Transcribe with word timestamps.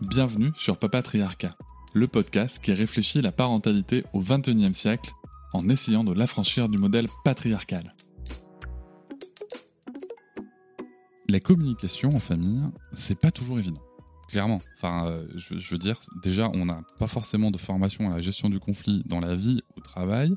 Bienvenue 0.00 0.50
sur 0.56 0.76
Papatriarcat, 0.76 1.56
le 1.94 2.08
podcast 2.08 2.58
qui 2.62 2.72
réfléchit 2.72 3.22
la 3.22 3.32
parentalité 3.32 4.04
au 4.12 4.20
XXIe 4.20 4.74
siècle 4.74 5.12
en 5.52 5.68
essayant 5.68 6.04
de 6.04 6.12
l'affranchir 6.12 6.68
du 6.68 6.78
modèle 6.78 7.08
patriarcal. 7.24 7.94
La 11.28 11.40
communication 11.40 12.14
en 12.14 12.20
famille, 12.20 12.62
c'est 12.92 13.18
pas 13.18 13.30
toujours 13.30 13.58
évident. 13.60 13.82
Clairement. 14.30 14.62
Enfin, 14.76 15.08
euh, 15.08 15.26
je, 15.36 15.70
veux 15.70 15.78
dire, 15.78 15.98
déjà, 16.22 16.50
on 16.54 16.66
n'a 16.66 16.82
pas 16.98 17.08
forcément 17.08 17.50
de 17.50 17.58
formation 17.58 18.10
à 18.10 18.14
la 18.14 18.20
gestion 18.20 18.48
du 18.48 18.60
conflit 18.60 19.02
dans 19.06 19.18
la 19.18 19.34
vie 19.34 19.60
au 19.76 19.80
travail. 19.80 20.32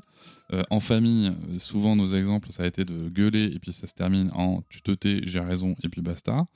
Euh, 0.52 0.64
en 0.70 0.80
famille, 0.80 1.28
euh, 1.28 1.58
souvent 1.60 1.94
nos 1.94 2.12
exemples, 2.14 2.50
ça 2.50 2.64
a 2.64 2.66
été 2.66 2.84
de 2.84 3.08
gueuler 3.08 3.44
et 3.44 3.58
puis 3.60 3.72
ça 3.72 3.86
se 3.86 3.94
termine 3.94 4.30
en 4.34 4.62
tu 4.68 4.82
te 4.82 4.90
tais, 4.90 5.20
j'ai 5.24 5.40
raison 5.40 5.76
et 5.82 5.88
puis 5.88 6.02
basta. 6.02 6.46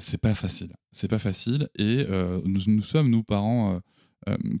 C'est 0.00 0.18
pas 0.18 0.34
facile. 0.34 0.74
C'est 0.90 1.06
pas 1.06 1.20
facile 1.20 1.68
et 1.76 2.04
nous, 2.44 2.82
sommes, 2.82 3.08
nous 3.10 3.22
parents, 3.22 3.80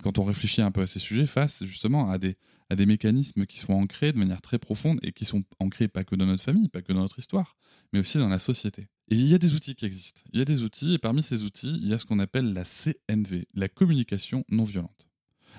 quand 0.00 0.20
on 0.20 0.22
réfléchit 0.22 0.62
un 0.62 0.70
peu 0.70 0.82
à 0.82 0.86
ces 0.86 1.00
sujets, 1.00 1.26
face 1.26 1.64
justement 1.64 2.08
à 2.08 2.18
des, 2.18 2.36
à 2.70 2.76
des 2.76 2.86
mécanismes 2.86 3.44
qui 3.44 3.58
sont 3.58 3.72
ancrés 3.72 4.12
de 4.12 4.18
manière 4.18 4.40
très 4.40 4.60
profonde 4.60 5.00
et 5.02 5.10
qui 5.10 5.24
sont 5.24 5.42
ancrés 5.58 5.88
pas 5.88 6.04
que 6.04 6.14
dans 6.14 6.26
notre 6.26 6.44
famille, 6.44 6.68
pas 6.68 6.82
que 6.82 6.92
dans 6.92 7.00
notre 7.00 7.18
histoire, 7.18 7.56
mais 7.92 7.98
aussi 7.98 8.18
dans 8.18 8.28
la 8.28 8.38
société. 8.38 8.86
Et 9.10 9.14
il 9.14 9.26
y 9.26 9.34
a 9.34 9.38
des 9.38 9.54
outils 9.54 9.74
qui 9.74 9.86
existent. 9.86 10.20
Il 10.32 10.38
y 10.38 10.42
a 10.42 10.44
des 10.44 10.62
outils 10.62 10.94
et 10.94 10.98
parmi 10.98 11.22
ces 11.22 11.42
outils, 11.42 11.78
il 11.80 11.88
y 11.88 11.94
a 11.94 11.98
ce 11.98 12.04
qu'on 12.04 12.18
appelle 12.18 12.52
la 12.52 12.64
CNV, 12.64 13.46
la 13.54 13.68
communication 13.68 14.44
non 14.50 14.64
violente. 14.64 15.08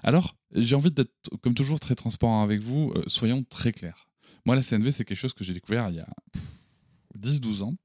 Alors, 0.03 0.37
j'ai 0.53 0.75
envie 0.75 0.91
d'être, 0.91 1.11
comme 1.41 1.55
toujours, 1.55 1.79
très 1.79 1.95
transparent 1.95 2.43
avec 2.43 2.61
vous. 2.61 2.93
euh, 2.95 3.03
soyons 3.07 3.43
très 3.43 3.71
clairs. 3.71 4.07
Moi, 4.45 4.55
la 4.55 4.61
CNV, 4.61 4.91
c'est 4.91 5.03
quelque 5.03 5.17
chose 5.17 5.33
que 5.33 5.43
j'ai 5.43 5.53
découvert 5.53 5.89
il 5.89 5.95
y 5.95 5.99
a 5.99 6.07
10-12 7.17 7.63
ans. 7.63 7.75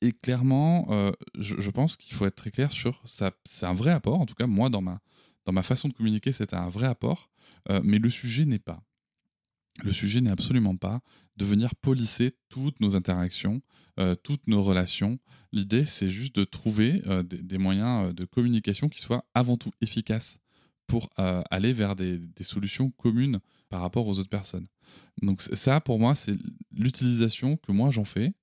Et 0.00 0.12
clairement, 0.12 0.86
euh, 0.90 1.10
je, 1.38 1.70
pense 1.70 1.96
qu'il 1.96 2.14
faut 2.14 2.26
être 2.26 2.36
très 2.36 2.50
clair 2.50 2.70
sur 2.70 3.02
ça. 3.06 3.32
C'est 3.44 3.66
un 3.66 3.74
vrai 3.74 3.90
apport. 3.90 4.20
En 4.20 4.26
tout 4.26 4.34
cas, 4.34 4.46
moi, 4.46 4.68
dans 4.70 4.82
ma, 4.82 5.62
façon 5.62 5.88
de 5.88 5.94
communiquer, 5.94 6.32
c'était 6.32 6.56
un 6.56 6.68
vrai 6.68 6.86
apport. 6.86 7.30
Euh, 7.70 7.80
mais 7.82 7.98
le 7.98 8.10
sujet 8.10 8.44
n'est 8.44 8.58
pas. 8.58 8.82
Le 9.82 9.92
sujet 9.92 10.20
n'est 10.20 10.30
absolument 10.30 10.76
pas 10.76 11.00
de 11.36 11.44
venir 11.44 11.74
polisser 11.76 12.34
toutes 12.48 12.80
nos 12.80 12.96
interactions, 12.96 13.60
euh, 13.98 14.14
toutes 14.14 14.46
nos 14.46 14.62
relations. 14.62 15.18
L'idée, 15.52 15.86
c'est 15.86 16.10
juste 16.10 16.36
de 16.36 16.44
trouver 16.44 17.02
euh, 17.06 17.22
des, 17.22 17.58
moyens 17.58 18.08
euh, 18.08 18.12
de 18.12 18.24
communication 18.24 18.88
qui 18.88 19.00
soient 19.00 19.24
avant 19.34 19.56
tout 19.56 19.70
efficaces 19.80 20.38
pour 20.86 21.10
aller 21.16 21.72
vers 21.72 21.96
des, 21.96 22.20
solutions 22.42 22.92
communes 22.92 23.40
par 23.68 23.80
rapport 23.80 24.06
aux 24.06 24.20
autres 24.20 24.30
personnes. 24.30 24.68
Donc 25.20 25.42
ça, 25.42 25.80
pour 25.80 25.98
moi, 25.98 26.14
c'est 26.14 26.36
l'utilisation 26.70 27.56
que 27.56 27.72
moi 27.72 27.90
j'en 27.90 28.04
fais. 28.04 28.34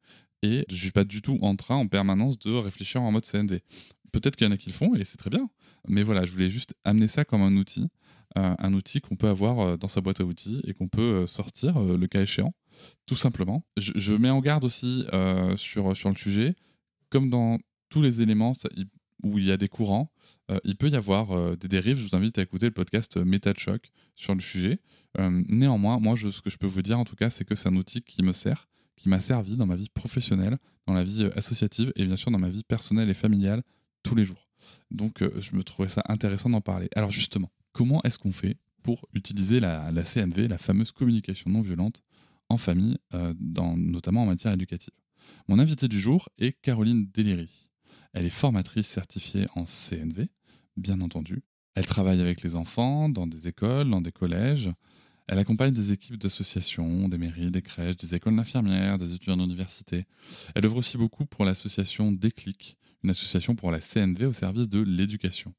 Et 0.41 0.66
je 0.69 0.75
suis 0.75 0.91
pas 0.91 1.05
du 1.05 1.22
tout 1.22 1.39
en 1.41 1.55
train 1.55 1.75
en 1.75 1.88
permanence 1.88 2.38
de 2.38 2.52
réfléchir 2.52 3.02
en 3.02 3.13
mode 3.13 3.25
CNV. 3.25 3.61
Peut-être 4.11 4.35
qu'il 4.35 4.45
y 4.45 4.50
en 4.50 4.52
a 4.52 4.57
qui 4.57 4.72
le 4.72 4.75
font 4.75 4.94
et 4.94 5.05
c'est 5.05 5.16
très 5.16 5.30
bien. 5.30 5.50
Mais 5.88 6.03
voilà, 6.03 6.25
je 6.25 6.31
voulais 6.33 6.50
juste 6.50 6.73
amener 6.83 7.07
ça 7.07 7.23
comme 7.23 7.41
un 7.41 7.55
outil, 7.55 7.88
un 8.36 8.73
outil 8.73 9.02
qu'on 9.02 9.16
peut 9.16 9.28
avoir 9.28 9.59
euh, 9.59 9.78
dans 9.78 9.88
sa 9.88 10.02
boîte 10.02 10.22
à 10.22 10.24
outils 10.25 10.62
et 10.66 10.74
qu'on 10.74 10.88
peut 10.88 11.02
euh, 11.24 11.28
sortir 11.28 11.78
euh, 11.78 11.97
le 11.97 12.07
cas 12.07 12.22
échéant, 12.22 12.53
tout 13.06 13.16
simplement. 13.16 13.63
Je, 13.78 14.13
mets 14.13 14.30
en 14.30 14.40
garde 14.41 14.63
aussi 14.63 15.06
sur, 15.57 15.96
sur 15.96 16.09
le 16.09 16.16
sujet, 16.16 16.56
comme 17.09 17.30
dans 17.30 17.57
tous 17.90 18.02
les 18.02 18.22
éléments 18.22 18.53
où 19.24 19.38
il 19.38 19.46
y 19.46 19.52
a 19.52 19.57
des 19.57 19.69
courants, 19.69 20.12
il 20.63 20.75
peut 20.75 20.90
y 20.90 20.96
avoir 20.96 21.56
des 21.56 21.68
dérives. 21.68 21.97
Je 21.97 22.07
vous 22.07 22.16
invite 22.16 22.38
à 22.40 22.41
écouter 22.41 22.66
le 22.66 22.72
podcast 22.72 23.18
Méta 23.18 23.53
de 23.53 23.59
choc 23.59 23.91
sur 24.16 24.34
le 24.34 24.41
sujet. 24.41 24.80
Néanmoins, 25.19 26.00
moi, 26.00 26.16
je- 26.16 26.31
ce 26.31 26.41
que 26.41 26.50
je 26.50 26.57
peux 26.57 26.66
vous 26.68 26.81
dire 26.81 26.97
en 26.97 27.03
tout 27.03 27.16
cas, 27.16 27.30
c'est 27.30 27.46
que 27.46 27.53
c'est 27.53 27.69
un 27.69 27.75
outil 27.75 28.02
qui 28.02 28.24
me 28.24 28.34
sert, 28.34 28.68
qui 28.96 29.07
m'a 29.07 29.19
servi 29.19 29.56
dans 29.56 29.68
ma 29.68 29.75
vie 29.75 29.90
professionnelle, 29.90 30.57
dans 30.88 30.94
la 30.94 31.03
vie 31.03 31.30
associative 31.36 31.94
et 31.96 32.06
bien 32.07 32.18
sûr 32.18 32.31
dans 32.31 32.40
ma 32.40 32.50
vie 32.50 32.63
personnelle 32.63 33.09
et 33.09 33.13
familiale 33.13 33.62
tous 34.02 34.16
les 34.16 34.25
jours. 34.25 34.50
Donc, 34.90 35.24
je 35.40 35.56
me 35.56 35.63
trouvais 35.63 35.90
ça 35.90 36.02
intéressant 36.07 36.50
d'en 36.50 36.62
parler. 36.62 36.90
Alors 36.96 37.12
justement, 37.12 37.52
comment 37.73 38.01
est-ce 38.03 38.17
qu'on 38.17 38.31
fait 38.31 38.57
pour 38.81 39.06
utiliser 39.13 39.59
la, 39.59 39.91
CNV, 39.91 40.47
la 40.47 40.57
fameuse 40.57 40.91
communication 40.91 41.50
non 41.50 41.61
violente, 41.61 42.01
en 42.50 42.57
famille, 42.57 42.97
euh, 43.13 43.34
notamment 43.39 44.23
en 44.23 44.28
matière 44.28 44.53
éducative? 44.53 44.94
Mon 45.47 45.59
invité 45.59 45.88
du 45.88 46.00
jour 46.00 46.29
est 46.38 46.53
Caroline 46.62 47.09
Deliry. 47.13 47.69
Elle 48.13 48.25
est 48.25 48.29
formatrice 48.29 48.88
certifiée 48.88 49.47
en 49.56 49.66
CNV, 49.66 50.29
bien 50.78 51.01
entendu. 51.01 51.44
Elle 51.75 51.85
travaille 51.85 52.22
avec 52.22 52.44
les 52.44 52.56
enfants 52.56 53.09
dans 53.09 53.25
des 53.25 53.47
écoles, 53.47 53.89
dans 53.89 54.01
des 54.01 54.12
collèges. 54.12 54.69
Elle 55.28 55.39
accompagne 55.39 55.73
des 55.73 55.91
équipes 55.91 56.17
d'associations, 56.17 57.07
des 57.09 57.17
mairies, 57.17 57.50
des 57.50 57.62
crèches, 57.62 57.97
des 57.97 58.13
écoles 58.13 58.35
d'infirmières, 58.35 59.00
des 59.00 59.13
étudiants 59.13 59.38
d'université. 59.38 60.06
Elle 60.53 60.66
œuvre 60.66 60.78
aussi 60.78 60.97
beaucoup 60.97 61.25
pour 61.25 61.45
l'association 61.45 62.12
Déclic, 62.12 62.78
une 63.03 63.09
association 63.09 63.56
pour 63.56 63.72
la 63.72 63.79
CNV 63.79 64.25
au 64.25 64.33
service 64.33 64.69
de 64.69 64.79
l'éducation, 64.81 65.53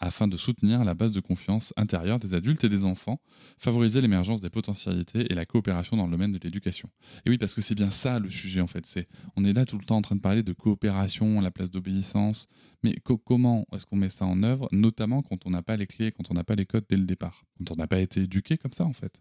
afin 0.00 0.28
de 0.28 0.36
soutenir 0.36 0.84
la 0.84 0.94
base 0.94 1.12
de 1.12 1.20
confiance 1.20 1.74
intérieure 1.76 2.18
des 2.18 2.34
adultes 2.34 2.62
et 2.64 2.68
des 2.68 2.84
enfants, 2.84 3.20
favoriser 3.58 4.00
l'émergence 4.00 4.40
des 4.40 4.50
potentialités 4.50 5.30
et 5.30 5.34
la 5.34 5.44
coopération 5.44 5.96
dans 5.96 6.04
le 6.04 6.12
domaine 6.12 6.32
de 6.32 6.38
l'éducation. 6.42 6.88
Et 7.26 7.30
oui, 7.30 7.38
parce 7.38 7.54
que 7.54 7.60
c'est 7.60 7.74
bien 7.74 7.90
ça 7.90 8.20
le 8.20 8.30
sujet 8.30 8.60
en 8.60 8.68
fait. 8.68 8.86
C'est, 8.86 9.08
on 9.36 9.44
est 9.44 9.52
là 9.52 9.64
tout 9.64 9.78
le 9.78 9.84
temps 9.84 9.96
en 9.96 10.02
train 10.02 10.16
de 10.16 10.20
parler 10.20 10.42
de 10.42 10.52
coopération 10.52 11.40
à 11.40 11.42
la 11.42 11.50
place 11.50 11.70
d'obéissance, 11.70 12.46
mais 12.84 12.94
co- 13.02 13.18
comment 13.18 13.66
est-ce 13.72 13.86
qu'on 13.86 13.96
met 13.96 14.08
ça 14.08 14.24
en 14.24 14.42
œuvre, 14.42 14.68
notamment 14.72 15.22
quand 15.22 15.46
on 15.46 15.50
n'a 15.50 15.62
pas 15.62 15.76
les 15.76 15.86
clés, 15.86 16.12
quand 16.12 16.30
on 16.30 16.34
n'a 16.34 16.44
pas 16.44 16.54
les 16.54 16.66
codes 16.66 16.84
dès 16.88 16.96
le 16.96 17.04
départ, 17.04 17.44
quand 17.58 17.72
on 17.72 17.76
n'a 17.76 17.88
pas 17.88 17.98
été 17.98 18.22
éduqué 18.22 18.56
comme 18.56 18.72
ça 18.72 18.84
en 18.84 18.92
fait 18.92 19.20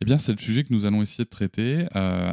Eh 0.00 0.04
bien, 0.04 0.18
c'est 0.18 0.30
le 0.30 0.38
sujet 0.38 0.62
que 0.62 0.72
nous 0.72 0.84
allons 0.84 1.02
essayer 1.02 1.24
de 1.24 1.28
traiter, 1.28 1.86
euh, 1.96 2.32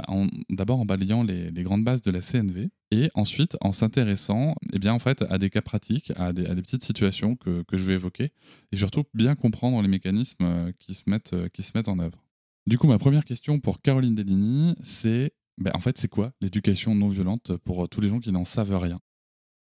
d'abord 0.50 0.80
en 0.80 0.86
balayant 0.86 1.24
les, 1.24 1.52
grandes 1.64 1.84
bases 1.84 2.04
de 2.04 2.12
la 2.12 2.22
CNV, 2.22 2.70
et 2.92 3.10
ensuite 3.16 3.58
en 3.60 3.72
s'intéressant 3.72 4.56
eh 4.72 4.78
bien, 4.78 4.94
en 4.94 5.00
fait, 5.00 5.24
à 5.30 5.40
des 5.40 5.50
cas 5.50 5.64
pratiques, 5.64 6.14
à 6.16 6.32
des, 6.32 6.44
petites 6.62 6.84
situations 6.84 7.36
que, 7.36 7.64
que 7.64 7.78
je 7.78 7.86
vais 7.86 7.94
évoquer, 7.94 8.32
et 8.72 8.78
surtout 8.78 9.04
bien 9.16 9.34
comprendre 9.34 9.82
les 9.82 9.88
mécanismes 9.88 10.44
euh, 10.44 10.72
qui 10.78 10.94
se 10.94 11.10
mettent, 11.10 11.34
euh, 11.34 11.50
qui 11.50 11.64
se 11.64 11.72
mettent 11.74 11.88
en 11.88 11.98
œuvre. 11.98 12.24
Du 12.68 12.78
coup, 12.78 12.88
ma 12.88 13.00
première 13.00 13.26
question 13.26 13.60
pour 13.60 13.82
Caroline 13.82 14.14
Deligny, 14.14 14.76
c'est 14.84 15.34
ben, 15.58 15.72
en 15.74 15.80
fait, 15.80 15.98
c'est 15.98 16.08
quoi 16.08 16.34
l'éducation 16.42 16.94
non 16.94 17.10
violente 17.10 17.58
pour 17.58 17.90
tous 17.90 18.02
les 18.02 18.10
gens 18.10 18.20
qui 18.20 18.32
n'en 18.32 18.46
savent 18.46 18.78
rien? 18.78 19.00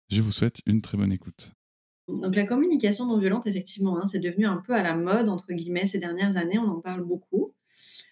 Je 0.10 0.22
vous 0.22 0.32
souhaite 0.34 0.60
une 0.66 0.82
très 0.82 0.98
bonne 0.98 1.12
écoute. 1.12 1.54
Donc 2.08 2.36
la 2.36 2.46
communication 2.46 3.06
non 3.06 3.18
violente, 3.18 3.48
effectivement, 3.48 3.98
hein, 3.98 4.06
c'est 4.06 4.20
devenu 4.20 4.46
un 4.46 4.58
peu 4.58 4.74
à 4.74 4.82
la 4.82 4.96
mode, 4.96 5.28
entre 5.28 5.54
guillemets, 5.54 5.86
ces 5.86 6.00
dernières 6.00 6.38
années, 6.38 6.58
on 6.58 6.70
en 6.70 6.80
parle 6.80 7.04
beaucoup. 7.04 7.48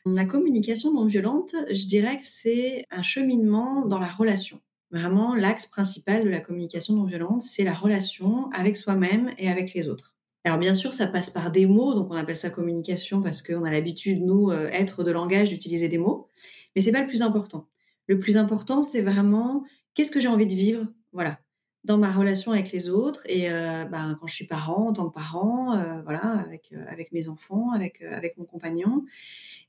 La 0.06 0.26
communication 0.26 0.94
non 0.94 1.06
violente, 1.06 1.56
je 1.72 1.88
dirais 1.88 2.20
que 2.20 2.26
c'est 2.28 2.86
un 2.92 3.02
cheminement 3.02 3.86
dans 3.86 3.98
la 3.98 4.08
relation. 4.08 4.62
Vraiment, 4.92 5.34
l'axe 5.34 5.66
principal 5.66 6.24
de 6.24 6.30
la 6.30 6.40
communication 6.40 6.94
non 6.94 7.06
violente, 7.06 7.42
c'est 7.42 7.64
la 7.64 7.74
relation 7.74 8.52
avec 8.52 8.78
soi-même 8.78 9.32
et 9.40 9.50
avec 9.50 9.74
les 9.74 9.90
autres. 9.90 10.16
Alors 10.44 10.60
bien 10.60 10.76
sûr, 10.76 10.94
ça 10.94 11.08
passe 11.08 11.32
par 11.32 11.50
des 11.50 11.66
mots, 11.66 11.96
donc 11.96 12.12
on 12.12 12.16
appelle 12.16 12.38
ça 12.38 12.52
communication 12.52 13.24
parce 13.24 13.42
qu'on 13.42 13.64
a 13.64 13.72
l'habitude, 13.72 14.22
nous, 14.22 14.52
euh, 14.52 14.68
être 14.68 15.04
de 15.04 15.12
langage, 15.12 15.50
d'utiliser 15.50 15.88
des 15.88 15.98
mots, 15.98 16.28
mais 16.76 16.84
c'est 16.84 16.92
pas 16.92 17.02
le 17.02 17.08
plus 17.08 17.24
important. 17.24 17.68
Le 18.08 18.20
plus 18.20 18.38
important, 18.38 18.84
c'est 18.84 19.02
vraiment 19.02 19.64
qu'est-ce 19.96 20.12
que 20.12 20.20
j'ai 20.20 20.28
envie 20.28 20.46
de 20.46 20.54
vivre, 20.54 20.86
voilà, 21.14 21.40
dans 21.86 22.00
ma 22.00 22.12
relation 22.12 22.52
avec 22.52 22.72
les 22.72 22.90
autres 22.90 23.22
et 23.28 23.50
euh, 23.50 23.86
ben, 23.86 24.18
quand 24.20 24.26
je 24.26 24.34
suis 24.34 24.48
parent, 24.48 24.88
en 24.88 24.94
tant 24.94 25.08
que 25.08 25.14
parent, 25.14 25.78
euh, 25.78 26.02
voilà, 26.02 26.44
avec, 26.46 26.72
euh, 26.74 26.84
avec 26.90 27.12
mes 27.12 27.30
enfants, 27.30 27.70
avec, 27.72 28.02
mon 28.38 28.46
compagnon. 28.46 29.06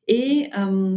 Et 0.08 0.50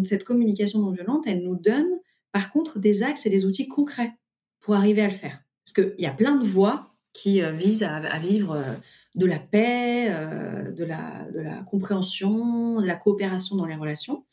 cette 0.04 0.24
communication 0.24 0.80
non 0.80 0.92
violente, 0.92 1.25
elle 1.27 1.44
nous 1.44 1.56
donne 1.56 1.89
par 2.31 2.51
contre 2.51 2.77
des 2.77 3.01
axes 3.01 3.25
et 3.25 3.30
des 3.30 3.45
outils 3.45 3.68
concrets 3.68 4.13
pour 4.60 4.75
arriver 4.75 5.01
à 5.01 5.07
le 5.07 5.13
faire. 5.13 5.42
Parce 5.63 5.74
qu'il 5.74 5.95
y 6.01 6.06
a 6.06 6.12
plein 6.12 6.36
de 6.36 6.45
voies 6.45 6.92
qui 7.12 7.42
visent 7.54 7.81
à, 7.81 8.19
vivre 8.19 8.63
de 9.16 9.25
la 9.25 9.39
paix, 9.39 10.10
de, 10.10 10.83
la, 10.86 11.63
compréhension, 11.66 12.80
de 12.80 12.86
la 12.86 12.95
coopération 12.95 13.56
dans 13.56 13.66
les 13.66 13.75
relations, 13.75 14.25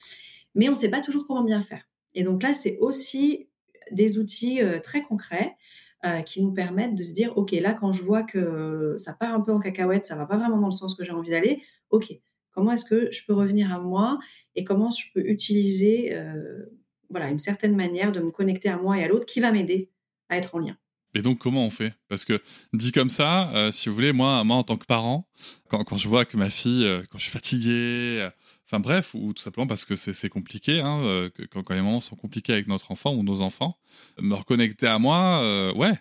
mais 0.54 0.68
on 0.68 0.72
ne 0.72 0.76
sait 0.76 0.90
pas 0.90 1.00
toujours 1.00 1.26
comment 1.26 1.42
bien 1.42 1.62
faire. 1.62 1.88
Et 2.14 2.22
donc 2.22 2.42
là, 2.42 2.52
c'est 2.52 2.76
aussi 2.78 3.48
des 3.92 4.18
outils 4.18 4.60
très 4.82 5.00
concrets 5.00 5.56
euh, 6.04 6.20
qui 6.20 6.42
nous 6.42 6.52
permettent 6.52 6.94
de 6.94 7.02
se 7.02 7.12
dire, 7.12 7.36
OK, 7.36 7.52
là, 7.52 7.72
quand 7.72 7.90
je 7.90 8.02
vois 8.02 8.22
que 8.22 8.96
ça 8.98 9.14
part 9.14 9.32
un 9.32 9.40
peu 9.40 9.52
en 9.52 9.58
cacahuète, 9.58 10.04
ça 10.04 10.14
va 10.14 10.26
pas 10.26 10.36
vraiment 10.36 10.58
dans 10.58 10.66
le 10.66 10.72
sens 10.72 10.94
que 10.94 11.04
j'ai 11.04 11.12
envie 11.12 11.30
d'aller, 11.30 11.62
OK, 11.90 12.12
comment 12.50 12.72
est-ce 12.72 12.84
que 12.84 13.10
je 13.10 13.24
peux 13.26 13.32
revenir 13.32 13.72
à 13.72 13.78
moi 13.78 14.18
et 14.54 14.64
comment 14.64 14.90
je 14.90 15.06
peux 15.14 15.26
utiliser 15.26 16.14
euh, 16.14 16.66
voilà, 17.08 17.28
une 17.28 17.38
certaine 17.38 17.74
manière 17.74 18.12
de 18.12 18.20
me 18.20 18.30
connecter 18.30 18.68
à 18.68 18.76
moi 18.76 18.98
et 18.98 19.04
à 19.04 19.08
l'autre 19.08 19.26
qui 19.26 19.40
va 19.40 19.52
m'aider 19.52 19.90
à 20.28 20.36
être 20.36 20.54
en 20.54 20.58
lien. 20.58 20.76
Et 21.14 21.22
donc, 21.22 21.38
comment 21.38 21.64
on 21.64 21.70
fait? 21.70 21.94
Parce 22.08 22.26
que, 22.26 22.42
dit 22.74 22.92
comme 22.92 23.08
ça, 23.08 23.50
euh, 23.54 23.72
si 23.72 23.88
vous 23.88 23.94
voulez, 23.94 24.12
moi, 24.12 24.44
moi, 24.44 24.56
en 24.56 24.64
tant 24.64 24.76
que 24.76 24.84
parent, 24.84 25.26
quand, 25.68 25.82
quand 25.84 25.96
je 25.96 26.08
vois 26.08 26.26
que 26.26 26.36
ma 26.36 26.50
fille, 26.50 26.86
quand 27.10 27.16
je 27.16 27.22
suis 27.22 27.32
fatigué, 27.32 28.28
enfin 28.66 28.80
bref, 28.80 29.14
ou 29.14 29.32
tout 29.32 29.42
simplement 29.42 29.66
parce 29.66 29.84
que 29.84 29.96
c'est 29.96 30.28
compliqué, 30.28 30.80
hein, 30.80 31.30
que, 31.34 31.44
quand, 31.44 31.70
les 31.70 31.80
moments 31.80 32.00
sont 32.00 32.16
compliqués 32.16 32.52
avec 32.52 32.68
notre 32.68 32.90
enfant 32.90 33.14
ou 33.14 33.22
nos 33.22 33.40
enfants, 33.40 33.78
me 34.20 34.34
reconnecter 34.34 34.86
à 34.86 34.98
moi, 34.98 35.72
ouais. 35.76 35.94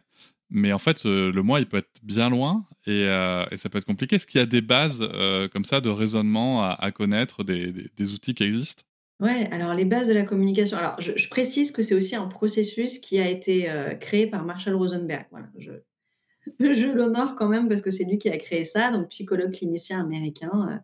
Mais 0.51 0.71
en 0.73 0.79
fait, 0.79 1.05
le 1.05 1.41
moi, 1.41 1.59
il 1.59 1.67
peut 1.67 1.77
être 1.77 1.99
bien 2.03 2.29
loin 2.29 2.65
et, 2.85 3.05
ça 3.05 3.69
peut 3.69 3.77
être 3.77 3.85
compliqué. 3.85 4.15
Est-ce 4.15 4.27
qu'il 4.27 4.39
y 4.39 4.43
a 4.43 4.47
des 4.47 4.61
bases 4.61 5.03
comme 5.51 5.65
ça 5.65 5.81
de 5.81 5.89
raisonnement 5.89 6.63
à, 6.63 6.91
connaître, 6.91 7.43
des, 7.43 8.13
outils 8.13 8.33
qui 8.33 8.43
existent? 8.43 8.83
Ouais, 9.21 9.47
alors 9.51 9.73
les 9.73 9.85
bases 9.85 10.09
de 10.09 10.13
la 10.13 10.23
communication. 10.23 10.77
Alors, 10.77 10.99
je, 10.99 11.29
précise 11.29 11.71
que 11.71 11.81
c'est 11.81 11.95
aussi 11.95 12.15
un 12.15 12.27
processus 12.27 12.99
qui 12.99 13.17
a 13.19 13.29
été 13.29 13.69
euh, 13.69 13.95
créé 13.95 14.27
par 14.27 14.43
Marshall 14.43 14.75
Rosenberg. 14.75 15.25
Voilà, 15.31 15.47
je, 15.57 15.71
l'honore 16.93 17.35
quand 17.35 17.47
même 17.47 17.69
parce 17.69 17.81
que 17.81 17.91
c'est 17.91 18.03
lui 18.03 18.17
qui 18.17 18.29
a 18.29 18.37
créé 18.37 18.65
ça, 18.65 18.91
donc 18.91 19.07
psychologue 19.09 19.53
clinicien 19.53 20.01
américain 20.01 20.51
euh, 20.69 20.77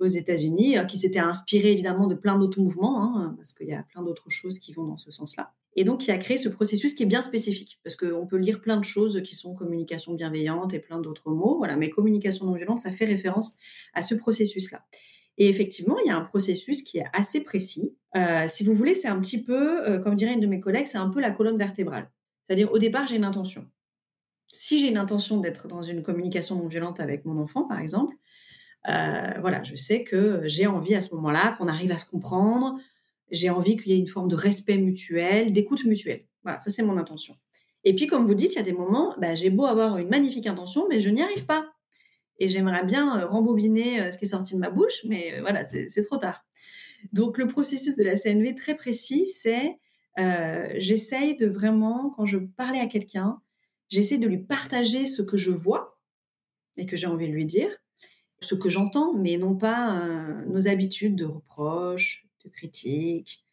aux 0.00 0.06
États-Unis, 0.06 0.78
euh, 0.78 0.84
qui 0.84 0.98
s'était 0.98 1.18
inspiré 1.18 1.72
évidemment 1.72 2.06
de 2.06 2.14
plein 2.14 2.38
d'autres 2.38 2.60
mouvements, 2.60 3.02
hein, 3.02 3.34
parce 3.36 3.52
qu'il 3.52 3.68
y 3.68 3.74
a 3.74 3.82
plein 3.82 4.02
d'autres 4.02 4.30
choses 4.30 4.58
qui 4.58 4.72
vont 4.72 4.84
dans 4.84 4.98
ce 4.98 5.10
sens-là. 5.10 5.52
Et 5.76 5.84
donc, 5.84 6.06
il 6.06 6.10
a 6.10 6.18
créé 6.18 6.38
ce 6.38 6.48
processus 6.48 6.94
qui 6.94 7.04
est 7.04 7.06
bien 7.06 7.22
spécifique, 7.22 7.78
parce 7.84 7.94
qu'on 7.94 8.26
peut 8.26 8.36
lire 8.36 8.60
plein 8.60 8.78
de 8.78 8.84
choses 8.84 9.22
qui 9.22 9.36
sont 9.36 9.54
communication 9.54 10.14
bienveillante 10.14 10.74
et 10.74 10.78
plein 10.78 11.00
d'autres 11.00 11.30
mots, 11.30 11.56
voilà, 11.58 11.76
mais 11.76 11.90
communication 11.90 12.46
non 12.46 12.54
violente, 12.54 12.78
ça 12.78 12.90
fait 12.90 13.04
référence 13.04 13.54
à 13.94 14.02
ce 14.02 14.14
processus-là. 14.14 14.84
Et 15.38 15.48
effectivement, 15.48 15.96
il 16.04 16.08
y 16.08 16.10
a 16.10 16.16
un 16.16 16.24
processus 16.24 16.82
qui 16.82 16.98
est 16.98 17.06
assez 17.12 17.40
précis. 17.40 17.94
Euh, 18.16 18.46
si 18.48 18.64
vous 18.64 18.74
voulez, 18.74 18.96
c'est 18.96 19.06
un 19.06 19.20
petit 19.20 19.42
peu, 19.42 19.88
euh, 19.88 20.00
comme 20.00 20.16
dirait 20.16 20.34
une 20.34 20.40
de 20.40 20.48
mes 20.48 20.58
collègues, 20.58 20.86
c'est 20.86 20.98
un 20.98 21.08
peu 21.08 21.20
la 21.20 21.30
colonne 21.30 21.56
vertébrale. 21.56 22.10
C'est-à-dire, 22.46 22.72
au 22.72 22.78
départ, 22.78 23.06
j'ai 23.06 23.16
une 23.16 23.24
intention. 23.24 23.64
Si 24.52 24.80
j'ai 24.80 24.88
une 24.88 24.98
intention 24.98 25.38
d'être 25.38 25.68
dans 25.68 25.82
une 25.82 26.02
communication 26.02 26.56
non 26.56 26.66
violente 26.66 26.98
avec 26.98 27.24
mon 27.24 27.40
enfant, 27.40 27.64
par 27.64 27.78
exemple, 27.78 28.16
euh, 28.86 29.32
voilà, 29.40 29.62
je 29.64 29.74
sais 29.74 30.04
que 30.04 30.42
j'ai 30.44 30.66
envie 30.66 30.94
à 30.94 31.00
ce 31.00 31.14
moment-là 31.14 31.56
qu'on 31.58 31.68
arrive 31.68 31.90
à 31.90 31.98
se 31.98 32.08
comprendre. 32.08 32.78
J'ai 33.30 33.50
envie 33.50 33.76
qu'il 33.76 33.92
y 33.92 33.94
ait 33.94 33.98
une 33.98 34.08
forme 34.08 34.28
de 34.28 34.36
respect 34.36 34.78
mutuel, 34.78 35.52
d'écoute 35.52 35.84
mutuelle. 35.84 36.24
Voilà, 36.42 36.58
ça 36.58 36.70
c'est 36.70 36.82
mon 36.82 36.96
intention. 36.96 37.36
Et 37.84 37.94
puis, 37.94 38.06
comme 38.06 38.24
vous 38.24 38.34
dites, 38.34 38.54
il 38.54 38.56
y 38.56 38.60
a 38.60 38.64
des 38.64 38.72
moments, 38.72 39.14
bah, 39.18 39.34
j'ai 39.34 39.50
beau 39.50 39.66
avoir 39.66 39.98
une 39.98 40.08
magnifique 40.08 40.46
intention, 40.46 40.86
mais 40.88 41.00
je 41.00 41.10
n'y 41.10 41.22
arrive 41.22 41.46
pas 41.46 41.72
et 42.38 42.48
j'aimerais 42.48 42.84
bien 42.84 43.18
euh, 43.18 43.26
rembobiner 43.26 44.00
euh, 44.00 44.10
ce 44.10 44.18
qui 44.18 44.24
est 44.24 44.28
sorti 44.28 44.54
de 44.54 44.60
ma 44.60 44.70
bouche, 44.70 45.04
mais 45.04 45.40
voilà, 45.40 45.64
c'est 45.64 46.02
trop 46.06 46.18
tard. 46.18 46.44
Donc 47.12 47.38
le 47.38 47.46
processus 47.46 47.96
de 47.96 48.04
la 48.04 48.16
CNV 48.16 48.54
très 48.54 48.76
précis, 48.76 49.26
c'est 49.26 49.78
j'essaye 50.78 51.36
de 51.36 51.46
vraiment, 51.46 52.10
quand 52.10 52.26
je 52.26 52.38
parlais 52.38 52.80
à 52.80 52.86
quelqu'un, 52.86 53.40
j'essaie 53.88 54.18
de 54.18 54.26
lui 54.26 54.38
partager 54.38 55.06
ce 55.06 55.22
que 55.22 55.36
je 55.36 55.52
vois 55.52 56.00
et 56.76 56.86
que 56.86 56.96
j'ai 56.96 57.06
envie 57.06 57.28
de 57.28 57.32
lui 57.32 57.44
dire, 57.44 57.70
ce 58.40 58.54
que 58.54 58.68
j'entends, 58.68 59.14
mais 59.14 59.36
non 59.36 59.56
pas 59.56 60.00
euh, 60.00 60.44
nos 60.46 60.68
habitudes 60.68 61.16
de 61.16 61.24
reproches, 61.24 62.26
de 62.44 62.50
critiques, 62.50 63.44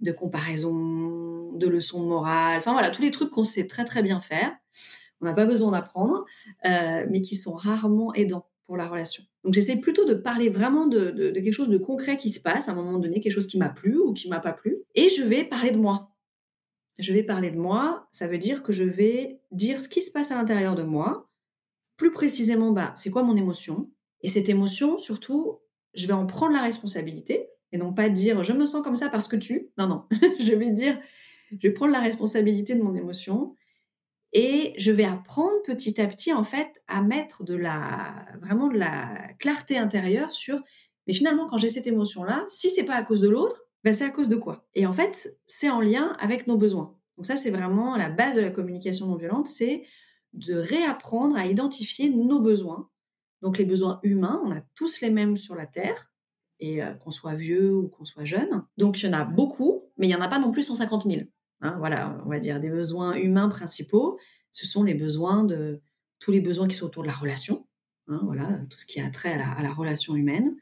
de 0.00 0.12
comparaison, 0.12 1.52
de 1.52 1.66
leçons 1.66 2.02
de 2.02 2.08
morale, 2.08 2.58
enfin 2.58 2.72
voilà, 2.72 2.90
tous 2.90 3.02
les 3.02 3.10
trucs 3.10 3.30
qu'on 3.30 3.44
sait 3.44 3.66
très 3.66 3.84
très 3.84 4.02
bien 4.02 4.20
faire 4.20 4.52
on 5.20 5.26
n'a 5.26 5.34
pas 5.34 5.46
besoin 5.46 5.72
d'apprendre, 5.72 6.24
euh, 6.64 7.06
mais 7.10 7.22
qui 7.22 7.36
sont 7.36 7.54
rarement 7.54 8.14
aidants 8.14 8.46
pour 8.66 8.76
la 8.76 8.86
relation. 8.86 9.24
Donc 9.44 9.54
j'essaie 9.54 9.76
plutôt 9.76 10.04
de 10.04 10.14
parler 10.14 10.48
vraiment 10.48 10.86
de, 10.86 11.10
quelque 11.32 11.52
chose 11.52 11.70
de 11.70 11.78
concret 11.78 12.16
qui 12.16 12.30
se 12.30 12.40
passe 12.40 12.68
à 12.68 12.72
un 12.72 12.74
moment 12.74 12.98
donné, 12.98 13.20
quelque 13.20 13.32
chose 13.32 13.46
qui 13.46 13.58
m'a 13.58 13.70
plu 13.70 13.96
ou 13.96 14.12
qui 14.12 14.28
m'a 14.28 14.40
pas 14.40 14.52
plu, 14.52 14.76
et 14.94 15.08
je 15.08 15.22
vais 15.22 15.44
parler 15.44 15.70
de 15.70 15.78
moi. 15.78 16.10
Je 16.98 17.12
vais 17.12 17.22
parler 17.22 17.50
de 17.50 17.58
moi, 17.58 18.08
ça 18.10 18.26
veut 18.26 18.38
dire 18.38 18.62
que 18.62 18.72
je 18.72 18.84
vais 18.84 19.40
dire 19.52 19.80
ce 19.80 19.88
qui 19.88 20.02
se 20.02 20.10
passe 20.10 20.32
à 20.32 20.36
l'intérieur 20.36 20.74
de 20.74 20.82
moi, 20.82 21.30
plus 21.96 22.10
précisément, 22.10 22.72
bah, 22.72 22.92
c'est 22.96 23.10
quoi 23.10 23.22
mon 23.22 23.36
émotion, 23.36 23.90
et 24.22 24.28
cette 24.28 24.48
émotion, 24.48 24.98
surtout, 24.98 25.60
je 25.94 26.06
vais 26.06 26.12
en 26.12 26.26
prendre 26.26 26.52
la 26.52 26.62
responsabilité, 26.62 27.48
et 27.72 27.78
non 27.78 27.92
pas 27.92 28.08
dire 28.08 28.42
je 28.44 28.52
me 28.52 28.64
sens 28.64 28.82
comme 28.82 28.96
ça 28.96 29.08
parce 29.08 29.28
que 29.28 29.36
tu. 29.36 29.70
Non, 29.78 29.86
non, 29.86 30.04
je 30.40 30.54
vais 30.54 30.70
dire 30.70 30.98
je 31.50 31.68
vais 31.68 31.72
prendre 31.72 31.92
la 31.92 32.00
responsabilité 32.00 32.74
de 32.74 32.82
mon 32.82 32.94
émotion 32.94 33.56
et 34.32 34.74
je 34.76 34.92
vais 34.92 35.04
apprendre 35.04 35.62
petit 35.64 36.00
à 36.00 36.06
petit, 36.06 36.32
en 36.32 36.44
fait, 36.44 36.82
à 36.86 37.00
mettre 37.00 37.44
de 37.44 37.54
la, 37.54 38.26
vraiment 38.42 38.68
de 38.68 38.76
la 38.76 39.32
clarté 39.38 39.78
intérieure 39.78 40.32
sur, 40.32 40.60
mais 41.06 41.14
finalement, 41.14 41.46
quand 41.46 41.56
j'ai 41.56 41.70
cette 41.70 41.86
émotion-là, 41.86 42.44
si 42.48 42.68
c'est 42.68 42.84
pas 42.84 42.96
à 42.96 43.02
cause 43.02 43.22
de 43.22 43.28
l'autre, 43.28 43.64
ben 43.84 43.94
c'est 43.94 44.04
à 44.04 44.10
cause 44.10 44.28
de 44.28 44.36
quoi? 44.36 44.66
Et 44.74 44.84
en 44.86 44.92
fait, 44.92 45.38
c'est 45.46 45.70
en 45.70 45.80
lien 45.80 46.14
avec 46.20 46.46
nos 46.46 46.58
besoins. 46.58 46.96
Donc 47.16 47.24
ça, 47.24 47.36
c'est 47.36 47.50
vraiment 47.50 47.96
la 47.96 48.10
base 48.10 48.36
de 48.36 48.42
la 48.42 48.50
communication 48.50 49.06
non 49.06 49.16
violente, 49.16 49.46
c'est 49.46 49.84
de 50.34 50.56
réapprendre 50.56 51.36
à 51.36 51.46
identifier 51.46 52.10
nos 52.10 52.40
besoins. 52.40 52.90
Donc 53.42 53.58
les 53.58 53.64
besoins 53.64 54.00
humains, 54.02 54.40
on 54.44 54.50
a 54.52 54.60
tous 54.74 55.00
les 55.00 55.10
mêmes 55.10 55.36
sur 55.36 55.54
la 55.54 55.66
Terre, 55.66 56.10
et 56.60 56.82
euh, 56.82 56.92
qu'on 56.94 57.10
soit 57.10 57.34
vieux 57.34 57.74
ou 57.74 57.88
qu'on 57.88 58.04
soit 58.04 58.24
jeune. 58.24 58.64
Donc 58.76 59.00
il 59.00 59.06
y 59.06 59.08
en 59.08 59.12
a 59.12 59.24
beaucoup, 59.24 59.84
mais 59.96 60.06
il 60.06 60.10
n'y 60.10 60.16
en 60.16 60.20
a 60.20 60.28
pas 60.28 60.38
non 60.38 60.50
plus 60.50 60.62
150 60.62 61.04
000. 61.04 61.22
Hein, 61.60 61.76
voilà, 61.78 62.20
on 62.24 62.28
va 62.28 62.38
dire 62.38 62.60
des 62.60 62.70
besoins 62.70 63.14
humains 63.14 63.48
principaux. 63.48 64.18
Ce 64.50 64.66
sont 64.66 64.82
les 64.82 64.94
besoins 64.94 65.44
de 65.44 65.80
tous 66.18 66.32
les 66.32 66.40
besoins 66.40 66.68
qui 66.68 66.76
sont 66.76 66.86
autour 66.86 67.02
de 67.02 67.08
la 67.08 67.14
relation. 67.14 67.66
Hein, 68.08 68.20
voilà, 68.24 68.60
tout 68.70 68.78
ce 68.78 68.86
qui 68.86 69.00
a 69.00 69.10
trait 69.10 69.34
à 69.34 69.62
la, 69.62 69.72
relation 69.72 70.16
humaine, 70.16 70.56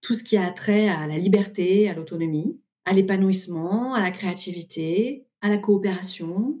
tout 0.00 0.14
ce 0.14 0.22
qui 0.22 0.36
a 0.36 0.50
trait 0.50 0.88
à 0.88 1.06
la 1.06 1.18
liberté, 1.18 1.90
à 1.90 1.94
l'autonomie, 1.94 2.60
à 2.84 2.92
l'épanouissement, 2.92 3.94
à 3.94 4.00
la 4.00 4.10
créativité, 4.10 5.26
à 5.40 5.48
la 5.48 5.58
coopération, 5.58 6.60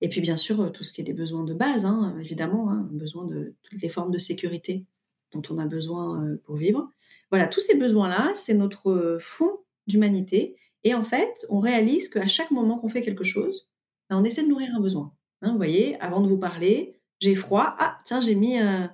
et 0.00 0.08
puis 0.08 0.20
bien 0.20 0.36
sûr 0.36 0.70
tout 0.72 0.84
ce 0.84 0.92
qui 0.92 1.00
est 1.00 1.04
des 1.04 1.12
besoins 1.12 1.44
de 1.44 1.54
base, 1.54 1.84
hein, 1.84 2.16
évidemment, 2.20 2.70
hein, 2.70 2.88
besoin 2.92 3.26
de 3.26 3.54
toutes 3.62 3.82
les 3.82 3.88
formes 3.88 4.10
de 4.10 4.18
sécurité 4.18 4.86
dont 5.32 5.42
on 5.50 5.58
a 5.58 5.66
besoin 5.66 6.24
euh, 6.24 6.36
pour 6.44 6.56
vivre. 6.56 6.90
Voilà, 7.30 7.46
tous 7.46 7.60
ces 7.60 7.76
besoins-là, 7.76 8.32
c'est 8.34 8.54
notre 8.54 9.18
fond 9.20 9.58
d'humanité 9.86 10.56
et 10.84 10.94
en 10.94 11.04
fait, 11.04 11.46
on 11.50 11.60
réalise 11.60 12.08
qu'à 12.08 12.26
chaque 12.26 12.50
moment 12.50 12.78
qu'on 12.78 12.88
fait 12.88 13.00
quelque 13.00 13.24
chose, 13.24 13.68
ben, 14.08 14.18
on 14.18 14.24
essaie 14.24 14.42
de 14.42 14.48
nourrir 14.48 14.74
un 14.74 14.80
besoin. 14.80 15.12
Hein, 15.42 15.50
vous 15.50 15.56
voyez, 15.56 16.00
avant 16.00 16.20
de 16.20 16.28
vous 16.28 16.38
parler, 16.38 17.00
j'ai 17.20 17.34
froid. 17.34 17.74
Ah, 17.78 17.98
tiens, 18.04 18.20
j'ai 18.20 18.34
mis, 18.34 18.60
euh, 18.60 18.86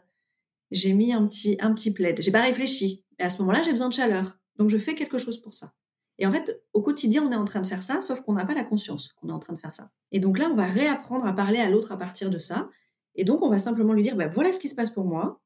j'ai 0.70 0.92
mis 0.92 1.12
un 1.12 1.26
petit, 1.26 1.56
un 1.60 1.72
petit 1.74 1.92
plaid. 1.92 2.20
J'ai 2.20 2.32
pas 2.32 2.42
réfléchi. 2.42 3.04
Et 3.18 3.22
à 3.22 3.28
ce 3.28 3.38
moment-là, 3.40 3.62
j'ai 3.62 3.70
besoin 3.70 3.88
de 3.88 3.94
chaleur. 3.94 4.38
Donc, 4.56 4.70
je 4.70 4.78
fais 4.78 4.94
quelque 4.94 5.18
chose 5.18 5.40
pour 5.40 5.54
ça. 5.54 5.72
Et 6.18 6.26
en 6.26 6.32
fait, 6.32 6.62
au 6.72 6.80
quotidien, 6.80 7.24
on 7.24 7.32
est 7.32 7.36
en 7.36 7.44
train 7.44 7.60
de 7.60 7.66
faire 7.66 7.82
ça, 7.82 8.00
sauf 8.00 8.20
qu'on 8.20 8.34
n'a 8.34 8.44
pas 8.44 8.54
la 8.54 8.64
conscience 8.64 9.14
qu'on 9.16 9.28
est 9.28 9.32
en 9.32 9.38
train 9.38 9.52
de 9.52 9.58
faire 9.58 9.74
ça. 9.74 9.90
Et 10.12 10.20
donc 10.20 10.38
là, 10.38 10.48
on 10.50 10.54
va 10.54 10.66
réapprendre 10.66 11.26
à 11.26 11.32
parler 11.32 11.58
à 11.58 11.68
l'autre 11.68 11.92
à 11.92 11.98
partir 11.98 12.30
de 12.30 12.38
ça. 12.38 12.70
Et 13.16 13.24
donc, 13.24 13.42
on 13.42 13.48
va 13.48 13.58
simplement 13.58 13.92
lui 13.92 14.02
dire, 14.02 14.16
ben, 14.16 14.28
voilà 14.28 14.52
ce 14.52 14.60
qui 14.60 14.68
se 14.68 14.74
passe 14.74 14.90
pour 14.90 15.04
moi. 15.04 15.40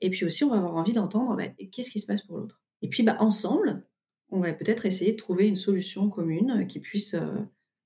Et 0.00 0.10
puis 0.10 0.24
aussi, 0.26 0.44
on 0.44 0.50
va 0.50 0.56
avoir 0.56 0.74
envie 0.76 0.92
d'entendre, 0.92 1.36
ben, 1.36 1.54
qu'est-ce 1.72 1.90
qui 1.90 1.98
se 1.98 2.06
passe 2.06 2.22
pour 2.22 2.36
l'autre. 2.36 2.60
Et 2.82 2.88
puis, 2.88 3.02
bah, 3.02 3.16
ensemble, 3.20 3.86
on 4.30 4.40
va 4.40 4.52
peut-être 4.52 4.84
essayer 4.84 5.12
de 5.12 5.16
trouver 5.16 5.46
une 5.46 5.56
solution 5.56 6.10
commune 6.10 6.62
euh, 6.62 6.64
qui 6.64 6.80
puisse 6.80 7.14
euh, 7.14 7.34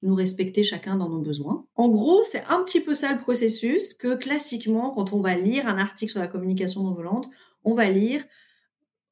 nous 0.02 0.14
respecter 0.14 0.62
chacun 0.62 0.96
dans 0.96 1.08
nos 1.08 1.20
besoins. 1.20 1.66
En 1.74 1.88
gros, 1.88 2.22
c'est 2.24 2.42
un 2.48 2.62
petit 2.62 2.80
peu 2.80 2.94
ça 2.94 3.12
le 3.12 3.18
processus 3.18 3.94
que 3.94 4.16
classiquement, 4.16 4.90
quand 4.90 5.12
on 5.12 5.20
va 5.20 5.34
lire 5.34 5.66
un 5.66 5.78
article 5.78 6.12
sur 6.12 6.20
la 6.20 6.28
communication 6.28 6.82
non 6.82 6.92
violente, 6.92 7.28
on 7.64 7.74
va 7.74 7.88
lire 7.88 8.24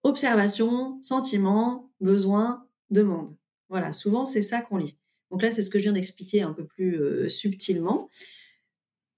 observation, 0.07 1.03
sentiment, 1.03 1.91
besoin, 2.01 2.67
demande. 2.91 3.35
Voilà, 3.69 3.93
souvent 3.93 4.25
c'est 4.25 4.43
ça 4.43 4.61
qu'on 4.61 4.77
lit. 4.77 4.99
Donc 5.31 5.43
là, 5.43 5.51
c'est 5.51 5.63
ce 5.63 5.71
que 5.71 5.79
je 5.79 5.85
viens 5.85 5.93
d'expliquer 5.93 6.43
un 6.43 6.53
peu 6.53 6.65
plus 6.65 7.01
euh, 7.01 7.29
subtilement. 7.29 8.09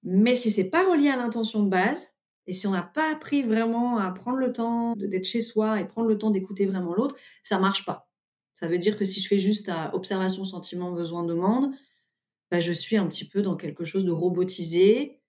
Mais 0.03 0.35
si 0.35 0.51
c'est 0.51 0.71
pas 0.71 0.89
relié 0.91 1.11
à 1.11 1.17
l'intention 1.17 1.63
de 1.63 1.69
base, 1.69 2.09
et 2.47 2.55
si 2.55 2.67
on 2.67 2.71
n'a 2.71 2.83
pas 2.83 3.13
appris 3.13 3.43
vraiment 3.43 3.99
à 3.99 4.11
prendre 4.11 4.39
le 4.39 4.53
temps 4.53 4.95
d'être 4.97 5.27
chez 5.27 5.43
soi 5.43 5.81
et 5.81 5.87
prendre 5.87 6.09
le 6.09 6.17
temps 6.17 6.31
d'écouter 6.31 6.65
vraiment 6.65 6.95
l'autre, 6.95 7.15
ça 7.43 7.59
marche 7.59 7.85
pas. 7.85 8.09
Ça 8.55 8.69
veut 8.69 8.79
dire 8.79 8.97
que 8.97 9.05
si 9.05 9.21
je 9.21 9.29
fais 9.29 9.39
juste 9.39 9.69
à 9.69 9.95
observation, 9.95 10.45
sentiment, 10.45 10.91
besoin, 10.93 11.25
demande, 11.25 11.75
bah, 12.51 12.61
je 12.61 12.73
suis 12.73 12.97
un 12.97 13.07
petit 13.07 13.29
peu 13.29 13.43
dans 13.43 13.55
quelque 13.55 13.85
chose 13.85 14.07
de 14.07 14.11
robotisé, 14.11 15.21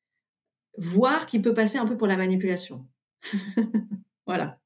voire 0.78 1.25
qui 1.25 1.39
peut 1.39 1.54
passer 1.54 1.78
un 1.78 1.86
peu 1.86 1.98
pour 1.98 2.08
la 2.08 2.16
manipulation. 2.16 2.88
voilà. 4.25 4.60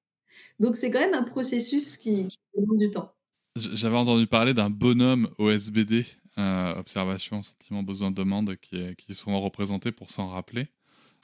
Donc 0.60 0.76
c'est 0.76 0.92
quand 0.92 1.00
même 1.00 1.14
un 1.14 1.24
processus 1.24 1.98
qui, 1.98 2.28
demande 2.56 2.78
du 2.78 2.92
temps. 2.92 3.14
J'avais 3.56 3.98
entendu 3.98 4.28
parler 4.28 4.54
d'un 4.54 4.70
bonhomme 4.70 5.30
OSBD, 5.38 6.06
euh, 6.38 6.76
observation, 6.76 7.44
sentiment, 7.44 7.84
besoin, 7.84 8.12
demande, 8.12 8.56
qui, 8.58 8.78
est, 8.78 8.96
qui 8.96 9.14
sont 9.14 9.40
représentés 9.42 9.92
pour 9.92 10.10
s'en 10.10 10.30
rappeler 10.30 10.68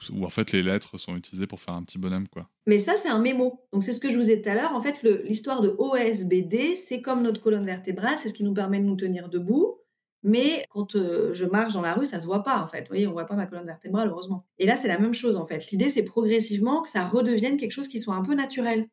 où 0.08 0.24
en 0.24 0.30
fait 0.30 0.52
les 0.52 0.62
lettres 0.62 0.96
sont 0.96 1.16
utilisées 1.16 1.46
pour 1.46 1.60
faire 1.60 1.74
un 1.74 1.82
petit 1.82 1.98
bonhomme 1.98 2.28
quoi. 2.28 2.48
Mais 2.66 2.78
ça 2.78 2.96
c'est 2.96 3.08
un 3.08 3.18
mémo. 3.18 3.60
Donc 3.72 3.84
c'est 3.84 3.92
ce 3.92 4.00
que 4.00 4.10
je 4.10 4.16
vous 4.16 4.30
ai 4.30 4.36
dit 4.36 4.42
tout 4.42 4.48
à 4.48 4.54
l'heure. 4.54 4.74
En 4.74 4.80
fait 4.80 5.02
l'histoire 5.24 5.60
de 5.60 5.74
OSBD 5.76 6.74
c'est 6.74 7.02
comme 7.02 7.22
notre 7.22 7.40
colonne 7.40 7.66
vertébrale, 7.66 8.16
c'est 8.18 8.28
ce 8.28 8.34
qui 8.34 8.44
nous 8.44 8.54
permet 8.54 8.80
de 8.80 8.84
nous 8.84 8.96
tenir 8.96 9.28
debout. 9.28 9.76
Mais 10.22 10.64
quand 10.68 10.96
euh, 10.96 11.32
je 11.32 11.46
marche 11.46 11.72
dans 11.72 11.80
la 11.80 11.94
rue, 11.94 12.04
ça 12.04 12.20
se 12.20 12.26
voit 12.26 12.42
pas 12.42 12.60
en 12.62 12.66
fait. 12.66 12.82
Vous 12.82 12.88
voyez, 12.88 13.06
on 13.06 13.12
voit 13.12 13.24
pas 13.24 13.36
ma 13.36 13.46
colonne 13.46 13.66
vertébrale 13.66 14.08
heureusement. 14.08 14.46
Et 14.58 14.66
là 14.66 14.76
c'est 14.76 14.88
la 14.88 14.98
même 14.98 15.14
chose 15.14 15.36
en 15.36 15.44
fait. 15.44 15.70
L'idée 15.70 15.90
c'est 15.90 16.04
progressivement 16.04 16.82
que 16.82 16.90
ça 16.90 17.06
redevienne 17.06 17.56
quelque 17.56 17.72
chose 17.72 17.88
qui 17.88 17.98
soit 17.98 18.14
un 18.14 18.22
peu 18.22 18.34
naturel 18.34 18.88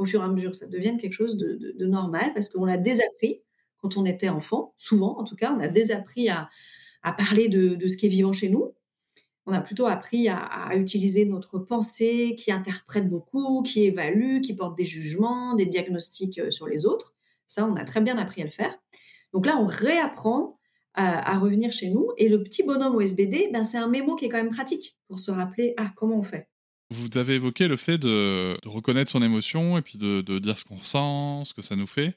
au 0.00 0.06
fur 0.06 0.22
et 0.22 0.24
à 0.24 0.28
mesure, 0.28 0.56
ça 0.56 0.66
devienne 0.66 0.96
quelque 0.96 1.12
chose 1.12 1.36
de, 1.36 1.84
normal 1.84 2.32
parce 2.32 2.48
qu'on 2.48 2.64
l'a 2.64 2.78
désappris 2.78 3.42
quand 3.76 3.98
on 3.98 4.06
était 4.06 4.30
enfant, 4.30 4.74
souvent 4.78 5.18
en 5.18 5.24
tout 5.24 5.36
cas, 5.36 5.54
on 5.54 5.60
a 5.60 5.68
désappris 5.68 6.30
à, 6.30 6.48
parler 7.02 7.48
de, 7.48 7.86
ce 7.86 7.96
qui 7.98 8.06
est 8.06 8.10
vivant 8.10 8.32
chez 8.32 8.48
nous 8.48 8.72
On 9.44 9.52
a 9.52 9.60
plutôt 9.60 9.86
appris 9.86 10.28
à, 10.30 10.74
utiliser 10.74 11.26
notre 11.26 11.58
pensée 11.58 12.34
qui 12.38 12.50
interprète 12.50 13.10
beaucoup, 13.10 13.62
qui 13.62 13.84
évalue, 13.84 14.40
qui 14.40 14.54
porte 14.54 14.76
des 14.76 14.86
jugements, 14.86 15.54
des 15.54 15.66
diagnostics 15.66 16.38
euh, 16.38 16.50
sur 16.50 16.66
les 16.66 16.86
autres. 16.86 17.14
Ça, 17.46 17.66
on 17.66 17.74
a 17.76 17.84
très 17.84 18.00
bien 18.00 18.16
appris 18.16 18.40
à 18.40 18.44
le 18.44 18.50
faire. 18.50 18.74
Donc 19.34 19.44
là, 19.44 19.58
on 19.58 19.66
réapprend 19.66 20.58
à, 20.94 21.38
revenir 21.38 21.72
chez 21.72 21.90
nous. 21.90 22.10
Et 22.16 22.28
le 22.28 22.42
petit 22.42 22.62
bonhomme 22.62 22.96
OSBD, 22.96 23.50
ben, 23.52 23.64
c'est 23.64 23.78
un 23.78 23.88
mémo 23.88 24.16
qui 24.16 24.26
est 24.26 24.28
quand 24.28 24.38
même 24.38 24.50
pratique 24.50 24.96
pour 25.08 25.20
se 25.20 25.30
rappeler 25.30 25.74
ah, 25.76 25.90
comment 25.94 26.18
on 26.18 26.22
fait. 26.22 26.48
Vous 26.90 27.16
avez 27.16 27.34
évoqué 27.34 27.68
le 27.68 27.76
fait 27.76 27.98
de, 27.98 28.56
reconnaître 28.66 29.10
son 29.10 29.22
émotion 29.22 29.78
et 29.78 29.82
puis 29.82 29.98
de, 29.98 30.38
dire 30.38 30.58
ce 30.58 30.64
qu'on 30.64 30.76
ressent, 30.76 31.44
ce 31.44 31.54
que 31.54 31.62
ça 31.62 31.76
nous 31.76 31.86
fait. 31.86 32.14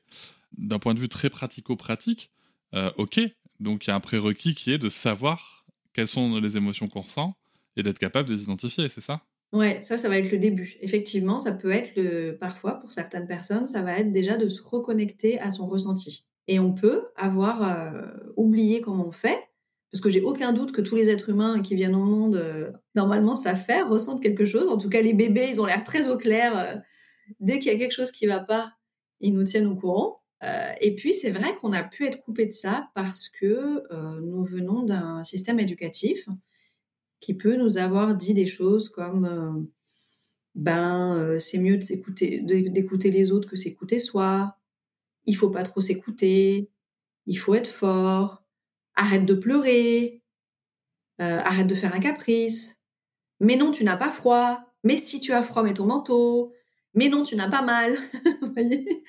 D'un 0.57 0.79
point 0.79 0.93
de 0.93 0.99
vue 0.99 1.09
très 1.09 1.29
pratico-pratique, 1.29 2.31
euh, 2.73 2.91
ok, 2.97 3.19
donc 3.59 3.85
il 3.85 3.89
y 3.89 3.91
a 3.91 3.95
un 3.95 3.99
prérequis 3.99 4.55
qui 4.55 4.71
est 4.71 4.77
de 4.77 4.89
savoir 4.89 5.65
quelles 5.93 6.07
sont 6.07 6.39
les 6.39 6.57
émotions 6.57 6.87
qu'on 6.87 7.01
ressent 7.01 7.35
et 7.75 7.83
d'être 7.83 7.99
capable 7.99 8.29
de 8.29 8.33
les 8.33 8.43
identifier, 8.43 8.89
c'est 8.89 9.01
ça? 9.01 9.21
Ouais, 9.51 9.79
ça, 9.83 9.97
ça 9.97 10.09
va 10.09 10.17
être 10.17 10.31
le 10.31 10.39
début. 10.39 10.77
Effectivement, 10.81 11.37
ça 11.37 11.51
peut 11.51 11.71
être 11.71 11.95
le, 11.95 12.31
parfois 12.31 12.79
pour 12.79 12.91
certaines 12.91 13.27
personnes, 13.27 13.67
ça 13.67 13.83
va 13.83 13.99
être 13.99 14.11
déjà 14.11 14.35
de 14.35 14.49
se 14.49 14.61
reconnecter 14.63 15.39
à 15.39 15.51
son 15.51 15.67
ressenti. 15.67 16.25
Et 16.47 16.59
on 16.59 16.73
peut 16.73 17.05
avoir 17.15 17.61
euh, 17.61 18.07
oublié 18.35 18.81
comment 18.81 19.07
on 19.07 19.11
fait, 19.11 19.39
parce 19.93 20.01
que 20.01 20.09
j'ai 20.09 20.21
aucun 20.21 20.51
doute 20.51 20.73
que 20.73 20.81
tous 20.81 20.95
les 20.95 21.09
êtres 21.09 21.29
humains 21.29 21.62
qui 21.62 21.75
viennent 21.75 21.95
au 21.95 22.03
monde, 22.03 22.35
euh, 22.35 22.71
normalement, 22.95 23.35
savent 23.35 23.63
faire, 23.63 23.88
ressentent 23.88 24.21
quelque 24.21 24.43
chose. 24.43 24.67
En 24.67 24.77
tout 24.77 24.89
cas, 24.89 25.01
les 25.01 25.13
bébés, 25.13 25.47
ils 25.50 25.62
ont 25.62 25.65
l'air 25.65 25.83
très 25.83 26.09
au 26.09 26.17
clair. 26.17 26.57
Euh, 26.57 26.75
dès 27.39 27.59
qu'il 27.59 27.71
y 27.71 27.75
a 27.75 27.77
quelque 27.77 27.93
chose 27.93 28.12
qui 28.12 28.25
ne 28.25 28.31
va 28.31 28.39
pas, 28.39 28.73
ils 29.21 29.33
nous 29.33 29.43
tiennent 29.43 29.67
au 29.67 29.75
courant. 29.75 30.19
et 30.81 30.95
puis, 30.95 31.13
c'est 31.13 31.29
vrai 31.29 31.55
qu'on 31.55 31.71
a 31.71 31.83
pu 31.83 32.05
être 32.05 32.21
coupé 32.23 32.45
de 32.45 32.51
ça 32.51 32.89
parce 32.95 33.29
que 33.29 33.83
nous 34.19 34.43
venons 34.43 34.83
d'un 34.83 35.23
système 35.23 35.59
éducatif 35.59 36.27
qui 37.21 37.33
peut 37.33 37.55
nous 37.55 37.77
avoir 37.77 38.13
dit 38.15 38.33
des 38.33 38.45
choses 38.47 38.89
comme 38.89 39.69
ben, 40.55 41.38
c'est 41.39 41.59
mieux 41.59 41.77
d'écouter 41.77 43.12
les 43.12 43.31
autres 43.31 43.47
que 43.47 43.55
s'écouter 43.55 44.00
soi 44.00 44.57
il 45.25 45.35
faut 45.35 45.50
pas 45.50 45.63
trop 45.63 45.81
s'écouter, 45.81 46.69
il 47.25 47.38
faut 47.38 47.55
être 47.55 47.67
fort, 47.67 48.42
arrête 48.95 49.25
de 49.25 49.33
pleurer, 49.33 50.21
euh, 51.21 51.39
arrête 51.39 51.67
de 51.67 51.75
faire 51.75 51.93
un 51.93 52.00
caprice, 52.00 52.79
mais 53.39 53.55
non, 53.55 53.71
tu 53.71 53.83
n'as 53.83 53.97
pas 53.97 54.12
froid, 54.12 54.59
mais 54.83 54.97
si 54.97 55.19
tu 55.19 55.33
as 55.33 55.41
froid, 55.41 55.63
mets 55.63 55.73
ton 55.73 55.85
manteau, 55.85 56.53
mais 56.93 57.09
non, 57.09 57.23
tu 57.23 57.35
n'as 57.35 57.50
pas 57.50 57.62
mal. 57.62 57.97
Vous 58.41 58.51
voyez? 58.53 59.03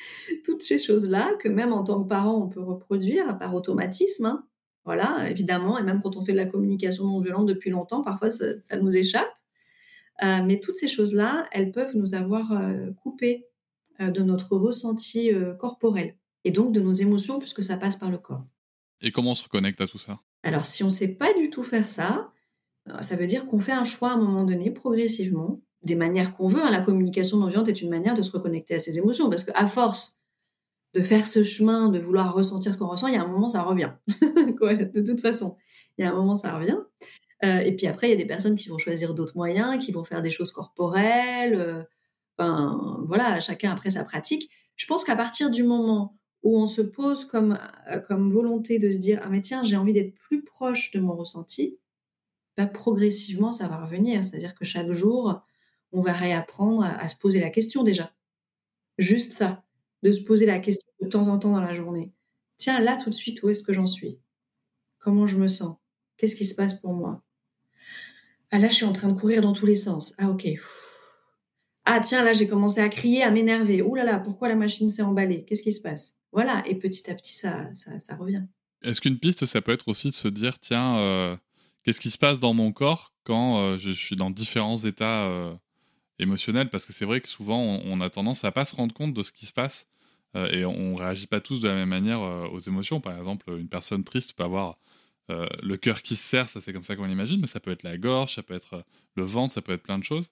Toutes 0.45 0.63
ces 0.63 0.79
choses-là 0.79 1.35
que 1.39 1.49
même 1.49 1.73
en 1.73 1.85
tant 1.85 2.03
que 2.03 2.09
parent, 2.09 2.43
on 2.43 2.49
peut 2.49 2.63
reproduire 2.63 3.39
par 3.39 3.55
automatisme. 3.55 4.27
Hein. 4.27 4.47
Voilà, 4.85 5.31
évidemment, 5.31 5.79
et 5.79 5.83
même 5.83 6.01
quand 6.03 6.17
on 6.17 6.21
fait 6.21 6.33
de 6.33 6.37
la 6.37 6.47
communication 6.47 7.05
non 7.05 7.21
violente 7.21 7.47
depuis 7.47 7.71
longtemps, 7.71 8.03
parfois 8.03 8.31
ça, 8.31 8.77
nous 8.81 8.97
échappe. 8.97 9.31
Euh, 10.23 10.43
mais 10.45 10.61
toutes 10.61 10.77
ces 10.77 10.89
choses-là, 10.89 11.49
elles 11.53 11.73
peuvent 11.73 11.97
nous 11.97 12.15
avoir 12.15 12.53
euh, 12.53 12.93
coupé 13.03 13.47
euh, 14.01 14.11
de 14.11 14.23
notre 14.23 14.57
ressenti 14.57 15.33
euh, 15.33 15.55
corporel 15.55 16.17
et 16.43 16.51
donc 16.51 16.73
de 16.73 16.81
nos 16.81 16.93
émotions 16.93 17.39
puisque 17.39 17.63
ça 17.63 17.77
passe 17.77 17.95
par 17.95 18.11
le 18.11 18.19
corps. 18.19 18.45
Et 19.05 19.13
comment 19.13 19.33
on 19.33 19.35
se 19.35 19.45
reconnecte 19.45 19.81
à 19.81 19.87
tout 19.87 19.99
ça? 19.99 20.19
Alors 20.43 20.65
si 20.65 20.83
on 20.83 20.87
ne 20.87 20.93
sait 20.93 21.15
pas 21.15 21.33
du 21.35 21.51
tout 21.51 21.63
faire 21.63 21.87
ça, 21.87 22.33
euh, 22.89 23.01
ça 23.01 23.17
veut 23.17 23.27
dire 23.27 23.45
qu'on 23.45 23.61
fait 23.61 23.73
un 23.73 23.85
choix 23.85 24.11
à 24.11 24.15
un 24.15 24.19
moment 24.19 24.45
donné, 24.45 24.71
progressivement, 24.71 25.61
des 25.83 25.95
manières 25.95 26.35
qu'on 26.35 26.49
veut. 26.49 26.63
Hein. 26.63 26.71
La 26.71 26.81
communication 26.81 27.37
non 27.37 27.47
violente 27.47 27.69
est 27.69 27.83
une 27.83 27.91
manière 27.91 28.15
de 28.15 28.23
se 28.23 28.33
reconnecter 28.33 28.75
à 28.75 28.81
ses 28.81 28.99
émotions 28.99 29.29
parce 29.31 29.45
qu'à 29.45 29.67
force 29.67 30.21
de 30.95 31.03
faire 31.03 31.27
ce 31.27 31.43
chemin, 31.43 31.89
de 31.91 31.99
vouloir 31.99 32.35
ressentir 32.35 32.73
ce 32.73 32.79
qu'on 32.79 32.89
ressent, 32.89 33.09
il 33.09 33.15
y 33.15 33.19
a 33.19 33.23
un 33.23 33.29
moment, 33.29 33.49
ça 33.49 33.63
revient. 33.63 33.93
de 34.09 35.01
toute 35.05 35.21
façon, 35.21 35.57
il 35.99 36.05
y 36.05 36.09
a 36.09 36.11
un 36.11 36.15
moment, 36.15 36.37
ça 36.37 36.57
revient. 36.57 36.79
et 37.43 37.75
puis 37.77 37.87
après, 37.89 38.07
il 38.07 38.11
y 38.11 38.15
a 38.15 38.17
des 38.17 38.27
personnes 38.27 38.55
qui 38.55 38.69
vont 38.69 38.79
choisir 38.79 39.13
d'autres 39.13 39.37
moyens, 39.37 39.85
qui 39.85 39.93
vont 39.93 40.05
faire 40.05 40.23
des 40.23 40.31
choses 40.31 40.53
corporelles, 40.53 41.87
Enfin, 42.39 42.99
voilà, 43.07 43.41
chacun 43.41 43.71
après 43.71 43.91
sa 43.91 44.05
pratique. 44.05 44.51
Je 44.77 44.87
pense 44.87 45.05
qu'à 45.05 45.17
partir 45.17 45.51
du 45.51 45.63
moment 45.63 46.17
où 46.45 46.59
on 46.59 46.67
se 46.67 46.83
pose 46.83 47.25
comme, 47.25 47.59
euh, 47.91 47.99
comme 47.99 48.31
volonté 48.31 48.79
de 48.79 48.91
se 48.91 48.99
dire 48.99 49.21
ah 49.25 49.29
mais 49.31 49.41
tiens 49.41 49.65
j'ai 49.65 49.77
envie 49.77 49.95
d'être 49.95 50.15
plus 50.15 50.45
proche 50.45 50.93
de 50.93 51.01
mon 51.01 51.17
ressenti, 51.17 51.79
bah, 52.57 52.67
progressivement 52.67 53.51
ça 53.51 53.67
va 53.67 53.85
revenir. 53.85 54.25
C'est-à-dire 54.25 54.55
que 54.55 54.65
chaque 54.65 54.93
jour 54.93 55.43
on 55.93 56.03
va 56.03 56.13
réapprendre 56.13 56.85
à, 56.85 57.09
se 57.09 57.17
poser 57.17 57.41
la 57.41 57.51
question 57.51 57.83
déjà. 57.83 58.13
Juste 58.99 59.33
ça, 59.33 59.65
de 60.03 60.13
se 60.13 60.21
poser 60.21 60.47
la 60.47 60.59
question 60.59 60.87
de 61.01 61.09
temps 61.09 61.29
en 61.29 61.39
temps 61.39 61.53
dans 61.53 61.61
la 61.61 61.75
journée. 61.75 62.13
Tiens 62.59 62.81
là 62.81 62.97
tout 63.03 63.11
de 63.11 63.15
suite 63.15 63.43
où 63.43 63.49
est-ce 63.49 63.65
que 63.65 63.73
j'en 63.73 63.87
suis? 63.87 64.21
Comment 64.99 65.27
je 65.27 65.39
me 65.39 65.49
sens? 65.49 65.77
Qu'est-ce 66.17 66.37
qui 66.37 66.45
se 66.45 66.55
passe 66.55 66.75
pour 66.75 66.93
moi? 66.93 67.23
Ah 68.51 68.59
là 68.59 68.69
je 68.69 68.75
suis 68.75 68.87
en 68.87 68.93
train 68.93 69.09
de 69.09 69.19
courir 69.19 69.41
dans 69.43 69.53
tous 69.55 69.67
les 69.67 69.75
sens. 69.75 70.15
Ah 70.19 70.29
ok. 70.31 70.47
Ah 71.87 72.01
tiens, 72.01 72.23
là 72.25 72.33
j'ai 72.35 72.49
commencé 72.49 72.81
à 72.81 72.89
crier, 72.89 73.23
à 73.23 73.31
m'énerver. 73.31 73.83
Ouh 73.83 73.95
là 73.95 74.05
là, 74.05 74.19
pourquoi 74.19 74.49
la 74.49 74.57
machine 74.57 74.91
s'est 74.91 75.03
emballée? 75.03 75.45
Qu'est-ce 75.45 75.63
qui 75.63 75.73
se 75.73 75.83
passe? 75.83 76.19
Voilà, 76.35 76.65
et 76.67 76.75
petit 76.75 77.09
à 77.09 77.15
petit 77.15 77.33
ça, 77.33 77.69
ça, 77.75 78.17
revient. 78.17 78.43
Est-ce 78.83 79.01
qu'une 79.01 79.21
piste, 79.21 79.47
ça 79.47 79.63
peut 79.63 79.71
être 79.71 79.87
aussi 79.87 80.09
de 80.09 80.15
se 80.15 80.27
dire, 80.27 80.59
tiens, 80.59 80.97
euh, 80.97 81.37
qu'est-ce 81.85 82.01
qui 82.01 82.11
se 82.11 82.19
passe 82.19 82.41
dans 82.41 82.53
mon 82.53 82.73
corps 82.73 83.13
quand 83.23 83.59
euh, 83.59 83.79
je 83.79 83.93
suis 83.93 84.17
dans 84.17 84.31
différents 84.31 84.77
états 84.79 85.27
euh, 85.27 85.55
émotionnels? 86.19 86.71
Parce 86.71 86.85
que 86.85 86.93
c'est 86.93 87.05
vrai 87.05 87.21
que 87.21 87.29
souvent 87.29 87.61
on, 87.61 88.01
a 88.01 88.11
tendance 88.11 88.43
à 88.43 88.51
pas 88.51 88.65
se 88.65 88.75
rendre 88.75 88.93
compte 88.93 89.15
de 89.15 89.23
ce 89.23 89.31
qui 89.31 89.47
se 89.47 89.53
passe 89.53 89.87
et 90.51 90.65
on 90.65 90.97
réagit 90.97 91.29
pas 91.29 91.41
tous 91.41 91.61
de 91.61 91.69
la 91.69 91.75
même 91.77 91.91
manière 91.91 92.21
aux 92.21 92.59
émotions. 92.59 93.01
Par 93.01 93.17
exemple, 93.17 93.57
une 93.57 93.69
personne 93.69 94.03
triste 94.03 94.33
peut 94.33 94.43
avoir 94.43 94.79
le 95.29 95.77
cœur 95.77 96.03
qui 96.03 96.17
se 96.17 96.25
serre, 96.25 96.49
ça 96.49 96.61
c'est 96.61 96.73
comme 96.73 96.83
ça 96.83 96.97
qu'on 96.97 97.05
l'imagine, 97.05 97.41
mais 97.41 97.47
ça 97.47 97.61
peut 97.61 97.71
être 97.71 97.85
la 97.85 97.97
gorge, 97.99 98.35
ça 98.35 98.43
peut 98.43 98.55
être 98.55 98.85
le 99.15 99.23
ventre, 99.23 99.55
ça 99.55 99.63
peut 99.63 99.73
être 99.73 99.85
plein 99.85 100.01
de 100.01 100.03
choses. 100.03 100.31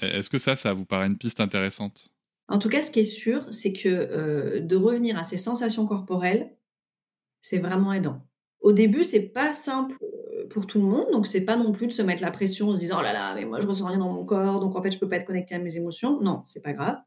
Est-ce 0.00 0.30
que 0.30 0.38
ça, 0.38 0.56
ça 0.56 0.72
vous 0.72 0.86
paraît 0.86 1.06
une 1.06 1.18
piste 1.18 1.40
intéressante? 1.40 2.11
En 2.52 2.58
tout 2.58 2.68
cas, 2.68 2.82
ce 2.82 2.90
qui 2.90 3.00
est 3.00 3.04
sûr, 3.04 3.50
c'est 3.50 3.72
que 3.72 3.88
euh, 3.88 4.60
de 4.60 4.76
revenir 4.76 5.18
à 5.18 5.24
ces 5.24 5.38
sensations 5.38 5.86
corporelles, 5.86 6.54
c'est 7.40 7.56
vraiment 7.56 7.94
aidant. 7.94 8.26
Au 8.60 8.72
début, 8.72 9.04
c'est 9.04 9.22
pas 9.22 9.54
simple 9.54 9.96
euh, 10.02 10.46
pour 10.50 10.66
tout 10.66 10.78
le 10.78 10.84
monde, 10.84 11.06
donc 11.12 11.26
c'est 11.26 11.46
pas 11.46 11.56
non 11.56 11.72
plus 11.72 11.86
de 11.86 11.92
se 11.92 12.02
mettre 12.02 12.20
la 12.20 12.30
pression 12.30 12.68
en 12.68 12.74
se 12.76 12.80
disant 12.80 12.98
oh 12.98 13.02
là 13.02 13.14
là, 13.14 13.34
mais 13.34 13.46
moi 13.46 13.58
je 13.62 13.66
ressens 13.66 13.86
rien 13.86 13.96
dans 13.96 14.12
mon 14.12 14.26
corps, 14.26 14.60
donc 14.60 14.76
en 14.76 14.82
fait 14.82 14.90
je 14.90 14.98
peux 14.98 15.08
pas 15.08 15.16
être 15.16 15.24
connecté 15.24 15.54
à 15.54 15.60
mes 15.60 15.78
émotions. 15.78 16.20
Non, 16.20 16.42
c'est 16.44 16.60
pas 16.60 16.74
grave. 16.74 16.98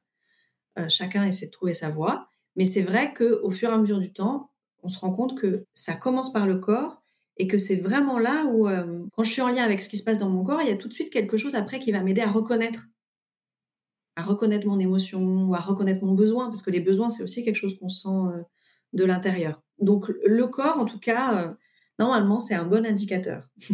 Euh, 0.80 0.90
chacun 0.90 1.24
essaie 1.24 1.46
de 1.46 1.52
trouver 1.52 1.75
sa 1.75 1.92
voie, 1.92 2.28
mais 2.56 2.66
c'est 2.66 2.82
vrai 2.82 3.14
que 3.14 3.40
au 3.44 3.52
fur 3.52 3.70
et 3.70 3.74
à 3.74 3.78
mesure 3.78 4.00
du 4.00 4.12
temps, 4.12 4.50
on 4.82 4.90
se 4.90 4.98
rend 4.98 5.12
compte 5.12 5.38
que 5.38 5.68
ça 5.75 5.94
commence 5.94 6.34
par 6.34 6.48
le 6.48 6.56
corps 6.56 7.04
et 7.38 7.46
que 7.46 7.60
c'est 7.60 7.75
vraiment 7.75 8.18
là 8.18 8.46
où, 8.46 8.68
quand 9.14 9.24
je 9.24 9.32
suis 9.32 9.42
en 9.44 9.50
lien 9.50 9.64
avec 9.64 9.82
ce 9.82 9.90
qui 9.90 9.98
se 9.98 10.04
passe 10.04 10.18
dans 10.18 10.30
mon 10.30 10.44
corps, 10.44 10.64
il 10.64 10.70
y 10.70 10.72
a 10.72 10.75
tout 10.75 10.88
de 10.88 10.94
suite 10.94 11.12
quelque 11.12 11.38
chose 11.38 11.54
après 11.54 11.78
qui 11.78 11.92
va 11.92 12.02
m'aider 12.02 12.22
à 12.22 12.30
reconnaître, 12.30 12.88
à 14.16 14.24
reconnaître 14.24 14.68
mon 14.68 14.80
émotion 14.80 15.46
ou 15.46 15.56
à 15.56 15.60
reconnaître 15.60 16.04
mon 16.04 16.14
besoin, 16.14 16.48
parce 16.48 16.62
que 16.62 16.72
les 16.72 16.80
besoins, 16.80 17.10
c'est 17.10 17.24
aussi 17.24 17.44
quelque 17.44 17.56
chose 17.56 17.78
qu'on 17.78 17.90
sent 17.90 18.08
euh, 18.08 18.42
de 18.94 19.04
l'intérieur. 19.04 19.62
Donc 19.80 20.12
le 20.26 20.48
corps, 20.48 20.78
en 20.78 20.86
tout 20.86 21.00
cas, 21.00 21.44
euh, 21.44 21.54
normalement, 22.00 22.40
c'est 22.40 22.56
un 22.56 22.66
bon 22.66 22.86
indicateur. 22.86 23.50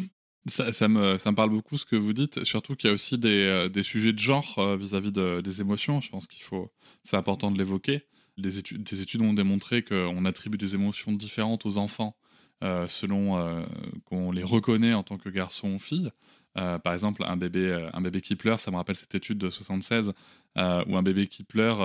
Ça, 0.47 0.87
me, 0.87 1.19
ça, 1.19 1.29
me, 1.29 1.35
parle 1.35 1.51
beaucoup 1.51 1.77
ce 1.77 1.85
que 1.85 1.95
vous 1.95 2.13
dites, 2.13 2.43
surtout 2.45 2.75
qu'il 2.75 2.87
y 2.87 2.91
a 2.91 2.95
aussi 2.95 3.19
des, 3.19 3.69
des 3.71 3.83
sujets 3.83 4.11
de 4.11 4.17
genre 4.17 4.75
vis-à-vis 4.75 5.11
des 5.11 5.61
émotions. 5.61 6.01
Je 6.01 6.09
pense 6.09 6.25
qu'il 6.25 6.41
faut, 6.41 6.71
c'est 7.03 7.15
important 7.15 7.51
de 7.51 7.59
l'évoquer. 7.59 8.07
Des 8.39 8.57
études, 8.57 8.81
des 8.81 9.01
études 9.03 9.21
ont 9.21 9.33
démontré 9.33 9.83
qu'on 9.83 10.25
attribue 10.25 10.57
des 10.57 10.73
émotions 10.73 11.11
différentes 11.11 11.67
aux 11.67 11.77
enfants 11.77 12.17
euh, 12.63 12.87
selon 12.87 13.37
euh, 13.37 13.63
qu'on 14.05 14.31
les 14.31 14.43
reconnaît 14.43 14.93
en 14.93 15.01
tant 15.01 15.17
que 15.17 15.29
garçon 15.29 15.73
ou 15.73 15.79
fille. 15.79 16.11
Euh, 16.57 16.79
par 16.79 16.93
exemple, 16.93 17.23
un 17.25 17.37
bébé, 17.37 17.89
un 17.93 18.01
bébé 18.01 18.21
qui 18.21 18.35
pleure, 18.35 18.59
ça 18.59 18.71
me 18.71 18.75
rappelle 18.75 18.95
cette 18.95 19.15
étude 19.15 19.37
de 19.37 19.49
76, 19.49 20.13
où 20.57 20.97
un 20.97 21.03
bébé 21.03 21.27
qui 21.27 21.43
pleure, 21.43 21.79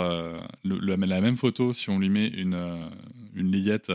la 0.65 1.21
même 1.21 1.37
photo, 1.37 1.73
si 1.73 1.91
on 1.91 1.99
lui 1.99 2.09
met 2.09 2.27
une, 2.27 2.91
une 3.35 3.51
layette 3.53 3.93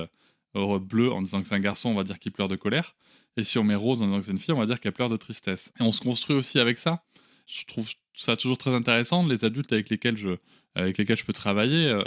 bleue 0.53 1.11
en 1.11 1.21
disant 1.21 1.41
que 1.41 1.47
c'est 1.47 1.55
un 1.55 1.59
garçon, 1.59 1.89
on 1.89 1.95
va 1.95 2.03
dire 2.03 2.19
qu'il 2.19 2.31
pleure 2.31 2.47
de 2.47 2.55
colère. 2.55 2.95
Et 3.37 3.43
si 3.43 3.57
on 3.57 3.63
met 3.63 3.75
rose 3.75 4.01
en 4.01 4.05
disant 4.05 4.19
que 4.19 4.25
c'est 4.25 4.31
une 4.31 4.37
fille, 4.37 4.53
on 4.53 4.59
va 4.59 4.65
dire 4.65 4.79
qu'elle 4.79 4.91
pleure 4.91 5.09
de 5.09 5.17
tristesse. 5.17 5.71
Et 5.79 5.83
on 5.83 5.91
se 5.91 6.01
construit 6.01 6.35
aussi 6.35 6.59
avec 6.59 6.77
ça. 6.77 7.03
Je 7.47 7.65
trouve 7.65 7.89
ça 8.13 8.35
toujours 8.35 8.57
très 8.57 8.73
intéressant. 8.73 9.25
Les 9.25 9.45
adultes 9.45 9.71
avec 9.71 9.89
lesquels 9.89 10.17
je, 10.17 10.37
avec 10.75 10.97
lesquels 10.97 11.17
je 11.17 11.25
peux 11.25 11.33
travailler 11.33 11.97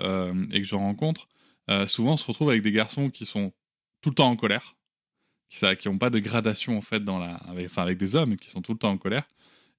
et 0.53 0.61
que 0.61 0.67
je 0.67 0.75
rencontre, 0.75 1.29
souvent 1.87 2.15
on 2.15 2.17
se 2.17 2.27
retrouve 2.27 2.51
avec 2.51 2.63
des 2.63 2.73
garçons 2.73 3.11
qui 3.11 3.25
sont 3.27 3.53
tout 4.01 4.11
le 4.11 4.15
temps 4.15 4.29
en 4.29 4.37
colère, 4.37 4.77
qui 5.49 5.89
n'ont 5.89 5.99
pas 5.99 6.11
de 6.11 6.19
gradation 6.19 6.77
en 6.77 6.81
fait 6.81 7.05
dans 7.05 7.19
la, 7.19 7.35
avec, 7.35 7.67
enfin 7.67 7.83
avec 7.83 7.99
des 7.99 8.17
hommes 8.17 8.37
qui 8.37 8.51
sont 8.51 8.63
tout 8.63 8.73
le 8.73 8.79
temps 8.79 8.91
en 8.91 8.99
colère, 8.99 9.25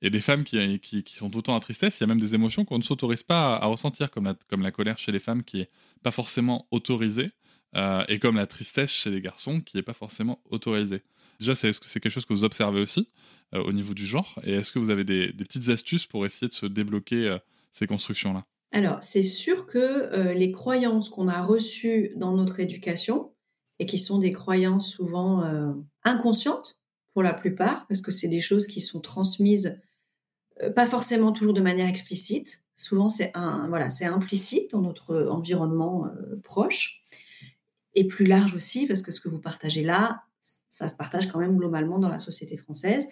et 0.02 0.10
des 0.10 0.22
femmes 0.22 0.44
qui, 0.44 0.80
qui, 0.80 1.16
sont 1.16 1.30
tout 1.30 1.38
le 1.38 1.44
temps 1.44 1.56
en 1.56 1.60
tristesse. 1.60 2.00
Il 2.00 2.04
y 2.04 2.06
a 2.06 2.08
même 2.08 2.20
des 2.20 2.36
émotions 2.36 2.66
qu'on 2.66 2.78
ne 2.78 2.84
s'autorise 2.84 3.24
pas 3.24 3.56
à, 3.56 3.66
ressentir, 3.66 4.12
comme 4.12 4.26
la, 4.26 4.36
comme 4.50 4.62
la 4.62 4.72
colère 4.72 4.98
chez 4.98 5.12
les 5.12 5.20
femmes 5.20 5.44
qui 5.44 5.62
est 5.62 5.70
pas 6.04 6.12
forcément 6.12 6.68
autorisée, 6.72 7.32
euh, 7.76 8.04
et 8.08 8.20
comme 8.20 8.36
la 8.36 8.48
tristesse 8.48 8.92
chez 8.92 9.10
les 9.10 9.22
garçons 9.22 9.62
qui 9.62 9.78
est 9.78 9.84
pas 9.84 9.94
forcément 9.94 10.42
autorisée. 10.50 11.02
Déjà, 11.40 11.56
c'est, 11.56 11.70
est-ce 11.70 11.80
que 11.80 11.88
c'est 11.88 12.00
quelque 12.00 12.12
chose 12.12 12.26
que 12.26 12.34
vous 12.34 12.44
observez 12.44 12.80
aussi 12.80 13.10
euh, 13.54 13.64
au 13.64 13.74
niveau 13.74 13.94
du 13.94 14.06
genre? 14.06 14.40
Et 14.44 14.54
est-ce 14.54 14.72
que 14.72 14.80
vous 14.80 14.90
avez 14.90 15.04
des, 15.04 15.34
petites 15.34 15.70
astuces 15.70 16.06
pour 16.06 16.26
essayer 16.26 16.48
de 16.48 16.54
se 16.54 16.66
débloquer 16.66 17.28
euh, 17.28 17.38
ces 17.74 17.88
constructions-là? 17.88 18.46
Alors, 18.72 19.02
c'est 19.02 19.24
sûr 19.24 19.66
que 19.66 20.34
les 20.34 20.52
croyances 20.52 21.08
qu'on 21.08 21.30
a 21.30 21.42
reçues 21.42 22.12
dans 22.18 22.34
notre 22.34 22.60
éducation, 22.60 23.32
et 23.80 23.86
qui 23.86 24.00
sont 24.00 24.20
des 24.20 24.32
croyances 24.32 24.88
souvent 24.88 25.44
euh, 25.44 25.74
inconscientes 26.04 26.78
pour 27.14 27.24
la 27.24 27.34
plupart, 27.34 27.88
parce 27.88 28.02
que 28.02 28.12
c'est 28.12 28.28
des 28.28 28.42
choses 28.42 28.68
qui 28.68 28.82
sont 28.82 29.00
transmises 29.00 29.80
euh, 30.62 30.72
pas 30.72 30.86
forcément 30.86 31.32
toujours 31.32 31.54
de 31.54 31.62
manière 31.62 31.88
explicite. 31.88 32.64
Souvent, 32.76 33.08
c'est 33.10 33.32
voilà, 33.36 33.88
implicite 34.02 34.72
dans 34.72 34.82
notre 34.82 35.28
environnement 35.28 36.08
euh, 36.08 36.36
proche 36.44 37.02
et 37.94 38.06
plus 38.06 38.26
large 38.26 38.54
aussi, 38.54 38.86
parce 38.86 39.02
que 39.02 39.12
ce 39.12 39.22
que 39.22 39.30
vous 39.30 39.40
partagez 39.40 39.84
là, 39.84 40.24
ça 40.68 40.90
se 40.90 40.96
partage 40.98 41.28
quand 41.28 41.40
même 41.40 41.58
globalement 41.58 42.00
dans 42.00 42.10
la 42.10 42.20
société 42.20 42.58
française. 42.58 43.08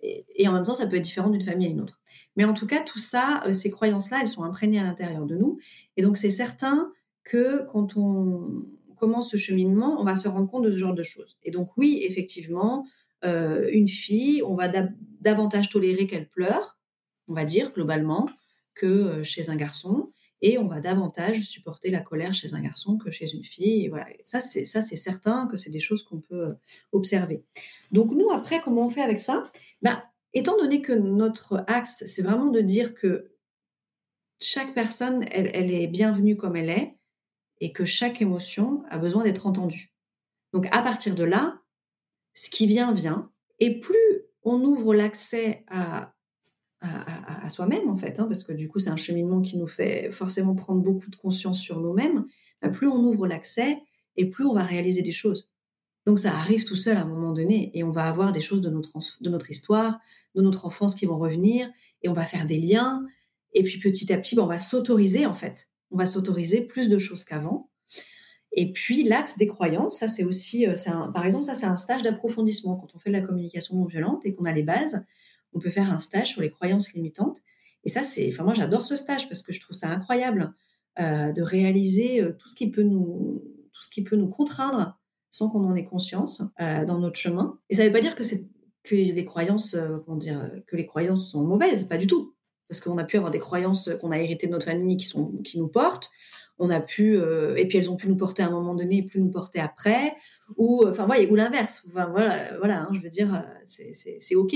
Et, 0.00 0.48
en 0.48 0.52
même 0.52 0.64
temps, 0.64 0.74
ça 0.74 0.86
peut 0.86 0.96
être 0.96 1.04
différent 1.04 1.30
d'une 1.30 1.42
famille 1.42 1.66
à 1.66 1.70
une 1.70 1.80
autre. 1.80 2.00
Mais 2.36 2.44
en 2.44 2.54
tout 2.54 2.66
cas, 2.66 2.80
tout 2.80 2.98
ça, 2.98 3.42
ces 3.52 3.70
croyances-là, 3.70 4.18
elles 4.22 4.28
sont 4.28 4.44
imprégnées 4.44 4.78
à 4.78 4.84
l'intérieur 4.84 5.26
de 5.26 5.36
nous. 5.36 5.58
Et 5.96 6.02
donc, 6.02 6.16
c'est 6.16 6.30
certain 6.30 6.92
que 7.24 7.66
quand 7.66 7.96
on 7.96 8.66
commence 8.96 9.30
ce 9.30 9.36
cheminement, 9.36 10.00
on 10.00 10.04
va 10.04 10.16
se 10.16 10.28
rendre 10.28 10.50
compte 10.50 10.64
de 10.64 10.72
ce 10.72 10.78
genre 10.78 10.94
de 10.94 11.02
choses. 11.02 11.36
Et 11.42 11.50
donc, 11.50 11.76
oui, 11.76 12.00
effectivement, 12.02 12.86
euh, 13.24 13.68
une 13.72 13.88
fille, 13.88 14.42
on 14.42 14.54
va 14.54 14.68
davantage 15.20 15.68
tolérer 15.68 16.06
qu'elle 16.06 16.28
pleure, 16.28 16.78
on 17.28 17.34
va 17.34 17.44
dire 17.44 17.72
globalement, 17.72 18.28
que 18.74 18.86
euh, 18.86 19.24
chez 19.24 19.48
un 19.48 19.56
garçon, 19.56 20.10
et 20.42 20.58
on 20.58 20.66
va 20.66 20.80
davantage 20.80 21.42
supporter 21.42 21.90
la 21.90 22.00
colère 22.00 22.34
chez 22.34 22.54
un 22.54 22.60
garçon 22.60 22.98
que 22.98 23.10
chez 23.10 23.32
une 23.34 23.44
fille. 23.44 23.90
Ça 24.22 24.40
c'est 24.40 24.64
certain 24.64 25.46
que 25.46 25.56
c'est 25.56 25.70
des 25.70 25.80
choses 25.80 26.02
qu'on 26.02 26.20
peut 26.20 26.48
euh, 26.48 26.54
observer. 26.92 27.42
Donc 27.90 28.12
nous 28.12 28.30
après, 28.30 28.60
comment 28.60 28.86
on 28.86 28.90
fait 28.90 29.02
avec 29.02 29.18
ça? 29.18 29.50
Ben, 29.82 30.02
étant 30.34 30.56
donné 30.58 30.82
que 30.82 30.92
notre 30.92 31.64
axe 31.66 32.04
c'est 32.06 32.22
vraiment 32.22 32.50
de 32.50 32.60
dire 32.60 32.94
que 32.94 33.32
chaque 34.38 34.74
personne, 34.74 35.24
elle 35.30 35.70
est 35.70 35.86
bienvenue 35.86 36.36
comme 36.36 36.56
elle 36.56 36.68
est, 36.68 36.95
et 37.60 37.72
que 37.72 37.84
chaque 37.84 38.20
émotion 38.22 38.82
a 38.90 38.98
besoin 38.98 39.24
d'être 39.24 39.46
entendue. 39.46 39.92
Donc 40.52 40.66
à 40.72 40.82
partir 40.82 41.14
de 41.14 41.24
là, 41.24 41.60
ce 42.34 42.50
qui 42.50 42.66
vient, 42.66 42.92
vient. 42.92 43.30
Et 43.58 43.80
plus 43.80 43.96
on 44.42 44.62
ouvre 44.62 44.94
l'accès 44.94 45.64
à, 45.68 46.12
soi-même, 47.48 47.88
en 47.88 47.96
fait, 47.96 48.20
hein, 48.20 48.26
parce 48.26 48.44
que 48.44 48.52
du 48.52 48.68
coup, 48.68 48.78
c'est 48.78 48.90
un 48.90 48.96
cheminement 48.96 49.40
qui 49.40 49.56
nous 49.56 49.66
fait 49.66 50.10
forcément 50.10 50.54
prendre 50.54 50.82
beaucoup 50.82 51.10
de 51.10 51.16
conscience 51.16 51.60
sur 51.60 51.80
nous-mêmes, 51.80 52.26
bah, 52.60 52.68
plus 52.68 52.86
on 52.86 52.98
ouvre 52.98 53.26
l'accès 53.26 53.78
et 54.16 54.28
plus 54.28 54.44
on 54.44 54.52
va 54.52 54.62
réaliser 54.62 55.02
des 55.02 55.12
choses. 55.12 55.48
Donc 56.06 56.18
ça 56.18 56.32
arrive 56.32 56.64
tout 56.64 56.76
seul 56.76 56.96
à 56.96 57.02
un 57.02 57.06
moment 57.06 57.32
donné 57.32 57.70
et 57.74 57.82
on 57.82 57.90
va 57.90 58.04
avoir 58.04 58.30
des 58.32 58.40
choses 58.40 58.60
de 58.60 58.70
notre, 58.70 58.92
de 59.20 59.30
notre 59.30 59.50
histoire, 59.50 59.98
de 60.34 60.42
notre 60.42 60.64
enfance 60.64 60.94
qui 60.94 61.06
vont 61.06 61.18
revenir 61.18 61.68
et 62.02 62.08
on 62.08 62.12
va 62.12 62.24
faire 62.24 62.46
des 62.46 62.58
liens. 62.58 63.04
Et 63.52 63.62
puis 63.62 63.80
petit 63.80 64.12
à 64.12 64.18
petit, 64.18 64.36
bah, 64.36 64.42
on 64.42 64.46
va 64.46 64.58
s'autoriser 64.58 65.26
en 65.26 65.34
fait. 65.34 65.68
On 65.90 65.96
va 65.96 66.06
s'autoriser 66.06 66.62
plus 66.62 66.88
de 66.88 66.98
choses 66.98 67.24
qu'avant. 67.24 67.70
Et 68.56 68.72
puis 68.72 69.04
l'axe 69.04 69.36
des 69.36 69.46
croyances, 69.46 69.98
ça 69.98 70.08
c'est 70.08 70.24
aussi, 70.24 70.66
euh, 70.66 70.74
par 71.12 71.24
exemple, 71.26 71.44
ça 71.44 71.54
c'est 71.54 71.66
un 71.66 71.76
stage 71.76 72.02
d'approfondissement. 72.02 72.76
Quand 72.76 72.88
on 72.94 72.98
fait 72.98 73.10
de 73.10 73.16
la 73.16 73.20
communication 73.20 73.76
non 73.76 73.84
violente 73.84 74.24
et 74.24 74.34
qu'on 74.34 74.46
a 74.46 74.52
les 74.52 74.62
bases, 74.62 75.04
on 75.52 75.60
peut 75.60 75.70
faire 75.70 75.92
un 75.92 75.98
stage 75.98 76.28
sur 76.32 76.40
les 76.40 76.50
croyances 76.50 76.94
limitantes. 76.94 77.42
Et 77.84 77.90
ça 77.90 78.02
c'est, 78.02 78.28
enfin 78.32 78.44
moi 78.44 78.54
j'adore 78.54 78.86
ce 78.86 78.96
stage 78.96 79.28
parce 79.28 79.42
que 79.42 79.52
je 79.52 79.60
trouve 79.60 79.76
ça 79.76 79.88
incroyable 79.88 80.54
euh, 80.98 81.32
de 81.32 81.42
réaliser 81.42 82.22
euh, 82.22 82.32
tout 82.32 82.48
ce 82.48 82.56
qui 82.56 82.70
peut 82.70 82.82
nous, 82.82 83.42
tout 83.74 83.82
ce 83.82 83.90
qui 83.90 84.02
peut 84.02 84.16
nous 84.16 84.28
contraindre 84.28 84.98
sans 85.30 85.50
qu'on 85.50 85.64
en 85.64 85.74
ait 85.74 85.84
conscience 85.84 86.42
dans 86.58 86.98
notre 86.98 87.18
chemin. 87.18 87.58
Et 87.68 87.74
ça 87.74 87.82
ne 87.82 87.88
veut 87.88 87.92
pas 87.92 88.00
dire 88.00 88.14
que 88.14 88.22
c'est 88.22 88.46
que 88.84 88.94
les 88.94 89.24
croyances, 89.26 89.76
dire, 90.16 90.50
que 90.66 90.76
les 90.76 90.86
croyances 90.86 91.30
sont 91.30 91.44
mauvaises, 91.44 91.84
pas 91.84 91.98
du 91.98 92.06
tout. 92.06 92.35
Parce 92.68 92.80
qu'on 92.80 92.98
a 92.98 93.04
pu 93.04 93.16
avoir 93.16 93.30
des 93.30 93.38
croyances 93.38 93.90
qu'on 94.00 94.10
a 94.10 94.18
héritées 94.18 94.46
de 94.46 94.52
notre 94.52 94.66
famille 94.66 94.96
qui, 94.96 95.06
sont, 95.06 95.38
qui 95.42 95.58
nous 95.58 95.68
portent 95.68 96.10
on 96.58 96.70
a 96.70 96.80
pu, 96.80 97.16
euh, 97.16 97.54
et 97.56 97.66
puis 97.66 97.78
elles 97.78 97.90
ont 97.90 97.96
pu 97.96 98.08
nous 98.08 98.16
porter 98.16 98.42
à 98.42 98.46
un 98.46 98.50
moment 98.50 98.74
donné, 98.74 99.02
plus 99.02 99.20
nous 99.20 99.30
porter 99.30 99.60
après, 99.60 100.16
ou 100.56 100.84
euh, 100.84 100.90
enfin 100.90 101.06
ou 101.28 101.34
l'inverse. 101.34 101.82
voilà, 101.86 102.56
voilà 102.58 102.82
hein, 102.82 102.88
je 102.92 103.00
veux 103.00 103.10
dire, 103.10 103.34
euh, 103.34 103.40
c'est 103.64 104.34
ok. 104.34 104.54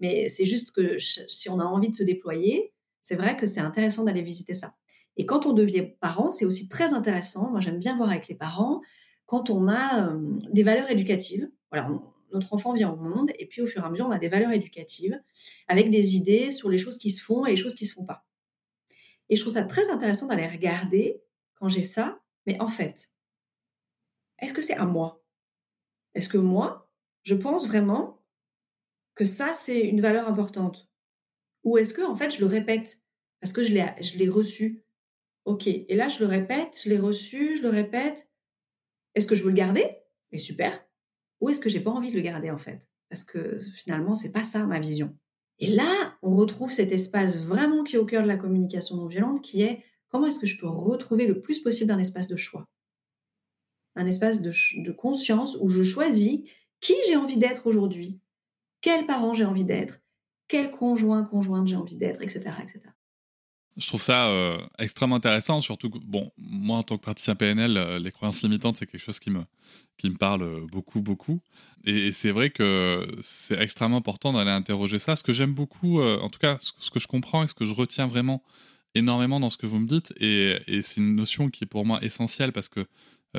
Mais 0.00 0.28
c'est 0.28 0.46
juste 0.46 0.72
que 0.72 0.98
si 0.98 1.48
on 1.48 1.58
a 1.60 1.64
envie 1.64 1.90
de 1.90 1.94
se 1.94 2.02
déployer, 2.02 2.72
c'est 3.02 3.16
vrai 3.16 3.36
que 3.36 3.46
c'est 3.46 3.60
intéressant 3.60 4.04
d'aller 4.04 4.22
visiter 4.22 4.54
ça. 4.54 4.74
Et 5.16 5.24
quand 5.24 5.46
on 5.46 5.52
devient 5.52 5.86
parent, 6.00 6.30
c'est 6.30 6.44
aussi 6.44 6.68
très 6.68 6.92
intéressant. 6.92 7.50
Moi, 7.50 7.60
j'aime 7.60 7.78
bien 7.78 7.96
voir 7.96 8.10
avec 8.10 8.28
les 8.28 8.34
parents 8.34 8.82
quand 9.24 9.48
on 9.48 9.68
a 9.68 10.14
des 10.52 10.62
valeurs 10.62 10.90
éducatives. 10.90 11.48
Voilà, 11.70 11.88
notre 12.36 12.52
enfant 12.52 12.72
vient 12.72 12.90
au 12.90 12.96
monde, 12.96 13.32
et 13.38 13.46
puis 13.46 13.62
au 13.62 13.66
fur 13.66 13.82
et 13.82 13.86
à 13.86 13.90
mesure, 13.90 14.06
on 14.06 14.10
a 14.10 14.18
des 14.18 14.28
valeurs 14.28 14.52
éducatives 14.52 15.20
avec 15.68 15.90
des 15.90 16.14
idées 16.14 16.50
sur 16.50 16.70
les 16.70 16.78
choses 16.78 16.98
qui 16.98 17.10
se 17.10 17.22
font 17.22 17.44
et 17.46 17.50
les 17.50 17.56
choses 17.56 17.74
qui 17.74 17.86
se 17.86 17.94
font 17.94 18.04
pas. 18.04 18.26
Et 19.28 19.36
je 19.36 19.40
trouve 19.40 19.54
ça 19.54 19.64
très 19.64 19.90
intéressant 19.90 20.26
d'aller 20.26 20.46
regarder 20.46 21.22
quand 21.54 21.68
j'ai 21.68 21.82
ça, 21.82 22.20
mais 22.46 22.60
en 22.60 22.68
fait, 22.68 23.10
est-ce 24.40 24.54
que 24.54 24.62
c'est 24.62 24.74
à 24.74 24.84
moi? 24.84 25.24
Est-ce 26.14 26.28
que 26.28 26.38
moi, 26.38 26.90
je 27.22 27.34
pense 27.34 27.66
vraiment 27.66 28.22
que 29.14 29.24
ça, 29.24 29.52
c'est 29.52 29.80
une 29.80 30.00
valeur 30.00 30.28
importante? 30.28 30.88
Ou 31.64 31.78
est-ce 31.78 31.92
que, 31.92 32.02
en 32.02 32.14
fait, 32.14 32.30
je 32.30 32.40
le 32.40 32.46
répète 32.46 33.00
parce 33.40 33.52
que 33.52 33.64
je 33.64 33.72
l'ai, 33.72 33.86
je 34.00 34.16
l'ai 34.18 34.28
reçu? 34.28 34.84
Ok, 35.44 35.66
et 35.66 35.94
là, 35.94 36.08
je 36.08 36.20
le 36.20 36.26
répète, 36.26 36.80
je 36.84 36.88
l'ai 36.90 36.98
reçu, 36.98 37.56
je 37.56 37.62
le 37.62 37.70
répète. 37.70 38.28
Est-ce 39.14 39.26
que 39.26 39.34
je 39.34 39.42
veux 39.42 39.50
le 39.50 39.56
garder? 39.56 39.88
Mais 40.32 40.38
super. 40.38 40.85
Ou 41.40 41.50
est-ce 41.50 41.60
que 41.60 41.68
j'ai 41.68 41.80
pas 41.80 41.90
envie 41.90 42.10
de 42.10 42.16
le 42.16 42.22
garder, 42.22 42.50
en 42.50 42.58
fait? 42.58 42.88
Parce 43.08 43.24
que 43.24 43.58
finalement, 43.74 44.14
c'est 44.14 44.32
pas 44.32 44.44
ça 44.44 44.64
ma 44.66 44.78
vision. 44.78 45.16
Et 45.58 45.68
là, 45.68 46.16
on 46.22 46.34
retrouve 46.34 46.70
cet 46.70 46.92
espace 46.92 47.38
vraiment 47.38 47.82
qui 47.82 47.96
est 47.96 47.98
au 47.98 48.04
cœur 48.04 48.22
de 48.22 48.28
la 48.28 48.36
communication 48.36 48.96
non 48.96 49.06
violente, 49.06 49.42
qui 49.42 49.62
est 49.62 49.84
comment 50.08 50.26
est-ce 50.26 50.38
que 50.38 50.46
je 50.46 50.58
peux 50.58 50.68
retrouver 50.68 51.26
le 51.26 51.40
plus 51.40 51.60
possible 51.60 51.92
un 51.92 51.98
espace 51.98 52.28
de 52.28 52.36
choix? 52.36 52.66
Un 53.94 54.06
espace 54.06 54.42
de, 54.42 54.92
conscience 54.92 55.56
où 55.60 55.68
je 55.68 55.82
choisis 55.82 56.40
qui 56.80 56.94
j'ai 57.08 57.16
envie 57.16 57.38
d'être 57.38 57.66
aujourd'hui, 57.66 58.20
quel 58.82 59.06
parent 59.06 59.32
j'ai 59.32 59.46
envie 59.46 59.64
d'être, 59.64 60.00
quel 60.48 60.70
conjoint, 60.70 61.24
conjointe 61.24 61.66
j'ai 61.66 61.76
envie 61.76 61.96
d'être, 61.96 62.20
etc., 62.20 62.50
etc. 62.62 62.80
Je 63.76 63.86
trouve 63.86 64.02
ça 64.02 64.28
euh, 64.28 64.58
extrêmement 64.78 65.16
intéressant, 65.16 65.60
surtout 65.60 65.90
que, 65.90 65.98
bon, 65.98 66.32
moi 66.38 66.78
en 66.78 66.82
tant 66.82 66.96
que 66.96 67.02
praticien 67.02 67.34
PNL, 67.34 67.76
euh, 67.76 67.98
les 67.98 68.10
croyances 68.10 68.42
limitantes, 68.42 68.76
c'est 68.78 68.86
quelque 68.86 69.02
chose 69.02 69.18
qui 69.18 69.28
me, 69.28 69.44
qui 69.98 70.08
me 70.08 70.16
parle 70.16 70.42
euh, 70.42 70.66
beaucoup, 70.72 71.02
beaucoup. 71.02 71.42
Et, 71.84 72.10
c'est 72.10 72.30
vrai 72.30 72.48
que 72.48 73.06
c'est 73.20 73.60
extrêmement 73.60 73.98
important 73.98 74.32
d'aller 74.32 74.50
interroger 74.50 74.98
ça. 74.98 75.14
Ce 75.14 75.22
que 75.22 75.34
j'aime 75.34 75.52
beaucoup, 75.52 76.02
en 76.02 76.28
tout 76.30 76.38
cas, 76.38 76.58
ce, 76.60 76.90
que 76.90 76.98
je 76.98 77.06
comprends 77.06 77.44
et 77.44 77.48
ce 77.48 77.54
que 77.54 77.64
je 77.64 77.74
retiens 77.74 78.06
vraiment 78.06 78.42
énormément 78.94 79.40
dans 79.40 79.50
ce 79.50 79.58
que 79.58 79.66
vous 79.66 79.78
me 79.78 79.86
dites 79.86 80.12
et, 80.18 80.58
c'est 80.82 80.96
une 80.96 81.14
notion 81.14 81.50
qui 81.50 81.64
est 81.64 81.66
pour 81.66 81.84
moi 81.84 82.02
essentielle 82.02 82.52
parce 82.52 82.68
que 82.68 82.86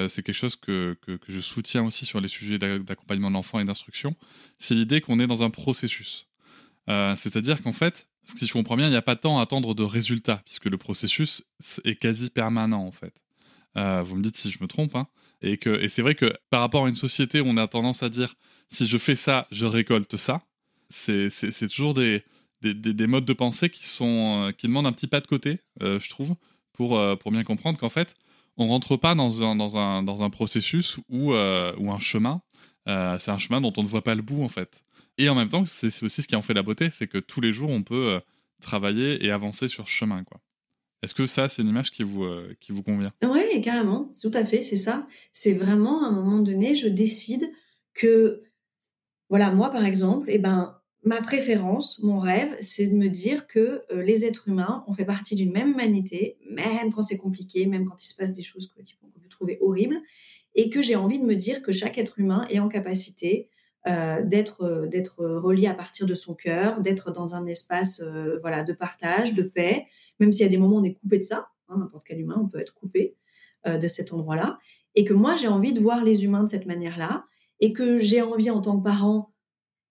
c'est 0.08 0.22
quelque 0.22 0.36
chose 0.36 0.56
que, 0.56 0.96
que, 1.02 1.18
je 1.28 1.40
soutiens 1.42 1.84
aussi 1.84 2.06
sur 2.06 2.22
les 2.22 2.28
sujets 2.28 2.60
d'accompagnement 2.60 3.30
de 3.30 3.34
l'enfant 3.34 3.60
et 3.60 3.66
d'instruction. 3.66 4.16
C'est 4.60 4.76
l'idée 4.76 5.02
qu'on 5.02 5.20
est 5.20 5.28
dans 5.28 5.44
un 5.44 5.50
processus. 5.50 6.28
C'est-à-dire 6.88 7.62
qu'en 7.62 7.74
fait, 7.74 8.07
si 8.36 8.48
je 8.48 8.54
comprends 8.54 8.76
bien, 8.76 8.88
il 8.88 8.92
n'y 8.92 8.98
a 8.98 9.02
pas 9.02 9.16
tant 9.16 9.40
à 9.40 9.44
attendre 9.44 9.74
de 9.74 9.84
résultats 9.84 10.42
puisque 10.46 10.66
le 10.66 10.78
processus 10.78 11.44
est 11.86 11.96
quasi 11.96 12.30
permanent 12.30 12.86
en 12.86 12.92
fait. 12.92 13.14
Euh, 13.78 14.02
vous 14.04 14.16
me 14.16 14.24
dites 14.24 14.38
si 14.38 14.52
je 14.52 14.62
me 14.62 14.68
trompe. 14.68 14.96
Hein, 14.96 15.08
et, 15.42 15.58
que, 15.58 15.82
et 15.82 15.88
c'est 15.88 16.02
vrai 16.02 16.16
que 16.16 16.34
par 16.50 16.62
rapport 16.62 16.86
à 16.86 16.90
une 16.90 16.96
société 16.96 17.42
où 17.42 17.46
on 17.48 17.58
a 17.58 17.68
tendance 17.68 18.04
à 18.04 18.10
dire 18.10 18.36
si 18.70 18.88
je 18.88 18.98
fais 18.98 19.16
ça, 19.16 19.48
je 19.52 19.66
récolte 19.66 20.18
ça, 20.18 20.42
c'est 20.90 21.30
toujours 21.70 21.94
des, 21.94 22.24
des, 22.62 23.08
modes 23.08 23.26
de 23.26 23.34
pensée 23.34 23.70
qui, 23.70 23.86
sont, 23.86 24.48
euh, 24.48 24.52
qui 24.52 24.68
demandent 24.68 24.88
un 24.88 24.92
petit 24.92 25.08
pas 25.08 25.22
de 25.22 25.28
côté, 25.28 25.60
euh, 25.82 26.00
je 26.00 26.10
trouve, 26.10 26.36
pour, 26.74 27.00
pour 27.20 27.32
bien 27.32 27.44
comprendre 27.44 27.80
qu'en 27.80 27.90
fait, 27.90 28.16
on 28.58 28.68
rentre 28.68 28.98
pas 28.98 29.16
dans 29.16 29.44
un, 29.44 29.56
dans 29.56 29.78
un, 29.78 30.04
dans 30.04 30.24
un 30.24 30.30
processus 30.30 30.98
ou 31.10 31.34
un 31.34 32.00
chemin. 32.00 32.42
c'est 32.86 33.32
un 33.32 33.38
chemin 33.38 33.62
dont 33.62 33.74
on 33.78 33.84
ne 33.84 33.88
voit 33.88 34.04
pas 34.04 34.16
le 34.16 34.22
bout, 34.22 34.44
en 34.44 34.50
fait. 34.50 34.84
Et 35.18 35.30
en 35.30 35.36
même 35.36 35.50
temps, 35.50 35.66
c'est 35.66 36.04
aussi 36.04 36.22
ce 36.22 36.28
qui 36.28 36.36
en 36.36 36.42
fait 36.42 36.54
la 36.54 36.64
beauté, 36.64 36.90
c'est 36.92 37.08
que 37.08 37.18
tous 37.18 37.42
les 37.42 37.52
jours, 37.52 37.70
on 37.70 37.84
peut 37.84 38.22
travailler 38.62 39.26
et 39.26 39.32
avancer 39.32 39.68
sur 39.68 39.88
ce 39.88 39.94
chemin, 39.94 40.24
quoi. 40.24 40.40
Est-ce 41.04 41.14
que 41.14 41.28
ça, 41.28 41.48
c'est 41.48 41.62
une 41.62 41.68
image 41.68 41.92
qui 41.92 42.02
vous, 42.02 42.28
qui 42.60 42.72
vous 42.72 42.82
convient? 42.82 43.14
Oui, 43.24 43.62
carrément, 43.62 44.12
tout 44.20 44.32
à 44.34 44.44
fait, 44.44 44.64
c'est 44.64 44.76
ça. 44.78 45.06
C'est 45.32 45.54
vraiment, 45.54 46.04
à 46.04 46.08
un 46.08 46.12
moment 46.12 46.40
donné, 46.40 46.76
je 46.76 46.88
décide 46.88 47.52
que, 47.94 48.44
voilà, 49.30 49.52
moi, 49.52 49.70
par 49.70 49.86
exemple, 49.86 50.28
eh 50.30 50.40
ben, 50.40 50.78
ma 51.04 51.22
préférence, 51.22 52.00
mon 52.00 52.20
rêve, 52.20 52.56
c'est 52.60 52.88
de 52.88 52.96
me 52.96 53.08
dire 53.08 53.48
que 53.48 53.84
euh, 53.92 54.04
les 54.04 54.26
êtres 54.26 54.48
humains, 54.48 54.84
ont 54.88 54.94
fait 54.94 55.06
partie 55.06 55.36
d'une 55.36 55.52
même 55.52 55.72
humanité, 55.72 56.38
même 56.50 56.92
quand 56.92 57.04
c'est 57.04 57.18
compliqué, 57.18 57.66
même 57.66 57.86
quand 57.86 58.02
il 58.02 58.08
se 58.08 58.16
passe 58.16 58.34
des 58.34 58.44
choses 58.44 58.68
qu'on 58.68 59.10
peut 59.10 59.28
trouver 59.30 59.58
horribles, 59.62 60.02
et 60.56 60.70
que 60.70 60.82
j'ai 60.82 60.96
envie 60.96 61.20
de 61.20 61.26
me 61.26 61.36
dire 61.36 61.62
que 61.62 61.72
chaque 61.72 61.98
être 61.98 62.20
humain 62.20 62.46
est 62.50 62.60
en 62.60 62.68
capacité 62.68 63.50
euh, 63.88 64.22
d'être 64.24 64.64
euh, 64.64 64.88
d'être 64.88 65.26
relié 65.26 65.68
à 65.68 65.74
partir 65.74 66.06
de 66.06 66.16
son 66.16 66.34
cœur, 66.36 66.82
d'être 66.82 67.12
dans 67.12 67.36
un 67.36 67.46
espace 67.46 68.02
voilà 68.42 68.64
de 68.64 68.74
partage, 68.74 69.34
de 69.34 69.44
paix, 69.44 69.86
même 70.20 70.32
s'il 70.32 70.44
y 70.44 70.46
a 70.46 70.50
des 70.50 70.58
moments 70.58 70.78
où 70.78 70.80
on 70.80 70.84
est 70.84 70.96
coupé 70.96 71.20
de 71.20 71.24
ça, 71.24 71.50
hein, 71.70 71.78
n'importe 71.78 72.06
quel 72.06 72.20
humain, 72.20 72.38
on 72.40 72.48
peut 72.48 72.60
être 72.60 72.74
coupé 72.74 73.16
de 73.66 73.88
cet 73.88 74.14
endroit-là, 74.14 74.60
et 74.96 75.04
que 75.04 75.14
moi 75.14 75.36
j'ai 75.36 75.48
envie 75.48 75.74
de 75.74 75.80
voir 75.80 76.04
les 76.04 76.24
humains 76.24 76.44
de 76.44 76.50
cette 76.50 76.66
manière-là, 76.66 77.26
et 77.60 77.74
que 77.74 77.98
j'ai 77.98 78.22
envie 78.22 78.50
en 78.50 78.62
tant 78.62 78.78
que 78.78 78.84
parent 78.84 79.32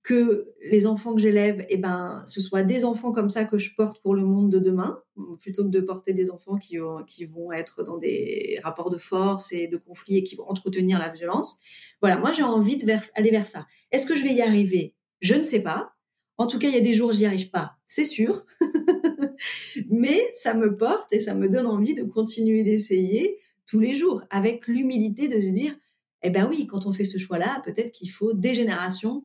que 0.07 0.55
les 0.63 0.87
enfants 0.87 1.17
que 1.17 1.21
j'élève, 1.21 1.67
eh 1.69 1.79
ben, 1.79 2.23
ce 2.27 2.41
soit 2.41 2.63
des 2.63 2.85
enfants 2.85 3.11
comme 3.11 3.29
ça 3.29 3.45
que 3.45 3.59
je 3.59 3.75
porte 3.75 4.01
pour 4.03 4.15
le 4.15 4.23
monde 4.23 4.53
de 4.53 4.61
demain, 4.61 5.03
plutôt 5.41 5.65
que 5.65 5.69
de 5.69 5.81
porter 5.81 6.13
des 6.13 6.31
enfants 6.31 6.59
qui, 6.59 6.77
vont 6.77 7.51
être 7.51 7.83
dans 7.83 7.99
des 7.99 8.61
rapports 8.63 8.89
de 8.89 8.99
force 8.99 9.53
et 9.53 9.67
de 9.67 9.77
conflit 9.77 10.19
et 10.19 10.23
qui 10.23 10.37
vont 10.37 10.49
entretenir 10.49 11.01
la 11.01 11.09
violence. 11.09 11.59
Voilà, 12.01 12.19
moi 12.19 12.31
j'ai 12.31 12.45
envie 12.45 12.77
d'aller 12.77 13.01
vers, 13.17 13.33
vers 13.33 13.47
ça. 13.49 13.67
Est-ce 13.91 14.07
que 14.07 14.15
je 14.15 14.23
vais 14.23 14.33
y 14.33 14.43
arriver? 14.43 14.95
Je 15.23 15.35
ne 15.35 15.43
sais 15.43 15.59
pas. 15.59 15.91
En 16.39 16.47
tout 16.47 16.61
cas, 16.61 16.69
il 16.69 16.75
y 16.75 16.79
a 16.79 16.83
des 16.83 16.95
jours, 16.95 17.13
j'y 17.13 17.27
arrive 17.27 17.51
pas, 17.51 17.73
c'est 17.85 18.05
sûr. 18.05 18.45
Mais 19.91 20.21
ça 20.35 20.55
me 20.55 20.77
porte 20.77 21.13
et 21.13 21.19
ça 21.19 21.35
me 21.35 21.49
donne 21.49 21.67
envie 21.67 21.95
de 21.95 22.05
continuer 22.05 22.63
d'essayer 22.63 23.41
tous 23.67 23.81
les 23.81 23.95
jours, 23.95 24.23
avec 24.31 24.69
l'humilité 24.69 25.27
de 25.27 25.41
se 25.41 25.51
dire, 25.51 25.75
eh 26.23 26.31
ben 26.31 26.47
oui, 26.49 26.69
quand 26.69 26.87
on 26.87 26.93
fait 26.93 27.03
ce 27.03 27.19
choix-là, 27.19 27.61
peut-être 27.65 27.91
qu'il 27.91 28.11
faut 28.11 28.35
des 28.35 28.55
générations 28.55 29.25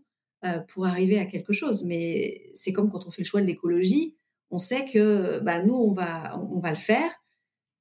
pour 0.68 0.86
arriver 0.86 1.20
à 1.20 1.26
quelque 1.26 1.54
chose. 1.54 1.84
Mais 1.84 2.50
c'est 2.54 2.74
comme 2.74 2.90
quand 2.92 3.06
on 3.08 3.12
fait 3.12 3.22
le 3.22 3.28
choix 3.28 3.42
de 3.42 3.48
l'écologie, 3.48 4.16
on 4.50 4.58
sait 4.58 4.86
que 4.86 5.40
bah, 5.40 5.62
nous, 5.64 5.76
on 5.76 5.92
va, 5.92 6.38
on 6.38 6.60
va 6.60 6.72
le 6.72 6.78
faire, 6.78 7.12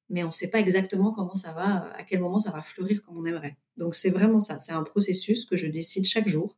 mais 0.09 0.25
on 0.25 0.29
ne 0.29 0.33
sait 0.33 0.51
pas 0.51 0.61
exactement 0.61 1.12
comment 1.12 1.35
ça 1.35 1.53
va, 1.53 1.92
à 1.94 2.03
quel 2.05 2.20
moment 2.20 2.40
ça 2.40 2.51
va 2.51 2.62
fleurir 2.62 3.03
comme 3.03 3.16
on 3.16 3.25
aimerait. 3.25 3.57
Donc 3.77 3.94
c'est 3.94 4.11
vraiment 4.11 4.40
ça, 4.40 4.59
c'est 4.59 4.73
un 4.73 4.83
processus 4.83 5.46
que 5.46 5.57
je 5.57 5.66
décide 5.66 6.05
chaque 6.05 6.29
jour, 6.29 6.57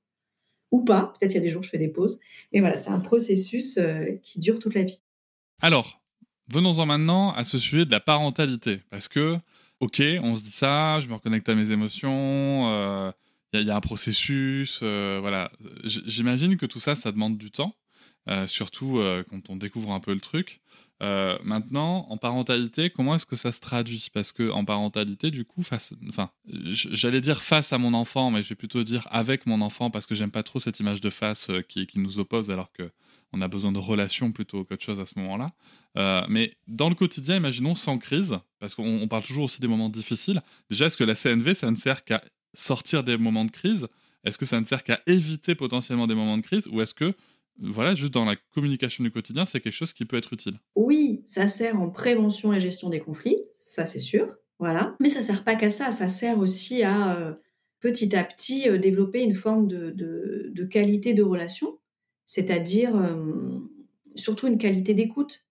ou 0.70 0.84
pas, 0.84 1.12
peut-être 1.18 1.32
il 1.32 1.34
y 1.36 1.38
a 1.38 1.42
des 1.42 1.50
jours 1.50 1.60
où 1.60 1.64
je 1.64 1.70
fais 1.70 1.78
des 1.78 1.88
pauses, 1.88 2.18
mais 2.52 2.60
voilà, 2.60 2.76
c'est 2.76 2.90
un 2.90 3.00
processus 3.00 3.76
euh, 3.76 4.16
qui 4.22 4.40
dure 4.40 4.58
toute 4.58 4.74
la 4.74 4.82
vie. 4.82 5.02
Alors, 5.60 6.02
venons-en 6.48 6.86
maintenant 6.86 7.32
à 7.32 7.44
ce 7.44 7.58
sujet 7.58 7.84
de 7.84 7.90
la 7.90 8.00
parentalité, 8.00 8.80
parce 8.90 9.06
que, 9.08 9.36
ok, 9.80 10.02
on 10.22 10.34
se 10.36 10.42
dit 10.42 10.50
ça, 10.50 11.00
je 11.00 11.08
me 11.08 11.14
reconnecte 11.14 11.48
à 11.48 11.54
mes 11.54 11.72
émotions, 11.72 12.68
euh, 12.68 13.12
il 13.52 13.66
y, 13.66 13.70
a 13.70 13.76
un 13.76 13.80
processus, 13.80 14.80
euh, 14.82 15.18
voilà. 15.20 15.50
J'imagine 15.84 16.56
que 16.56 16.66
tout 16.66 16.80
ça, 16.80 16.94
ça 16.94 17.12
demande 17.12 17.36
du 17.38 17.50
temps, 17.50 17.74
surtout 18.46 19.02
quand 19.30 19.50
on 19.50 19.56
découvre 19.56 19.92
un 19.92 20.00
peu 20.00 20.14
le 20.14 20.20
truc. 20.20 20.62
Euh, 21.02 21.36
maintenant, 21.42 22.06
en 22.10 22.16
parentalité, 22.16 22.90
comment 22.90 23.16
est-ce 23.16 23.26
que 23.26 23.34
ça 23.34 23.50
se 23.50 23.60
traduit? 23.60 24.06
Parce 24.14 24.30
que 24.30 24.50
en 24.50 24.64
parentalité, 24.64 25.32
du 25.32 25.44
coup, 25.44 25.62
face, 25.62 25.94
enfin, 26.08 26.30
j'allais 26.46 27.20
dire 27.20 27.42
face 27.42 27.72
à 27.72 27.78
mon 27.78 27.92
enfant, 27.92 28.30
mais 28.30 28.42
je 28.42 28.50
vais 28.50 28.54
plutôt 28.54 28.84
dire 28.84 29.08
avec 29.10 29.46
mon 29.46 29.60
enfant 29.62 29.90
parce 29.90 30.06
que 30.06 30.14
j'aime 30.14 30.30
pas 30.30 30.44
trop 30.44 30.60
cette 30.60 30.78
image 30.78 31.00
de 31.00 31.10
face 31.10 31.50
euh, 31.50 31.60
qui, 31.62 31.88
nous 31.96 32.20
oppose, 32.20 32.50
alors 32.50 32.70
que 32.72 32.88
on 33.32 33.40
a 33.40 33.48
besoin 33.48 33.72
de 33.72 33.78
relations 33.78 34.30
plutôt 34.30 34.62
qu'autre 34.64 34.84
chose 34.84 35.00
à 35.00 35.06
ce 35.06 35.18
moment-là. 35.18 35.52
Euh, 35.96 36.22
mais 36.28 36.54
dans 36.68 36.88
le 36.88 36.94
quotidien, 36.94 37.36
imaginons 37.36 37.74
sans 37.74 37.98
crise, 37.98 38.38
parce 38.60 38.74
qu'on 38.74 39.08
parle 39.08 39.22
toujours 39.22 39.44
aussi 39.44 39.60
des 39.60 39.68
moments 39.68 39.88
difficiles. 39.88 40.42
Déjà, 40.70 40.86
est-ce 40.86 40.96
que 40.96 41.04
la 41.04 41.14
CNV, 41.14 41.54
ça 41.54 41.70
ne 41.70 41.76
sert 41.76 42.04
qu'à 42.04 42.22
sortir 42.54 43.04
des 43.04 43.16
moments 43.16 43.44
de 43.44 43.50
crise 43.50 43.88
Est-ce 44.24 44.38
que 44.38 44.46
ça 44.46 44.60
ne 44.60 44.64
sert 44.64 44.84
qu'à 44.84 45.00
éviter 45.06 45.54
potentiellement 45.54 46.06
des 46.06 46.14
moments 46.14 46.36
de 46.36 46.42
crise 46.42 46.66
Ou 46.68 46.80
est-ce 46.80 46.94
que 46.94 47.14
voilà, 47.58 47.94
juste 47.94 48.12
dans 48.12 48.24
la 48.24 48.36
communication 48.54 49.04
du 49.04 49.10
quotidien, 49.10 49.44
c'est 49.44 49.60
quelque 49.60 49.74
chose 49.74 49.92
qui 49.92 50.04
peut 50.04 50.16
être 50.16 50.32
utile? 50.32 50.58
Oui, 50.74 51.22
ça 51.26 51.48
sert 51.48 51.80
en 51.80 51.90
prévention 51.90 52.52
et 52.52 52.60
gestion 52.60 52.88
des 52.88 53.00
conflits, 53.00 53.36
ça 53.58 53.86
c'est 53.86 54.00
sûr, 54.00 54.26
voilà. 54.58 54.96
Mais 55.00 55.10
ça 55.10 55.22
sert 55.22 55.44
pas 55.44 55.54
qu'à 55.54 55.70
ça, 55.70 55.90
ça 55.90 56.08
sert 56.08 56.38
aussi 56.38 56.82
à 56.82 57.16
euh, 57.16 57.34
petit 57.80 58.16
à 58.16 58.24
petit 58.24 58.68
euh, 58.68 58.78
développer 58.78 59.22
une 59.22 59.34
forme 59.34 59.66
de, 59.66 60.64
qualité 60.70 61.14
de 61.14 61.22
relation, 61.22 61.78
c'est-à-dire 62.24 62.96
euh, 62.96 63.58
surtout 64.14 64.46
une 64.46 64.58
qualité 64.58 64.94
d'écoute. 64.94 65.44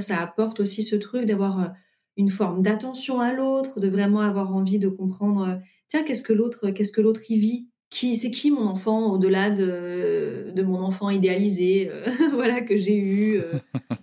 Ça 0.00 0.20
apporte 0.20 0.58
aussi 0.58 0.82
ce 0.82 0.96
truc 0.96 1.26
d'avoir 1.26 1.72
une 2.16 2.30
forme 2.30 2.62
d'attention 2.62 3.20
à 3.20 3.32
l'autre, 3.32 3.80
de 3.80 3.88
vraiment 3.88 4.20
avoir 4.20 4.54
envie 4.54 4.78
de 4.78 4.88
comprendre, 4.88 5.60
tiens, 5.88 6.02
qu'est-ce 6.02 6.22
que 6.22 6.32
l'autre, 6.32 6.70
qu'est-ce 6.70 6.92
que 6.92 7.00
l'autre 7.00 7.20
y 7.28 7.38
vit, 7.38 7.68
qui 7.90 8.16
c'est 8.16 8.30
qui 8.30 8.50
mon 8.50 8.66
enfant 8.66 9.12
au-delà 9.12 9.50
de, 9.50 10.52
de, 10.54 10.62
mon 10.62 10.80
enfant 10.80 11.08
idéalisé 11.08 11.88
euh, 11.90 12.10
voilà 12.32 12.60
que 12.60 12.76
j'ai 12.76 12.96
eu 12.96 13.38
euh, 13.38 13.52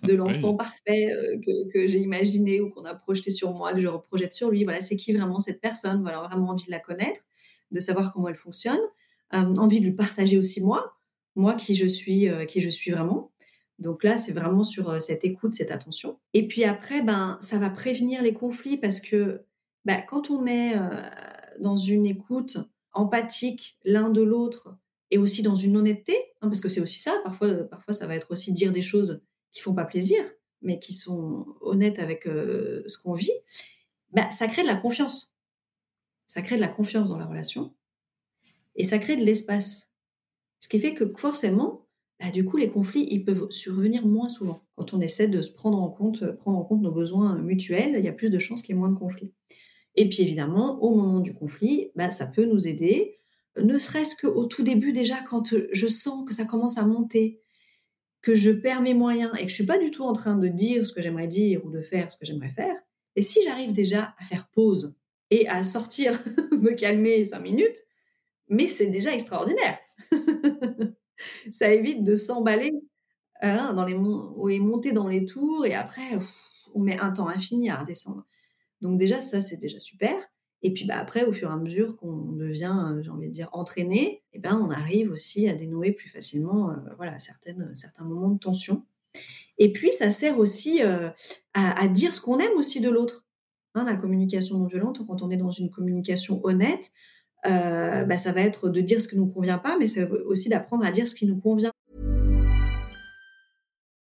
de 0.02 0.14
l'enfant 0.14 0.54
parfait 0.54 1.06
euh, 1.10 1.38
que, 1.44 1.72
que 1.72 1.86
j'ai 1.86 1.98
imaginé 1.98 2.60
ou 2.60 2.70
qu'on 2.70 2.84
a 2.84 2.94
projeté 2.94 3.30
sur 3.30 3.52
moi 3.52 3.74
que 3.74 3.80
je 3.80 3.86
reprojette 3.86 4.32
sur 4.32 4.50
lui? 4.50 4.64
Voilà 4.64 4.80
c'est 4.80 4.96
qui 4.96 5.12
vraiment 5.12 5.38
cette 5.38 5.60
personne? 5.60 6.00
Voilà 6.00 6.22
vraiment 6.22 6.48
envie 6.48 6.64
de 6.64 6.70
la 6.70 6.80
connaître 6.80 7.20
de 7.70 7.80
savoir 7.80 8.12
comment 8.12 8.28
elle 8.28 8.36
fonctionne 8.36 8.80
envie 9.32 9.80
de 9.80 9.84
lui 9.84 9.94
partager 9.94 10.38
aussi 10.38 10.62
moi 10.62 10.96
moi 11.34 11.54
qui 11.54 11.74
je 11.74 11.86
suis 11.86 12.28
qui 12.46 12.60
je 12.60 12.68
suis 12.68 12.92
vraiment 12.92 13.32
donc 13.78 14.04
là 14.04 14.16
c'est 14.16 14.32
vraiment 14.32 14.64
sur 14.64 15.00
cette 15.02 15.24
écoute 15.24 15.54
cette 15.54 15.70
attention 15.70 16.18
et 16.32 16.46
puis 16.46 16.64
après 16.64 17.02
ben 17.02 17.38
ça 17.40 17.58
va 17.58 17.70
prévenir 17.70 18.22
les 18.22 18.32
conflits 18.32 18.76
parce 18.76 19.00
que 19.00 19.44
ben, 19.84 20.02
quand 20.06 20.30
on 20.30 20.46
est 20.46 20.74
dans 21.60 21.76
une 21.76 22.06
écoute 22.06 22.58
empathique 22.92 23.78
l'un 23.84 24.10
de 24.10 24.22
l'autre 24.22 24.76
et 25.10 25.18
aussi 25.18 25.42
dans 25.42 25.54
une 25.54 25.76
honnêteté, 25.76 26.16
hein, 26.40 26.48
parce 26.48 26.60
que 26.60 26.68
c'est 26.68 26.80
aussi 26.80 27.00
ça, 27.00 27.20
parfois, 27.22 27.52
parfois 27.64 27.92
ça 27.92 28.06
va 28.06 28.14
être 28.16 28.30
aussi 28.30 28.52
dire 28.52 28.72
des 28.72 28.82
choses 28.82 29.22
qui 29.50 29.60
font 29.60 29.74
pas 29.74 29.84
plaisir, 29.84 30.24
mais 30.62 30.78
qui 30.78 30.94
sont 30.94 31.46
honnêtes 31.60 31.98
avec 31.98 32.26
euh, 32.26 32.82
ce 32.88 32.98
qu'on 32.98 33.12
vit, 33.12 33.32
bah, 34.12 34.30
ça 34.30 34.46
crée 34.46 34.62
de 34.62 34.66
la 34.66 34.76
confiance. 34.76 35.34
Ça 36.26 36.42
crée 36.42 36.56
de 36.56 36.60
la 36.60 36.68
confiance 36.68 37.08
dans 37.08 37.18
la 37.18 37.26
relation 37.26 37.74
et 38.76 38.84
ça 38.84 38.98
crée 38.98 39.16
de 39.16 39.24
l'espace. 39.24 39.92
Ce 40.60 40.68
qui 40.68 40.80
fait 40.80 40.94
que 40.94 41.06
forcément, 41.16 41.83
bah, 42.20 42.30
du 42.30 42.44
coup, 42.44 42.56
les 42.56 42.68
conflits, 42.68 43.06
ils 43.10 43.24
peuvent 43.24 43.50
survenir 43.50 44.06
moins 44.06 44.28
souvent. 44.28 44.66
Quand 44.76 44.94
on 44.94 45.00
essaie 45.00 45.28
de 45.28 45.42
se 45.42 45.50
prendre 45.50 45.80
en 45.80 45.88
compte, 45.88 46.24
prendre 46.36 46.58
en 46.58 46.64
compte 46.64 46.82
nos 46.82 46.92
besoins 46.92 47.40
mutuels, 47.40 47.96
il 47.98 48.04
y 48.04 48.08
a 48.08 48.12
plus 48.12 48.30
de 48.30 48.38
chances 48.38 48.62
qu'il 48.62 48.74
y 48.74 48.78
ait 48.78 48.80
moins 48.80 48.90
de 48.90 48.98
conflits. 48.98 49.32
Et 49.96 50.08
puis 50.08 50.22
évidemment, 50.22 50.82
au 50.82 50.94
moment 50.94 51.20
du 51.20 51.34
conflit, 51.34 51.90
bah, 51.94 52.10
ça 52.10 52.26
peut 52.26 52.44
nous 52.44 52.66
aider, 52.66 53.18
ne 53.56 53.78
serait-ce 53.78 54.16
qu'au 54.16 54.46
tout 54.46 54.62
début 54.62 54.92
déjà, 54.92 55.22
quand 55.22 55.54
je 55.72 55.86
sens 55.86 56.24
que 56.26 56.34
ça 56.34 56.44
commence 56.44 56.78
à 56.78 56.84
monter, 56.84 57.40
que 58.22 58.34
je 58.34 58.50
perds 58.50 58.82
mes 58.82 58.94
moyens 58.94 59.30
et 59.38 59.42
que 59.42 59.48
je 59.48 59.54
suis 59.54 59.66
pas 59.66 59.78
du 59.78 59.90
tout 59.90 60.02
en 60.02 60.12
train 60.12 60.36
de 60.36 60.48
dire 60.48 60.84
ce 60.86 60.92
que 60.92 61.02
j'aimerais 61.02 61.28
dire 61.28 61.64
ou 61.64 61.70
de 61.70 61.82
faire 61.82 62.10
ce 62.10 62.16
que 62.16 62.24
j'aimerais 62.24 62.48
faire. 62.48 62.74
Et 63.16 63.22
si 63.22 63.40
j'arrive 63.44 63.72
déjà 63.72 64.14
à 64.18 64.24
faire 64.24 64.48
pause 64.48 64.96
et 65.30 65.46
à 65.46 65.62
sortir, 65.62 66.20
me 66.52 66.72
calmer 66.72 67.24
cinq 67.26 67.40
minutes, 67.40 67.84
mais 68.48 68.66
c'est 68.66 68.86
déjà 68.86 69.14
extraordinaire. 69.14 69.78
ça 71.50 71.72
évite 71.72 72.04
de 72.04 72.14
s'emballer 72.14 72.72
hein, 73.40 73.72
dans 73.74 73.84
les 73.84 73.94
et 73.94 74.60
monter 74.60 74.92
dans 74.92 75.08
les 75.08 75.24
tours 75.24 75.66
et 75.66 75.74
après 75.74 76.18
on 76.74 76.80
met 76.80 76.98
un 76.98 77.12
temps 77.12 77.28
infini 77.28 77.70
à 77.70 77.76
redescendre. 77.76 78.26
Donc 78.80 78.98
déjà, 78.98 79.20
ça, 79.20 79.40
c'est 79.40 79.56
déjà 79.56 79.80
super. 79.80 80.14
Et 80.62 80.72
puis 80.72 80.84
bah, 80.84 80.98
après, 80.98 81.24
au 81.24 81.32
fur 81.32 81.50
et 81.50 81.52
à 81.52 81.56
mesure 81.56 81.96
qu'on 81.96 82.32
devient, 82.32 82.76
euh, 82.86 83.02
j'ai 83.02 83.10
envie 83.10 83.28
de 83.28 83.32
dire, 83.32 83.48
entraîné, 83.52 84.22
eh 84.32 84.38
ben, 84.38 84.56
on 84.56 84.70
arrive 84.70 85.10
aussi 85.10 85.48
à 85.48 85.54
dénouer 85.54 85.92
plus 85.92 86.08
facilement 86.08 86.70
euh, 86.70 86.74
voilà, 86.96 87.18
certaines, 87.18 87.74
certains 87.74 88.04
moments 88.04 88.30
de 88.30 88.38
tension. 88.38 88.84
Et 89.58 89.72
puis, 89.72 89.92
ça 89.92 90.10
sert 90.10 90.38
aussi 90.38 90.82
euh, 90.82 91.10
à, 91.54 91.86
dire 91.88 92.12
ce 92.12 92.20
qu'on 92.20 92.38
aime 92.38 92.56
aussi 92.56 92.80
de 92.80 92.90
l'autre. 92.90 93.24
Hein, 93.74 93.84
la 93.84 93.96
communication 93.96 94.58
non 94.58 94.66
violente, 94.66 95.00
quand 95.06 95.22
on 95.22 95.30
est 95.30 95.36
dans 95.36 95.50
une 95.50 95.70
communication 95.70 96.40
honnête, 96.44 96.92
Euh, 97.46 98.04
bah, 98.04 98.16
ça 98.16 98.32
va 98.32 98.40
être 98.40 98.68
de 98.68 98.80
dire 98.80 99.00
ce 99.00 99.08
qui 99.08 99.16
ne 99.16 99.20
nous 99.20 99.32
convient 99.32 99.58
pas, 99.58 99.76
mais 99.78 99.86
c'est 99.86 100.08
aussi 100.08 100.48
d'apprendre 100.48 100.84
à 100.84 100.90
dire 100.90 101.06
ce 101.06 101.14
qui 101.14 101.26
nous 101.26 101.40
convient. 101.40 101.70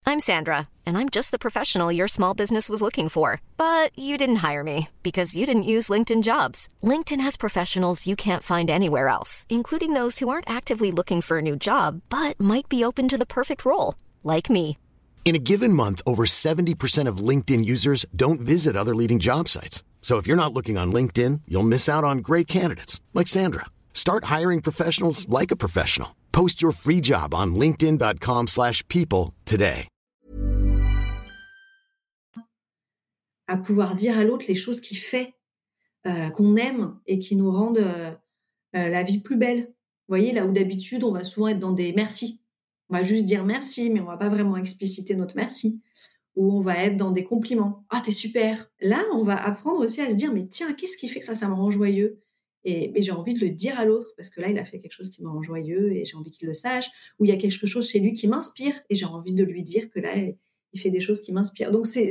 I'm 0.10 0.22
Sandra, 0.22 0.70
and 0.86 0.98
I'm 0.98 1.10
just 1.10 1.32
the 1.32 1.38
professional 1.38 1.92
your 1.92 2.08
small 2.08 2.34
business 2.34 2.70
was 2.70 2.82
looking 2.82 3.10
for. 3.10 3.42
But 3.58 3.92
you 4.00 4.18
didn't 4.18 4.38
hire 4.38 4.64
me 4.64 4.88
because 5.04 5.36
you 5.36 5.46
didn't 5.46 5.72
use 5.74 5.90
LinkedIn 5.90 6.24
jobs. 6.24 6.70
LinkedIn 6.82 7.20
has 7.20 7.36
professionals 7.36 8.08
you 8.08 8.16
can't 8.16 8.42
find 8.42 8.70
anywhere 8.70 9.10
else, 9.10 9.46
including 9.50 9.92
those 9.92 10.20
who 10.20 10.30
aren't 10.30 10.50
actively 10.50 10.92
looking 10.92 11.22
for 11.22 11.40
a 11.40 11.42
new 11.42 11.58
job 11.58 12.02
but 12.10 12.40
might 12.40 12.70
be 12.70 12.86
open 12.86 13.10
to 13.10 13.18
the 13.18 13.26
perfect 13.26 13.66
role, 13.66 13.96
like 14.24 14.50
me. 14.50 14.78
In 15.26 15.36
a 15.36 15.40
given 15.40 15.74
month, 15.74 16.02
over 16.08 16.24
70% 16.24 17.08
of 17.10 17.18
LinkedIn 17.18 17.66
users 17.66 18.06
don't 18.16 18.40
visit 18.40 18.78
other 18.78 18.96
leading 18.96 19.20
job 19.20 19.50
sites. 19.50 19.84
So 20.08 20.16
if 20.16 20.26
you're 20.26 20.38
not 20.38 20.54
looking 20.54 20.78
on 20.78 20.94
LinkedIn, 20.94 21.42
you'll 21.50 21.68
miss 21.68 21.90
out 21.90 22.06
on 22.06 22.20
great 22.20 22.48
candidates 22.48 23.02
like 23.14 23.28
Sandra. 23.28 23.66
Start 23.94 24.32
hiring 24.36 24.62
professionals 24.62 25.28
like 25.28 25.52
a 25.52 25.58
professional. 25.58 26.16
Post 26.32 26.62
your 26.62 26.72
free 26.72 27.02
job 27.02 27.34
on 27.34 27.56
linkedin.com/people 27.56 29.34
today. 29.44 29.90
à 33.48 33.58
pouvoir 33.58 33.96
dire 33.96 34.18
à 34.18 34.24
l'autre 34.24 34.46
les 34.48 34.56
choses 34.56 34.82
qu'il 34.82 34.98
fait, 34.98 35.34
euh, 36.06 36.30
qu'on 36.30 36.56
aime 36.56 37.00
et 37.06 37.20
qui 37.20 37.36
nous 37.36 37.52
rendent 37.52 37.78
euh, 37.78 38.12
euh, 38.76 38.90
la 38.90 39.04
vie 39.04 39.20
plus 39.20 39.38
belle. 39.38 39.68
Vous 39.68 40.14
voyez, 40.16 40.32
là 40.32 40.46
où 40.46 40.52
d'habitude, 40.54 41.04
on 41.04 41.12
va 41.12 41.24
souvent 41.24 41.50
être 41.50 41.60
dans 41.60 41.74
des 41.74 41.92
merci. 41.94 42.42
On 42.90 42.96
va 42.96 43.04
juste 43.04 43.26
dire 43.26 43.44
merci, 43.44 43.90
mais 43.90 44.00
on 44.00 44.06
va 44.06 44.18
pas 44.18 44.30
vraiment 44.30 44.56
expliciter 44.56 45.16
notre 45.16 45.36
merci. 45.36 45.82
Ou 46.38 46.58
on 46.58 46.62
va 46.62 46.78
être 46.86 46.96
dans 46.96 47.12
des 47.12 47.26
compliments. 47.26 47.86
Ah, 47.90 48.02
t'es 48.04 48.12
super. 48.12 48.72
Là, 48.80 49.04
on 49.14 49.24
va 49.24 49.36
apprendre 49.36 49.82
aussi 49.82 50.00
à 50.00 50.10
se 50.10 50.16
dire, 50.16 50.34
mais 50.34 50.48
tiens, 50.48 50.74
qu'est-ce 50.74 50.98
qui 50.98 51.10
fait 51.10 51.20
que 51.20 51.26
ça, 51.26 51.36
ça 51.36 51.50
me 51.50 51.54
rend 51.54 51.70
joyeux? 51.70 52.22
Et, 52.64 52.94
j'ai 53.02 53.12
envie 53.12 53.34
de 53.34 53.40
le 53.40 53.50
dire 53.50 53.80
à 53.80 53.86
l'autre 53.86 54.14
parce 54.16 54.30
que 54.30 54.40
là, 54.40 54.50
il 54.50 54.58
a 54.58 54.64
fait 54.66 54.80
quelque 54.80 54.94
chose 54.94 55.10
qui 55.10 55.22
me 55.24 55.30
rend 55.30 55.44
joyeux 55.44 55.92
et 55.94 56.06
j'ai 56.06 56.16
envie 56.16 56.32
qu'il 56.32 56.48
le 56.48 56.54
sache. 56.54 56.88
Ou 57.20 57.26
il 57.26 57.30
y 57.30 57.34
a 57.34 57.38
quelque 57.38 57.68
chose 57.68 57.90
chez 57.90 58.00
lui 58.00 58.14
qui 58.14 58.28
m'inspire 58.28 58.76
et 58.90 58.96
j'ai 58.96 59.06
envie 59.06 59.34
de 59.34 59.44
lui 59.44 59.64
dire 59.64 59.90
que 59.90 60.00
là, 60.00 60.12
il 60.16 60.80
fait 60.80 60.90
des 60.90 61.02
choses 61.02 61.22
qui 61.22 61.34
m'inspirent. 61.34 61.72
Donc, 61.72 61.88
c'est 61.88 62.10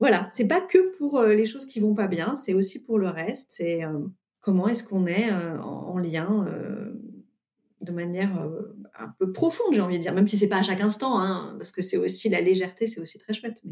voilà, 0.00 0.26
c'est 0.30 0.46
pas 0.46 0.62
que 0.62 0.96
pour 0.96 1.18
euh, 1.18 1.34
les 1.34 1.44
choses 1.44 1.66
qui 1.66 1.78
vont 1.78 1.94
pas 1.94 2.08
bien, 2.08 2.34
c'est 2.34 2.54
aussi 2.54 2.82
pour 2.82 2.98
le 2.98 3.08
reste. 3.08 3.48
C'est 3.50 3.84
euh, 3.84 3.98
comment 4.40 4.66
est-ce 4.66 4.82
qu'on 4.82 5.06
est, 5.06 5.30
euh, 5.30 5.60
en, 5.60 5.98
lien 5.98 6.46
de 7.80 7.92
manière 7.92 8.30
un 8.98 9.08
peu 9.18 9.32
profonde, 9.32 9.74
j'ai 9.74 9.80
envie 9.80 9.96
de 9.96 10.02
dire, 10.02 10.14
même 10.14 10.26
si 10.26 10.36
c'est 10.36 10.48
pas 10.48 10.58
à 10.58 10.62
chaque 10.62 10.80
instant, 10.80 11.20
hein, 11.20 11.54
parce 11.58 11.72
que 11.72 11.82
c'est 11.82 11.96
aussi 11.96 12.28
la 12.28 12.40
légèreté, 12.40 12.86
c'est 12.86 13.00
aussi 13.00 13.18
très 13.18 13.32
chouette. 13.32 13.62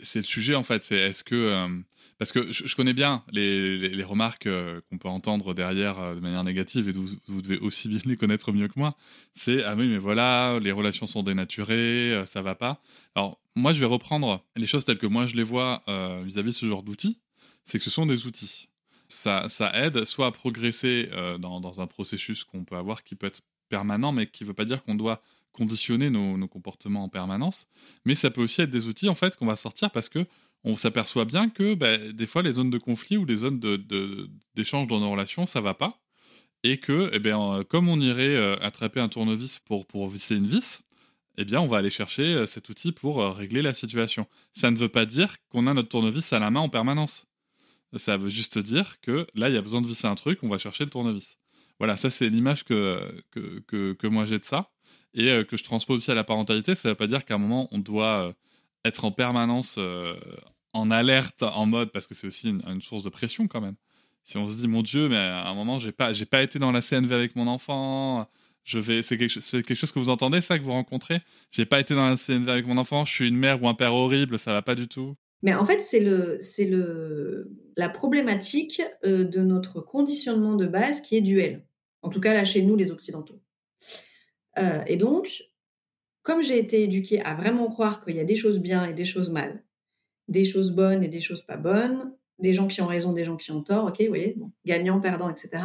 C'est 0.00 0.20
le 0.20 0.24
sujet 0.24 0.54
en 0.54 0.62
fait. 0.62 0.82
C'est 0.82 0.96
est-ce 0.96 1.24
que 1.24 1.82
parce 2.18 2.32
que 2.32 2.50
je, 2.50 2.74
connais 2.74 2.94
bien 2.94 3.22
les, 3.30 4.02
remarques 4.02 4.46
euh, 4.46 4.80
qu'on 4.88 4.96
peut 4.96 5.08
entendre 5.08 5.52
derrière 5.52 5.98
euh, 5.98 6.14
de 6.14 6.20
manière 6.20 6.44
négative, 6.44 6.88
et 6.88 6.92
vous, 6.92 7.08
vous, 7.26 7.42
devez 7.42 7.58
aussi 7.58 7.88
bien 7.88 8.00
les 8.06 8.16
connaître 8.16 8.52
mieux 8.52 8.68
que 8.68 8.78
moi. 8.78 8.96
C'est 9.34 9.62
ah 9.64 9.74
oui, 9.76 9.88
mais 9.88 9.98
voilà, 9.98 10.58
les 10.60 10.72
relations 10.72 11.06
sont 11.06 11.22
dénaturées, 11.22 12.14
euh, 12.14 12.24
ça 12.24 12.40
va 12.40 12.54
pas. 12.54 12.80
Alors 13.14 13.38
moi, 13.54 13.74
je 13.74 13.80
vais 13.80 13.86
reprendre 13.86 14.42
les 14.56 14.66
choses 14.66 14.86
telles 14.86 14.98
que 14.98 15.06
moi 15.06 15.26
je 15.26 15.36
les 15.36 15.42
vois 15.42 15.82
vis-à-vis 16.24 16.50
de 16.50 16.56
ce 16.56 16.66
genre 16.66 16.82
d'outils. 16.82 17.18
C'est 17.64 17.78
que 17.78 17.84
ce 17.84 17.90
sont 17.90 18.06
des 18.06 18.26
outils. 18.26 18.68
Ça, 19.08 19.48
ça 19.48 19.72
aide 19.74 20.04
soit 20.04 20.26
à 20.26 20.30
progresser 20.30 21.08
dans, 21.38 21.60
dans, 21.60 21.80
un 21.80 21.86
processus 21.86 22.44
qu'on 22.44 22.64
peut 22.64 22.76
avoir 22.76 23.02
qui 23.02 23.14
peut 23.14 23.26
être 23.26 23.40
permanent, 23.68 24.12
mais 24.12 24.26
qui 24.26 24.44
ne 24.44 24.48
veut 24.48 24.54
pas 24.54 24.64
dire 24.64 24.82
qu'on 24.82 24.94
doit 24.94 25.22
conditionner 25.52 26.10
nos, 26.10 26.46
comportements 26.48 27.04
en 27.04 27.08
permanence. 27.08 27.66
Mais 28.04 28.14
ça 28.14 28.30
peut 28.30 28.42
aussi 28.42 28.60
être 28.62 28.70
des 28.70 28.86
outils 28.86 29.08
en 29.08 29.14
fait 29.14 29.36
qu'on 29.36 29.46
va 29.46 29.56
sortir 29.56 29.90
parce 29.90 30.08
que 30.08 30.26
on 30.64 30.76
s'aperçoit 30.76 31.24
bien 31.24 31.48
que 31.48 31.74
bah, 31.74 31.96
des 31.96 32.26
fois 32.26 32.42
les 32.42 32.52
zones 32.52 32.70
de 32.70 32.78
conflit 32.78 33.16
ou 33.16 33.24
les 33.24 33.36
zones 33.36 33.60
d'échange 34.54 34.88
dans 34.88 35.00
nos 35.00 35.10
relations, 35.10 35.46
ça 35.46 35.60
va 35.60 35.74
pas. 35.74 36.00
Et 36.64 36.78
que, 36.78 37.10
eh 37.12 37.20
bien, 37.20 37.62
comme 37.68 37.88
on 37.88 38.00
irait 38.00 38.34
euh, 38.34 38.56
attraper 38.60 38.98
un 38.98 39.08
tournevis 39.08 39.60
pour, 39.60 39.86
pour 39.86 40.08
visser 40.08 40.34
une 40.34 40.46
vis, 40.46 40.82
eh 41.38 41.44
bien, 41.44 41.60
on 41.60 41.66
va 41.66 41.78
aller 41.78 41.90
chercher 41.90 42.34
euh, 42.34 42.46
cet 42.46 42.68
outil 42.68 42.92
pour 42.92 43.20
euh, 43.20 43.30
régler 43.30 43.62
la 43.62 43.74
situation. 43.74 44.26
Ça 44.54 44.70
ne 44.70 44.76
veut 44.76 44.88
pas 44.88 45.06
dire 45.06 45.36
qu'on 45.50 45.66
a 45.66 45.74
notre 45.74 45.90
tournevis 45.90 46.32
à 46.32 46.38
la 46.38 46.50
main 46.50 46.60
en 46.60 46.68
permanence. 46.68 47.26
Ça 47.96 48.16
veut 48.16 48.30
juste 48.30 48.58
dire 48.58 49.00
que 49.00 49.26
là, 49.34 49.48
il 49.48 49.54
y 49.54 49.58
a 49.58 49.62
besoin 49.62 49.80
de 49.80 49.86
visser 49.86 50.06
un 50.06 50.14
truc, 50.14 50.40
on 50.42 50.48
va 50.48 50.58
chercher 50.58 50.84
le 50.84 50.90
tournevis. 50.90 51.36
Voilà, 51.78 51.96
ça 51.96 52.10
c'est 52.10 52.28
l'image 52.28 52.64
que, 52.64 53.22
que, 53.30 53.92
que, 53.92 54.06
moi 54.06 54.24
j'ai 54.24 54.38
de 54.38 54.44
ça 54.44 54.70
et 55.14 55.44
que 55.48 55.56
je 55.56 55.64
transpose 55.64 55.98
aussi 56.00 56.10
à 56.10 56.14
la 56.14 56.24
parentalité. 56.24 56.74
Ça 56.74 56.88
ne 56.88 56.92
veut 56.92 56.96
pas 56.96 57.06
dire 57.06 57.24
qu'à 57.24 57.34
un 57.34 57.38
moment, 57.38 57.68
on 57.72 57.78
doit 57.78 58.34
être 58.84 59.04
en 59.04 59.10
permanence 59.10 59.78
en 60.76 60.90
alerte, 60.90 61.42
en 61.42 61.66
mode, 61.66 61.90
parce 61.90 62.06
que 62.06 62.14
c'est 62.14 62.26
aussi 62.26 62.48
une, 62.66 62.80
source 62.80 63.02
de 63.02 63.08
pression 63.08 63.48
quand 63.48 63.60
même. 63.60 63.76
Si 64.24 64.36
on 64.36 64.48
se 64.48 64.56
dit, 64.56 64.68
mon 64.68 64.82
Dieu, 64.82 65.08
mais 65.08 65.16
à 65.16 65.48
un 65.48 65.54
moment, 65.54 65.78
j'ai 65.78 65.92
pas, 65.92 66.12
j'ai 66.12 66.26
pas 66.26 66.42
été 66.42 66.58
dans 66.58 66.72
la 66.72 66.82
CNV 66.82 67.12
avec 67.14 67.36
mon 67.36 67.46
enfant, 67.46 68.28
je 68.64 68.78
vais, 68.78 69.02
c'est 69.02 69.16
quelque, 69.16 69.38
quelque, 69.62 69.74
chose 69.74 69.92
que 69.92 69.98
vous 69.98 70.10
entendez, 70.10 70.40
ça, 70.40 70.58
que 70.58 70.64
vous 70.64 70.72
rencontrez? 70.72 71.20
J'ai 71.52 71.66
pas 71.66 71.80
été 71.80 71.94
dans 71.94 72.06
la 72.06 72.16
CNV 72.16 72.50
avec 72.50 72.66
mon 72.66 72.76
enfant, 72.78 73.04
je 73.04 73.12
suis 73.12 73.28
une 73.28 73.36
mère 73.36 73.62
ou 73.62 73.68
un 73.68 73.74
père 73.74 73.94
horrible, 73.94 74.38
ça 74.38 74.52
va 74.52 74.62
pas 74.62 74.74
du 74.74 74.88
tout. 74.88 75.16
Mais 75.46 75.54
en 75.54 75.64
fait, 75.64 75.80
c'est 75.80 76.00
le, 76.00 76.38
c'est 76.40 76.64
le, 76.64 77.48
la 77.76 77.88
problématique 77.88 78.82
euh, 79.04 79.22
de 79.22 79.40
notre 79.42 79.80
conditionnement 79.80 80.56
de 80.56 80.66
base 80.66 81.00
qui 81.00 81.16
est 81.16 81.20
duel. 81.20 81.64
En 82.02 82.08
tout 82.08 82.20
cas, 82.20 82.34
là, 82.34 82.42
chez 82.42 82.62
nous, 82.62 82.74
les 82.74 82.90
Occidentaux. 82.90 83.40
Euh, 84.58 84.82
et 84.88 84.96
donc, 84.96 85.44
comme 86.24 86.42
j'ai 86.42 86.58
été 86.58 86.82
éduquée 86.82 87.22
à 87.22 87.34
vraiment 87.36 87.68
croire 87.68 88.04
qu'il 88.04 88.16
y 88.16 88.20
a 88.20 88.24
des 88.24 88.34
choses 88.34 88.58
bien 88.58 88.88
et 88.88 88.92
des 88.92 89.04
choses 89.04 89.30
mal, 89.30 89.62
des 90.26 90.44
choses 90.44 90.72
bonnes 90.72 91.04
et 91.04 91.08
des 91.08 91.20
choses 91.20 91.42
pas 91.42 91.56
bonnes, 91.56 92.12
des 92.40 92.52
gens 92.52 92.66
qui 92.66 92.82
ont 92.82 92.88
raison, 92.88 93.12
des 93.12 93.22
gens 93.22 93.36
qui 93.36 93.52
ont 93.52 93.62
tort, 93.62 93.84
ok, 93.84 94.00
vous 94.00 94.08
voyez, 94.08 94.36
gagnant, 94.64 94.98
perdant, 94.98 95.30
etc. 95.30 95.62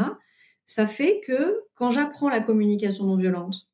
Ça 0.68 0.86
fait 0.86 1.22
que 1.26 1.60
quand 1.74 1.90
j'apprends 1.90 2.30
la 2.30 2.40
communication 2.40 3.06
non 3.06 3.18
violente 3.18 3.68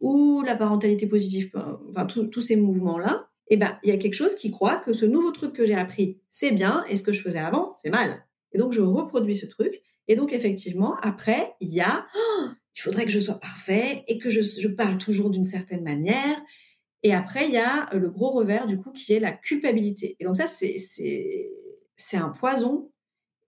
ou 0.00 0.40
la 0.40 0.56
parentalité 0.56 1.06
positive, 1.06 1.50
enfin 1.90 2.06
tous 2.06 2.40
ces 2.40 2.56
mouvements-là, 2.56 3.23
eh 3.48 3.56
ben 3.56 3.78
il 3.82 3.90
y 3.90 3.92
a 3.92 3.96
quelque 3.96 4.14
chose 4.14 4.34
qui 4.34 4.50
croit 4.50 4.76
que 4.76 4.92
ce 4.92 5.04
nouveau 5.04 5.30
truc 5.30 5.52
que 5.52 5.66
j'ai 5.66 5.74
appris, 5.74 6.20
c'est 6.28 6.52
bien, 6.52 6.84
et 6.88 6.96
ce 6.96 7.02
que 7.02 7.12
je 7.12 7.22
faisais 7.22 7.38
avant, 7.38 7.76
c'est 7.82 7.90
mal. 7.90 8.24
Et 8.52 8.58
donc 8.58 8.72
je 8.72 8.80
reproduis 8.80 9.36
ce 9.36 9.46
truc. 9.46 9.82
Et 10.08 10.16
donc 10.16 10.32
effectivement, 10.32 10.96
après, 11.02 11.54
il 11.60 11.72
y 11.72 11.80
a, 11.80 12.06
oh, 12.16 12.46
il 12.76 12.80
faudrait 12.80 13.04
que 13.04 13.10
je 13.10 13.20
sois 13.20 13.40
parfait 13.40 14.04
et 14.08 14.18
que 14.18 14.30
je, 14.30 14.42
je 14.42 14.68
parle 14.68 14.98
toujours 14.98 15.30
d'une 15.30 15.44
certaine 15.44 15.82
manière 15.82 16.42
et 17.04 17.12
après, 17.12 17.46
il 17.46 17.52
y 17.52 17.58
a 17.58 17.90
le 17.92 18.10
gros 18.10 18.30
revers, 18.30 18.66
du 18.66 18.78
coup, 18.78 18.90
qui 18.90 19.12
est 19.12 19.20
la 19.20 19.30
culpabilité. 19.30 20.16
Et 20.18 20.24
donc 20.24 20.36
ça, 20.36 20.46
c'est 20.46 22.16
un 22.16 22.30
poison. 22.30 22.90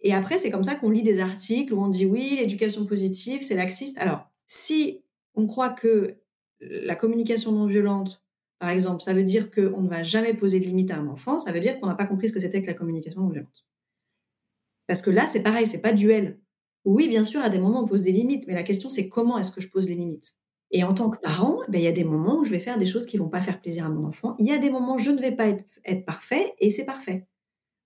Et 0.01 0.13
après, 0.13 0.37
c'est 0.37 0.51
comme 0.51 0.63
ça 0.63 0.75
qu'on 0.75 0.91
lit 0.91 1.03
des 1.03 1.21
articles 1.21 1.73
où 1.73 1.83
on 1.83 1.89
dit 1.89 2.05
oui, 2.05 2.37
l'éducation 2.39 2.85
positive, 2.85 3.41
c'est 3.41 3.55
laxiste. 3.55 3.97
Alors, 3.97 4.31
si 4.47 5.03
on 5.35 5.47
croit 5.47 5.71
que 5.71 6.19
la 6.61 6.95
communication 6.97 7.51
non 7.51 7.67
violente, 7.67 8.23
par 8.59 8.71
exemple, 8.71 9.03
ça 9.03 9.13
veut 9.13 9.25
dire 9.25 9.51
qu'on 9.51 9.83
ne 9.83 9.89
va 9.89 10.03
jamais 10.03 10.35
poser 10.35 10.61
de 10.61 10.65
limite 10.65 10.91
à 10.91 10.97
un 10.97 11.07
enfant, 11.09 11.39
ça 11.39 11.53
veut 11.53 11.61
dire 11.61 11.79
qu'on 11.79 11.87
n'a 11.87 11.95
pas 11.95 12.07
compris 12.07 12.29
ce 12.29 12.33
que 12.33 12.41
c'était 12.41 12.63
que 12.63 12.67
la 12.67 12.75
communication 12.75 13.21
non 13.21 13.29
violente. 13.29 13.67
Parce 14.87 15.03
que 15.03 15.11
là, 15.11 15.27
c'est 15.27 15.43
pareil, 15.43 15.67
c'est 15.67 15.81
pas 15.81 15.93
duel. 15.93 16.39
Oui, 16.85 17.09
bien 17.09 17.25
sûr, 17.25 17.41
à 17.41 17.51
des 17.51 17.59
moments, 17.59 17.83
on 17.83 17.87
pose 17.87 18.03
des 18.03 18.13
limites, 18.13 18.47
mais 18.47 18.55
la 18.55 18.63
question, 18.63 18.89
c'est 18.89 19.09
comment 19.09 19.39
est-ce 19.39 19.51
que 19.51 19.61
je 19.61 19.69
pose 19.69 19.89
les 19.89 19.97
limites? 19.97 20.35
Et 20.71 20.85
en 20.85 20.95
tant 20.95 21.11
que 21.11 21.19
parent, 21.19 21.61
ben, 21.69 21.79
il 21.79 21.85
y 21.85 21.89
a 21.89 21.93
des 21.93 22.05
moments 22.05 22.39
où 22.39 22.45
je 22.45 22.51
vais 22.51 22.59
faire 22.59 22.79
des 22.79 22.87
choses 22.87 23.07
qui 23.07 23.17
vont 23.17 23.29
pas 23.29 23.41
faire 23.41 23.61
plaisir 23.61 23.85
à 23.87 23.89
mon 23.89 24.07
enfant. 24.07 24.37
Il 24.39 24.47
y 24.47 24.53
a 24.53 24.59
des 24.59 24.71
moments 24.71 24.97
où 24.97 24.99
je 24.99 25.11
ne 25.11 25.21
vais 25.21 25.33
pas 25.33 25.47
être, 25.49 25.65
parfait 26.05 26.55
et 26.59 26.71
c'est 26.71 26.85
parfait. 26.85 27.27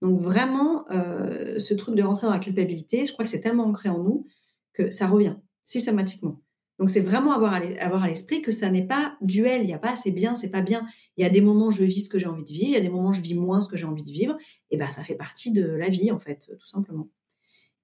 Donc 0.03 0.19
vraiment, 0.19 0.91
euh, 0.91 1.59
ce 1.59 1.75
truc 1.75 1.95
de 1.95 2.03
rentrer 2.03 2.27
dans 2.27 2.33
la 2.33 2.39
culpabilité, 2.39 3.05
je 3.05 3.13
crois 3.13 3.25
que 3.25 3.31
c'est 3.31 3.41
tellement 3.41 3.65
ancré 3.65 3.91
en 3.91 4.03
nous 4.03 4.27
que 4.73 4.91
ça 4.91 5.07
revient 5.07 5.37
systématiquement. 5.65 6.41
Donc 6.81 6.89
c'est 6.89 7.01
vraiment 7.01 7.33
avoir 7.33 7.53
à, 7.53 8.09
l'esprit 8.09 8.41
que 8.41 8.51
ça 8.51 8.71
n'est 8.71 8.87
pas 8.87 9.15
duel, 9.21 9.63
il 9.63 9.67
n'y 9.67 9.75
a 9.75 9.79
pas 9.79 9.97
c'est 9.97 10.11
bien, 10.11 10.35
c'est 10.35 10.49
pas 10.49 10.63
bien. 10.63 10.87
Il 11.19 11.23
y 11.23 11.27
a 11.27 11.29
des 11.29 11.43
moments 11.43 11.67
où 11.67 11.71
je 11.71 11.85
vis 11.85 12.07
ce 12.07 12.09
que 12.09 12.19
j'ai 12.19 12.27
envie 12.27 12.43
de 12.43 12.49
vivre, 12.49 12.69
il 12.69 12.73
y 12.73 12.77
a 12.77 12.81
des 12.81 12.89
moments 12.89 13.11
où 13.11 13.13
je 13.13 13.21
vis 13.21 13.35
moins 13.35 13.61
ce 13.61 13.69
que 13.69 13.77
j'ai 13.77 13.85
envie 13.85 14.03
de 14.03 14.11
vivre, 14.11 14.37
et 14.71 14.79
ben 14.79 14.89
ça 14.89 15.05
fait 15.05 15.15
partie 15.15 15.53
de 15.53 15.65
la 15.65 15.91
vie 15.91 16.11
en 16.11 16.19
fait, 16.19 16.51
tout 16.59 16.67
simplement. 16.67 17.11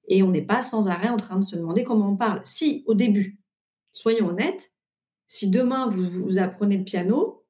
Et 0.08 0.22
on 0.22 0.30
n'est 0.30 0.42
pas 0.42 0.62
sans 0.62 0.88
arrêt 0.88 1.10
en 1.10 1.18
train 1.18 1.36
de 1.38 1.44
se 1.44 1.56
demander 1.56 1.84
comment 1.84 2.10
on 2.10 2.16
parle. 2.16 2.40
Si 2.44 2.84
au 2.86 2.94
début, 2.94 3.38
soyons 3.92 4.28
honnêtes, 4.28 4.72
si 5.26 5.50
demain 5.50 5.88
vous, 5.88 6.08
vous 6.08 6.38
apprenez 6.38 6.78
le 6.78 6.84
piano, 6.84 7.44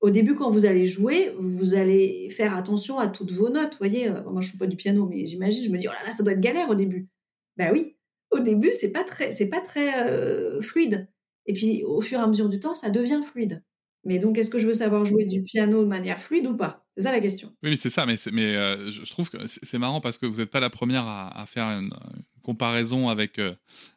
au 0.00 0.08
début, 0.08 0.34
quand 0.34 0.50
vous 0.50 0.64
allez 0.64 0.86
jouer, 0.86 1.34
vous 1.38 1.74
allez 1.74 2.30
faire 2.30 2.56
attention 2.56 2.98
à 2.98 3.06
toutes 3.06 3.32
vos 3.32 3.50
notes. 3.50 3.72
Vous 3.72 3.78
voyez, 3.78 4.08
euh, 4.08 4.22
moi, 4.22 4.40
je 4.40 4.46
ne 4.46 4.52
joue 4.52 4.58
pas 4.58 4.66
du 4.66 4.76
piano, 4.76 5.06
mais 5.06 5.26
j'imagine, 5.26 5.62
je 5.62 5.68
me 5.68 5.76
dis, 5.76 5.88
oh 5.88 5.92
là 5.92 6.08
là, 6.08 6.16
ça 6.16 6.22
doit 6.22 6.32
être 6.32 6.40
galère 6.40 6.70
au 6.70 6.74
début. 6.74 7.10
Ben 7.58 7.70
oui, 7.70 7.98
au 8.30 8.38
début, 8.38 8.72
c'est 8.72 8.90
pas 8.90 9.04
très, 9.04 9.30
c'est 9.30 9.48
pas 9.48 9.60
très 9.60 10.08
euh, 10.08 10.60
fluide. 10.60 11.08
Et 11.46 11.52
puis, 11.52 11.82
au 11.84 12.00
fur 12.00 12.18
et 12.18 12.22
à 12.22 12.26
mesure 12.26 12.48
du 12.48 12.60
temps, 12.60 12.74
ça 12.74 12.90
devient 12.90 13.20
fluide. 13.24 13.62
Mais 14.04 14.18
donc, 14.18 14.38
est-ce 14.38 14.50
que 14.50 14.58
je 14.58 14.66
veux 14.66 14.74
savoir 14.74 15.04
jouer 15.04 15.24
du 15.24 15.42
piano 15.42 15.82
de 15.82 15.88
manière 15.88 16.20
fluide 16.20 16.46
ou 16.46 16.56
pas? 16.56 16.86
C'est 16.96 17.04
ça 17.04 17.12
la 17.12 17.20
question. 17.20 17.54
Oui, 17.62 17.76
c'est 17.76 17.90
ça. 17.90 18.06
Mais, 18.06 18.16
euh, 18.38 18.90
je 18.90 19.10
trouve 19.10 19.30
que 19.30 19.38
c'est 19.46 19.78
marrant 19.78 20.00
parce 20.00 20.16
que 20.16 20.26
vous 20.26 20.38
n'êtes 20.38 20.50
pas 20.50 20.60
la 20.60 20.70
première 20.70 21.06
à, 21.06 21.44
faire 21.46 21.66
une, 21.66 21.90
comparaison 22.42 23.08
avec, 23.08 23.40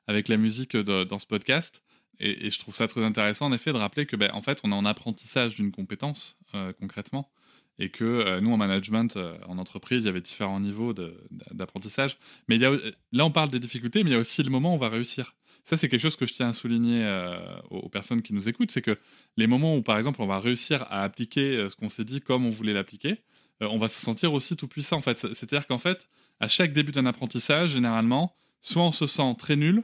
avec 0.08 0.28
la 0.28 0.38
musique 0.38 0.76
dans 0.76 1.19
ce 1.19 1.28
podcast. 1.28 1.84
Et, 2.19 2.50
je 2.50 2.60
trouve 2.60 2.76
ça 2.76 2.88
très 2.88 3.04
intéressant, 3.04 3.48
en 3.48 3.54
effet, 3.54 3.74
de 3.74 3.78
rappeler 3.78 4.06
que, 4.06 4.15
ben, 4.15 4.32
en 4.34 4.41
fait, 4.41 4.60
on 4.63 4.72
est 4.72 4.76
en 4.76 4.86
apprentissage 4.86 5.56
d'une 5.56 5.72
compétence, 5.72 6.38
euh, 6.56 6.72
concrètement, 6.80 7.30
et 7.79 7.89
que 7.89 8.03
euh, 8.03 8.41
nous, 8.41 8.51
en 8.53 8.57
management, 8.57 9.17
euh, 9.17 9.38
en 9.47 9.57
entreprise, 9.57 10.03
il 10.03 10.05
y 10.05 10.09
avait 10.09 10.21
différents 10.21 10.59
niveaux 10.59 10.93
d'apprentissage. 11.51 12.17
Mais 12.47 12.63
a, 12.63 12.71
là, 13.12 13.25
on 13.25 13.31
parle 13.31 13.49
des 13.49 13.59
difficultés, 13.59 14.03
mais 14.03 14.12
il 14.12 14.13
y 14.13 14.15
a 14.15 14.19
aussi 14.19 14.43
le 14.43 14.49
moment 14.49 14.71
où 14.71 14.75
on 14.75 14.79
va 14.79 14.89
réussir. 14.89 15.36
Ça, 15.65 15.77
c'est 15.77 15.88
quelque 15.88 16.01
chose 16.01 16.15
que 16.15 16.25
je 16.25 16.33
tiens 16.33 16.49
à 16.49 16.53
souligner 16.53 17.07
aux, 17.69 17.88
personnes 17.88 18.21
qui 18.21 18.33
nous 18.33 18.49
écoutent, 18.49 18.69
c'est 18.69 18.81
que 18.81 18.97
les 19.38 19.47
moments 19.47 19.77
où, 19.77 19.81
par 19.81 19.95
exemple, 19.95 20.21
on 20.21 20.27
va 20.27 20.38
réussir 20.41 20.83
à 20.89 21.03
appliquer 21.03 21.69
ce 21.69 21.75
qu'on 21.77 21.89
s'est 21.89 22.03
dit 22.03 22.19
comme 22.19 22.45
on 22.45 22.49
voulait 22.49 22.73
l'appliquer, 22.73 23.21
on 23.62 23.77
va 23.77 23.88
se 23.88 24.01
sentir 24.01 24.33
aussi 24.33 24.57
tout 24.57 24.67
puissant, 24.67 24.97
en 24.97 25.01
fait. 25.01 25.19
C'est-à-dire 25.19 25.65
qu'en 25.65 25.77
fait, 25.77 26.09
à 26.41 26.49
chaque 26.49 26.73
début 26.73 26.91
d'un 26.91 27.05
apprentissage, 27.05 27.69
généralement, 27.69 28.36
soit 28.62 28.83
on 28.83 28.91
se 28.91 29.07
sent 29.07 29.36
très 29.39 29.55
nul, 29.55 29.83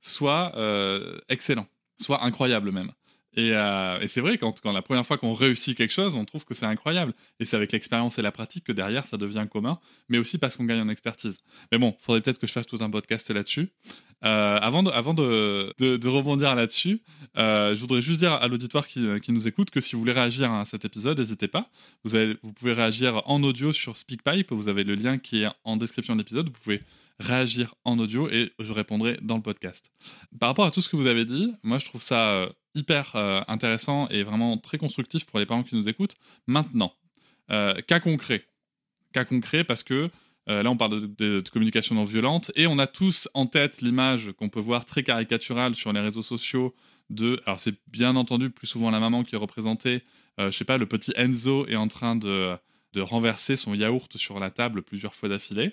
soit 0.00 0.52
excellent 1.28 1.66
soit 1.98 2.24
incroyable 2.24 2.72
même. 2.72 2.92
Euh, 3.38 4.00
et, 4.00 4.06
c'est 4.06 4.20
vrai, 4.20 4.38
quand, 4.38 4.64
la 4.64 4.82
première 4.82 5.04
fois 5.04 5.18
qu'on 5.18 5.34
réussit 5.34 5.76
quelque 5.76 5.92
chose, 5.92 6.16
on 6.16 6.24
trouve 6.24 6.44
que 6.44 6.54
c'est 6.54 6.66
incroyable. 6.66 7.12
Et 7.38 7.44
c'est 7.44 7.56
avec 7.56 7.72
l'expérience 7.72 8.18
et 8.18 8.22
la 8.22 8.32
pratique 8.32 8.64
que 8.64 8.72
derrière, 8.72 9.06
ça 9.06 9.16
devient 9.16 9.44
commun, 9.50 9.78
mais 10.08 10.18
aussi 10.18 10.38
parce 10.38 10.56
qu'on 10.56 10.64
gagne 10.64 10.80
en 10.80 10.88
expertise. 10.88 11.38
Mais 11.70 11.78
bon, 11.78 11.94
il 11.98 12.02
faudrait 12.02 12.20
peut-être 12.22 12.38
que 12.38 12.46
je 12.46 12.52
fasse 12.52 12.66
tout 12.66 12.78
un 12.80 12.90
podcast 12.90 13.30
là-dessus. 13.30 13.70
Euh, 14.24 14.58
avant 14.60 14.82
de, 14.82 16.08
rebondir 16.08 16.54
là-dessus, 16.54 17.02
euh, 17.36 17.74
je 17.74 17.80
voudrais 17.80 18.00
juste 18.00 18.20
dire 18.20 18.32
à 18.32 18.48
l'auditoire 18.48 18.88
qui, 18.88 19.00
nous 19.28 19.46
écoute 19.46 19.70
que 19.70 19.80
si 19.80 19.94
vous 19.94 20.00
voulez 20.00 20.12
réagir 20.12 20.50
à 20.50 20.64
cet 20.64 20.84
épisode, 20.84 21.18
n'hésitez 21.18 21.48
pas. 21.48 21.70
Vous, 22.04 22.16
vous 22.42 22.52
pouvez 22.52 22.72
réagir 22.72 23.22
en 23.26 23.42
audio 23.42 23.72
sur 23.72 23.96
SpeakPipe. 23.96 24.52
Vous 24.52 24.68
avez 24.68 24.84
le 24.84 24.94
lien 24.94 25.18
qui 25.18 25.42
est 25.42 25.48
en 25.64 25.76
description 25.76 26.14
de 26.14 26.20
l'épisode. 26.20 26.46
Vous 26.46 26.52
pouvez 26.52 26.82
réagir 27.18 27.74
en 27.84 27.98
audio 27.98 28.28
et 28.30 28.52
je 28.58 28.72
répondrai 28.72 29.18
dans 29.22 29.36
le 29.36 29.42
podcast. 29.42 29.90
Par 30.38 30.50
rapport 30.50 30.66
à 30.66 30.70
tout 30.70 30.82
ce 30.82 30.88
que 30.88 30.96
vous 30.96 31.06
avez 31.06 31.24
dit, 31.24 31.52
moi 31.62 31.78
je 31.78 31.86
trouve 31.86 32.02
ça 32.02 32.48
hyper 32.76 33.16
euh, 33.16 33.40
intéressant 33.48 34.08
et 34.08 34.22
vraiment 34.22 34.56
très 34.58 34.78
constructif 34.78 35.26
pour 35.26 35.38
les 35.38 35.46
parents 35.46 35.62
qui 35.62 35.74
nous 35.74 35.88
écoutent. 35.88 36.14
Maintenant, 36.46 36.92
euh, 37.50 37.74
cas 37.86 38.00
concret. 38.00 38.44
Cas 39.12 39.24
concret 39.24 39.64
parce 39.64 39.82
que 39.82 40.10
là 40.48 40.70
on 40.70 40.76
parle 40.76 41.12
de, 41.16 41.42
communication 41.52 41.96
non 41.96 42.04
violente 42.04 42.52
et 42.54 42.68
on 42.68 42.78
a 42.78 42.86
tous 42.86 43.28
en 43.34 43.46
tête 43.46 43.80
l'image 43.80 44.30
qu'on 44.38 44.48
peut 44.48 44.60
voir 44.60 44.84
très 44.84 45.02
caricaturale 45.02 45.74
sur 45.74 45.92
les 45.92 45.98
réseaux 45.98 46.22
sociaux 46.22 46.72
de... 47.10 47.42
Alors 47.46 47.58
c'est 47.58 47.74
bien 47.88 48.14
entendu 48.14 48.50
plus 48.50 48.68
souvent 48.68 48.92
la 48.92 49.00
maman 49.00 49.24
qui 49.24 49.34
est 49.34 49.38
représentée. 49.38 50.02
je 50.38 50.50
sais 50.52 50.64
pas, 50.64 50.78
le 50.78 50.86
petit 50.86 51.12
Enzo 51.16 51.66
est 51.66 51.74
en 51.74 51.88
train 51.88 52.14
de, 52.14 52.56
de 52.92 53.00
renverser 53.00 53.56
son 53.56 53.74
yaourt 53.74 54.16
sur 54.16 54.38
la 54.38 54.50
table 54.50 54.82
plusieurs 54.82 55.16
fois 55.16 55.28
d'affilée. 55.28 55.72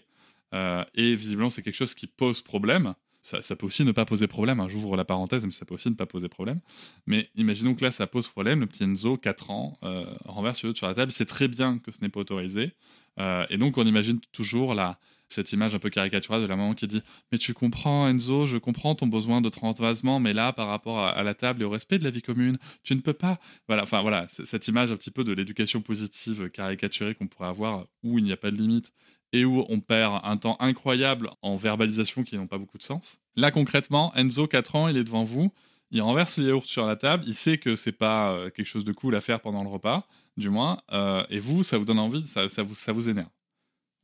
Euh, 0.53 0.83
et 0.93 1.15
visiblement, 1.15 1.49
c'est 1.49 1.61
quelque 1.61 1.75
chose 1.75 1.95
qui 1.95 2.07
pose 2.07 2.41
problème. 2.41 2.93
Ça, 3.23 3.55
peut 3.55 3.65
aussi 3.65 3.85
ne 3.85 3.93
pas 3.93 4.03
poser 4.03 4.27
problème. 4.27 4.59
Hein. 4.59 4.67
J'ouvre 4.67 4.97
la 4.97 5.05
parenthèse, 5.05 5.45
mais 5.45 5.53
ça 5.53 5.63
peut 5.63 5.73
aussi 5.75 5.89
ne 5.89 5.95
pas 5.95 6.05
poser 6.05 6.27
problème. 6.27 6.59
Mais 7.07 7.29
imaginons 7.35 7.73
que 7.73 7.81
là, 7.81 7.89
ça 7.89 8.05
pose 8.05 8.27
problème. 8.27 8.59
Le 8.59 8.65
petit 8.67 8.83
Enzo, 8.83 9.15
4 9.15 9.49
ans, 9.49 9.77
euh, 9.83 10.05
renverse 10.25 10.59
sur 10.73 10.87
la 10.87 10.93
table. 10.93 11.11
C'est 11.13 11.25
très 11.25 11.47
bien 11.47 11.79
que 11.79 11.91
ce 11.91 12.01
n'est 12.01 12.09
pas 12.09 12.19
autorisé. 12.19 12.73
Euh, 13.19 13.45
et 13.49 13.57
donc, 13.57 13.77
on 13.77 13.85
imagine 13.85 14.19
toujours 14.33 14.73
la, 14.73 14.99
cette 15.29 15.53
image 15.53 15.73
un 15.73 15.79
peu 15.79 15.89
caricaturale 15.89 16.41
de 16.41 16.47
la 16.47 16.57
maman 16.57 16.73
qui 16.73 16.85
dit 16.85 17.01
Mais 17.31 17.37
tu 17.37 17.53
comprends, 17.53 18.09
Enzo, 18.09 18.45
je 18.45 18.57
comprends 18.57 18.93
ton 18.93 19.07
besoin 19.07 19.39
de 19.39 19.47
transvasement, 19.47 20.19
mais 20.19 20.33
là, 20.33 20.51
par 20.51 20.67
rapport 20.67 20.99
à, 20.99 21.23
la 21.23 21.33
table 21.33 21.61
et 21.61 21.65
au 21.65 21.69
respect 21.69 21.99
de 21.99 22.03
la 22.03 22.09
vie 22.09 22.21
commune, 22.21 22.57
tu 22.83 22.93
ne 22.93 22.99
peux 22.99 23.13
pas. 23.13 23.39
Voilà, 23.67 23.83
enfin 23.83 24.01
voilà, 24.01 24.27
cette 24.27 24.67
image 24.67 24.91
un 24.91 24.97
petit 24.97 25.11
peu 25.11 25.23
de 25.23 25.31
l'éducation 25.31 25.81
positive 25.81 26.49
caricaturée 26.49 27.15
qu'on 27.15 27.27
pourrait 27.27 27.47
avoir 27.47 27.87
où 28.03 28.19
il 28.19 28.25
n'y 28.25 28.33
a 28.33 28.37
pas 28.37 28.51
de 28.51 28.57
limite 28.57 28.91
et 29.33 29.45
où 29.45 29.65
on 29.67 29.79
perd 29.79 30.21
un 30.23 30.37
temps 30.37 30.55
incroyable 30.59 31.31
en 31.41 31.55
verbalisation 31.55 32.23
qui 32.23 32.37
n'ont 32.37 32.47
pas 32.47 32.59
beaucoup 32.59 32.77
de 32.77 32.83
sens. 32.83 33.19
Là, 33.35 33.49
concrètement, 33.51 34.13
Enzo, 34.15 34.47
4 34.47 34.75
ans, 34.75 34.87
il 34.87 34.95
est 34.95 35.03
devant 35.03 35.23
vous, 35.23 35.51
il 35.89 36.01
renverse 36.01 36.37
le 36.37 36.47
yaourt 36.47 36.65
sur 36.65 36.85
la 36.85 36.95
table, 36.95 37.23
il 37.27 37.33
sait 37.33 37.57
que 37.57 37.75
c'est 37.75 37.91
pas 37.91 38.31
euh, 38.31 38.49
quelque 38.51 38.67
chose 38.67 38.85
de 38.85 38.93
cool 38.93 39.15
à 39.15 39.21
faire 39.21 39.41
pendant 39.41 39.63
le 39.63 39.69
repas, 39.69 40.07
du 40.37 40.49
moins, 40.49 40.81
euh, 40.91 41.23
et 41.29 41.39
vous, 41.39 41.63
ça 41.63 41.79
vous 41.79 41.85
donne 41.85 41.99
envie, 41.99 42.25
ça, 42.25 42.45
vous, 42.63 42.75
ça 42.75 42.93
vous 42.93 43.09
énerve. 43.09 43.29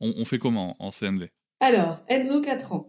On, 0.00 0.24
fait 0.24 0.38
comment 0.38 0.76
en 0.78 0.90
CNV 0.90 1.28
Alors, 1.60 1.98
Enzo, 2.08 2.40
4 2.40 2.72
ans. 2.72 2.86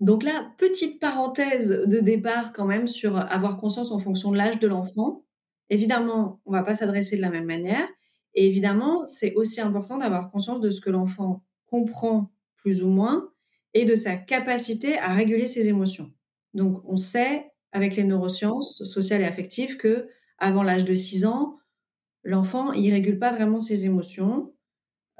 Donc 0.00 0.22
là, 0.22 0.52
petite 0.58 0.98
parenthèse 0.98 1.68
de 1.68 2.00
départ 2.00 2.52
quand 2.52 2.64
même 2.64 2.86
sur 2.86 3.16
avoir 3.16 3.58
conscience 3.58 3.90
en 3.90 3.98
fonction 3.98 4.32
de 4.32 4.38
l'âge 4.38 4.58
de 4.58 4.66
l'enfant. 4.66 5.24
Évidemment, 5.68 6.40
on 6.46 6.52
ne 6.52 6.56
va 6.56 6.62
pas 6.62 6.74
s'adresser 6.74 7.16
de 7.16 7.20
la 7.20 7.30
même 7.30 7.44
manière. 7.44 7.86
Et 8.34 8.46
évidemment, 8.46 9.04
c'est 9.04 9.34
aussi 9.34 9.60
important 9.60 9.98
d'avoir 9.98 10.30
conscience 10.30 10.60
de 10.60 10.70
ce 10.70 10.80
que 10.80 10.90
l'enfant 10.90 11.42
comprend 11.76 12.32
plus 12.56 12.82
ou 12.82 12.88
moins 12.88 13.30
et 13.74 13.84
de 13.84 13.94
sa 13.94 14.16
capacité 14.16 14.98
à 14.98 15.12
réguler 15.12 15.46
ses 15.46 15.68
émotions. 15.68 16.10
Donc, 16.54 16.80
on 16.84 16.96
sait 16.96 17.52
avec 17.72 17.96
les 17.96 18.04
neurosciences 18.04 18.84
sociales 18.84 19.20
et 19.20 19.26
affectives 19.26 19.76
que 19.76 20.08
avant 20.38 20.62
l'âge 20.62 20.84
de 20.84 20.94
6 20.94 21.26
ans, 21.26 21.58
l'enfant, 22.22 22.72
il 22.72 22.90
régule 22.90 23.18
pas 23.18 23.32
vraiment 23.32 23.60
ses 23.60 23.84
émotions. 23.84 24.54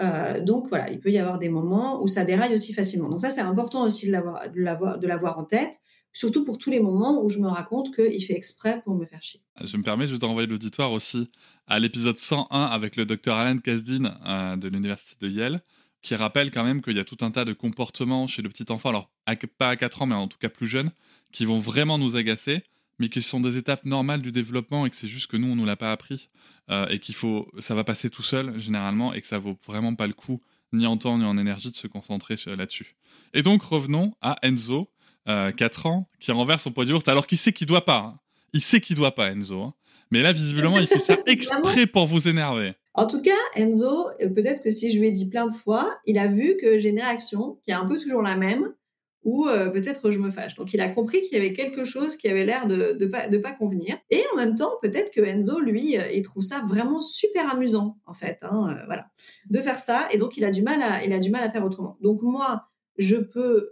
Euh, 0.00 0.40
donc 0.40 0.68
voilà, 0.68 0.90
il 0.90 1.00
peut 1.00 1.10
y 1.10 1.18
avoir 1.18 1.38
des 1.38 1.48
moments 1.50 2.02
où 2.02 2.08
ça 2.08 2.24
déraille 2.24 2.54
aussi 2.54 2.72
facilement. 2.72 3.08
Donc 3.08 3.20
ça, 3.20 3.30
c'est 3.30 3.40
important 3.42 3.82
aussi 3.82 4.06
de 4.06 4.12
l'avoir, 4.12 4.98
de 4.98 5.06
l'avoir 5.06 5.38
en 5.38 5.44
tête, 5.44 5.78
surtout 6.12 6.44
pour 6.44 6.56
tous 6.56 6.70
les 6.70 6.80
moments 6.80 7.22
où 7.22 7.28
je 7.28 7.38
me 7.38 7.48
raconte 7.48 7.94
qu'il 7.94 8.24
fait 8.24 8.36
exprès 8.36 8.80
pour 8.82 8.94
me 8.94 9.04
faire 9.04 9.22
chier. 9.22 9.42
Je 9.62 9.76
me 9.76 9.82
permets 9.82 10.06
juste 10.06 10.22
d'envoyer 10.22 10.48
l'auditoire 10.48 10.92
aussi 10.92 11.30
à 11.66 11.78
l'épisode 11.78 12.16
101 12.16 12.64
avec 12.64 12.96
le 12.96 13.04
docteur 13.04 13.36
Alan 13.36 13.58
Kasdin 13.58 14.16
euh, 14.26 14.56
de 14.56 14.68
l'université 14.68 15.26
de 15.26 15.30
Yale, 15.30 15.60
qui 16.06 16.14
rappelle 16.14 16.52
quand 16.52 16.62
même 16.62 16.82
qu'il 16.82 16.96
y 16.96 17.00
a 17.00 17.04
tout 17.04 17.16
un 17.22 17.32
tas 17.32 17.44
de 17.44 17.52
comportements 17.52 18.28
chez 18.28 18.40
le 18.40 18.48
petit 18.48 18.70
enfant, 18.70 18.90
alors 18.90 19.10
pas 19.58 19.70
à 19.70 19.76
4 19.76 20.02
ans, 20.02 20.06
mais 20.06 20.14
en 20.14 20.28
tout 20.28 20.38
cas 20.38 20.48
plus 20.48 20.68
jeune, 20.68 20.92
qui 21.32 21.44
vont 21.44 21.58
vraiment 21.58 21.98
nous 21.98 22.14
agacer, 22.14 22.62
mais 23.00 23.08
qui 23.08 23.20
sont 23.22 23.40
des 23.40 23.56
étapes 23.56 23.84
normales 23.84 24.22
du 24.22 24.30
développement 24.30 24.86
et 24.86 24.90
que 24.90 24.94
c'est 24.94 25.08
juste 25.08 25.26
que 25.26 25.36
nous, 25.36 25.48
on 25.48 25.56
nous 25.56 25.64
l'a 25.64 25.74
pas 25.74 25.90
appris. 25.90 26.28
Euh, 26.70 26.86
et 26.90 27.00
qu'il 27.00 27.16
faut, 27.16 27.50
ça 27.58 27.74
va 27.74 27.82
passer 27.82 28.08
tout 28.08 28.22
seul 28.22 28.56
généralement 28.56 29.14
et 29.14 29.20
que 29.20 29.26
ça 29.26 29.40
vaut 29.40 29.58
vraiment 29.66 29.96
pas 29.96 30.06
le 30.06 30.12
coup, 30.12 30.40
ni 30.72 30.86
en 30.86 30.96
temps 30.96 31.18
ni 31.18 31.24
en 31.24 31.38
énergie, 31.38 31.72
de 31.72 31.76
se 31.76 31.88
concentrer 31.88 32.36
là-dessus. 32.46 32.94
Et 33.34 33.42
donc 33.42 33.62
revenons 33.62 34.14
à 34.22 34.36
Enzo, 34.42 34.88
4 35.26 35.86
euh, 35.86 35.88
ans, 35.88 36.08
qui 36.20 36.30
renverse 36.30 36.62
son 36.62 36.70
pot 36.70 36.84
de 36.84 36.90
yaourt 36.90 37.08
alors 37.08 37.26
qu'il 37.26 37.38
sait 37.38 37.52
qu'il 37.52 37.66
doit 37.66 37.84
pas. 37.84 37.98
Hein? 37.98 38.20
Il 38.52 38.60
sait 38.60 38.80
qu'il 38.80 38.94
doit 38.94 39.16
pas, 39.16 39.32
Enzo. 39.32 39.60
Hein. 39.60 39.74
Mais 40.12 40.22
là, 40.22 40.32
visiblement, 40.32 40.78
il 40.78 40.86
fait 40.86 41.00
ça 41.00 41.16
exprès 41.26 41.88
pour 41.88 42.06
vous 42.06 42.28
énerver. 42.28 42.74
En 42.96 43.06
tout 43.06 43.20
cas, 43.20 43.36
Enzo, 43.54 44.08
euh, 44.22 44.30
peut-être 44.30 44.62
que 44.62 44.70
si 44.70 44.90
je 44.90 44.98
lui 44.98 45.08
ai 45.08 45.10
dit 45.10 45.28
plein 45.28 45.46
de 45.46 45.52
fois, 45.52 45.98
il 46.06 46.18
a 46.18 46.28
vu 46.28 46.56
que 46.56 46.78
j'ai 46.78 46.88
une 46.88 46.98
réaction 46.98 47.58
qui 47.62 47.70
est 47.70 47.74
un 47.74 47.84
peu 47.84 47.98
toujours 47.98 48.22
la 48.22 48.36
même, 48.36 48.74
ou 49.22 49.46
euh, 49.48 49.68
peut-être 49.68 50.10
je 50.10 50.18
me 50.18 50.30
fâche. 50.30 50.54
Donc 50.54 50.72
il 50.72 50.80
a 50.80 50.88
compris 50.88 51.20
qu'il 51.20 51.36
y 51.36 51.36
avait 51.36 51.52
quelque 51.52 51.84
chose 51.84 52.16
qui 52.16 52.26
avait 52.26 52.46
l'air 52.46 52.66
de 52.66 52.96
ne 52.98 53.38
pas, 53.38 53.52
convenir. 53.52 53.98
Et 54.08 54.22
en 54.32 54.36
même 54.36 54.54
temps, 54.54 54.72
peut-être 54.80 55.12
que 55.12 55.20
Enzo, 55.20 55.60
lui, 55.60 55.98
euh, 55.98 56.10
il 56.10 56.22
trouve 56.22 56.42
ça 56.42 56.62
vraiment 56.66 57.02
super 57.02 57.52
amusant, 57.52 57.98
en 58.06 58.14
fait, 58.14 58.38
hein, 58.42 58.78
voilà, 58.86 59.08
de 59.50 59.58
faire 59.60 59.78
ça. 59.78 60.08
Et 60.10 60.16
donc 60.16 60.38
il 60.38 60.44
a 60.44 60.50
du 60.50 60.62
mal 60.62 60.80
à, 60.80 61.04
il 61.04 61.12
a 61.12 61.18
du 61.18 61.30
mal 61.30 61.42
à 61.42 61.50
faire 61.50 61.66
autrement. 61.66 61.98
Donc 62.00 62.22
moi, 62.22 62.64
je 62.96 63.16
peux, 63.16 63.70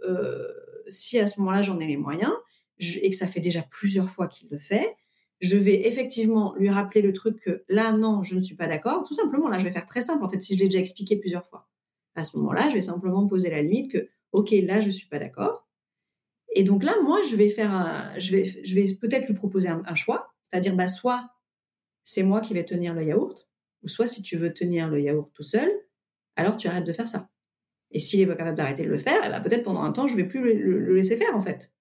si 0.87 1.17
à 1.17 1.25
ce 1.25 1.39
moment-là 1.39 1.63
j'en 1.63 1.79
ai 1.79 1.87
les 1.87 1.97
moyens, 1.97 2.33
et 2.79 3.09
que 3.09 3.15
ça 3.15 3.25
fait 3.25 3.39
déjà 3.39 3.63
plusieurs 3.63 4.09
fois 4.09 4.27
qu'il 4.27 4.49
le 4.51 4.59
fait, 4.59 4.95
je 5.41 5.57
vais 5.57 5.87
effectivement 5.87 6.55
lui 6.55 6.69
rappeler 6.69 7.01
le 7.01 7.13
truc 7.13 7.39
que 7.41 7.63
là, 7.67 7.91
non, 7.91 8.23
je 8.23 8.35
ne 8.35 8.41
suis 8.41 8.55
pas 8.55 8.67
d'accord. 8.67 9.03
Tout 9.07 9.13
simplement, 9.13 9.47
là, 9.49 9.57
je 9.57 9.65
vais 9.65 9.71
faire 9.71 9.85
très 9.85 10.01
simple, 10.01 10.23
en 10.23 10.29
fait, 10.29 10.41
si 10.41 10.55
je 10.55 10.59
l'ai 10.61 10.65
déjà 10.65 10.79
expliqué 10.79 11.17
plusieurs 11.17 11.45
fois. 11.45 11.67
À 12.15 12.23
ce 12.23 12.37
moment-là, 12.37 12.69
je 12.69 12.75
vais 12.75 12.81
simplement 12.81 13.27
poser 13.27 13.49
la 13.49 13.61
limite 13.61 13.91
que 13.91 14.09
OK, 14.31 14.51
là, 14.51 14.79
je 14.81 14.87
ne 14.87 14.91
suis 14.91 15.07
pas 15.07 15.19
d'accord. 15.19 15.67
Et 16.53 16.63
donc 16.63 16.83
là, 16.83 16.95
moi, 17.03 17.21
je 17.29 17.35
vais 17.35 17.49
faire 17.49 18.13
je 18.17 18.31
vais, 18.31 18.43
je 18.43 18.75
vais 18.75 18.85
peut-être 18.95 19.27
lui 19.27 19.33
proposer 19.33 19.67
un, 19.67 19.95
choix, 19.95 20.33
c'est-à-dire, 20.43 20.75
bah, 20.75 20.87
soit 20.87 21.29
c'est 22.03 22.23
moi 22.23 22.39
qui 22.39 22.53
vais 22.53 22.63
tenir 22.63 22.93
le 22.93 23.03
yaourt, 23.03 23.49
ou 23.83 23.87
soit 23.87 24.07
si 24.07 24.21
tu 24.21 24.37
veux 24.37 24.53
tenir 24.53 24.89
le 24.89 25.01
yaourt 25.01 25.31
tout 25.33 25.43
seul, 25.43 25.69
alors 26.35 26.55
tu 26.55 26.67
arrêtes 26.67 26.85
de 26.85 26.93
faire 26.93 27.07
ça. 27.07 27.29
Et 27.91 27.99
s'il 27.99 28.19
n'est 28.19 28.27
pas 28.27 28.35
capable 28.35 28.57
d'arrêter 28.57 28.83
de 28.83 28.89
le 28.89 28.97
faire, 28.97 29.21
eh 29.25 29.29
ben, 29.29 29.41
peut-être 29.41 29.63
pendant 29.63 29.83
un 29.83 29.91
temps, 29.91 30.07
je 30.07 30.15
ne 30.15 30.21
vais 30.21 30.27
plus 30.27 30.41
le, 30.41 30.95
laisser 30.95 31.17
faire, 31.17 31.35
en 31.35 31.41
fait. 31.41 31.71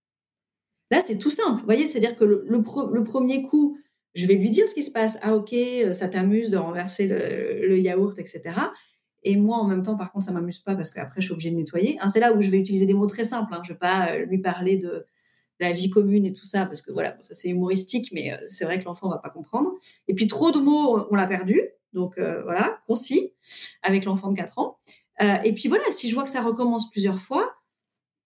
Là, 0.91 1.01
c'est 1.05 1.19
tout 1.19 1.31
simple. 1.31 1.61
Vous 1.61 1.65
voyez, 1.65 1.87
c'est-à-dire 1.87 2.17
que 2.17 2.25
le, 2.25 3.03
premier 3.05 3.43
coup, 3.43 3.79
je 4.15 4.27
vais 4.27 4.35
lui 4.35 4.51
dire 4.51 4.69
ce 4.69 4.75
qui 4.75 4.83
se 4.83 4.91
passe. 4.91 5.19
Ah, 5.23 5.35
ok, 5.35 5.55
ça 5.93 6.09
t'amuse 6.09 6.51
de 6.51 6.57
renverser 6.57 7.07
le, 7.07 7.79
yaourt, 7.79 8.19
etc. 8.19 8.43
Et 9.23 9.37
moi, 9.37 9.57
en 9.57 9.67
même 9.67 9.83
temps, 9.83 9.97
par 9.97 10.13
contre, 10.13 10.27
ça 10.27 10.33
m'amuse 10.33 10.61
pas 10.61 10.75
parce 10.75 10.91
qu'après, 10.91 11.21
je 11.21 11.27
suis 11.27 11.33
obligée 11.33 11.51
de 11.51 11.57
nettoyer. 11.57 11.99
Hein, 12.01 12.09
c'est 12.11 12.21
là 12.21 12.35
où 12.35 12.41
je 12.43 12.51
vais 12.51 12.59
utiliser 12.59 12.85
des 12.85 12.93
mots 12.93 13.07
très 13.07 13.25
simples. 13.25 13.55
Hein. 13.55 13.63
Je 13.65 13.73
vais 13.73 13.79
pas 13.79 14.11
euh, 14.11 14.27
lui 14.27 14.39
parler 14.39 14.77
de 14.77 15.07
la 15.61 15.73
vie 15.73 15.89
commune 15.89 16.27
et 16.27 16.35
tout 16.35 16.45
ça 16.45 16.67
parce 16.67 16.83
que 16.83 16.93
voilà, 16.93 17.17
ça 17.23 17.35
c'est 17.35 17.49
humoristique, 17.49 18.11
mais 18.13 18.33
euh, 18.33 18.37
c'est 18.47 18.65
vrai 18.65 18.79
que 18.81 18.85
l'enfant 18.85 19.09
va 19.09 19.19
pas 19.19 19.31
comprendre. 19.31 19.71
Et 20.09 20.15
puis 20.15 20.27
trop 20.27 20.51
de 20.51 20.59
mots, 20.59 21.07
on 21.11 21.15
l'a 21.15 21.27
perdu. 21.27 21.61
Donc 21.95 22.19
euh, 22.19 22.43
voilà, 22.43 22.81
concis 22.87 23.33
avec 23.83 24.05
l'enfant 24.05 24.31
de 24.31 24.37
4 24.37 24.59
ans. 24.59 24.79
et 25.45 25.53
puis 25.55 25.69
voilà, 25.69 25.85
si 25.91 26.11
je 26.11 26.15
vois 26.15 26.25
que 26.25 26.31
ça 26.31 26.43
recommence 26.43 26.91
plusieurs 26.91 27.21
fois, 27.21 27.55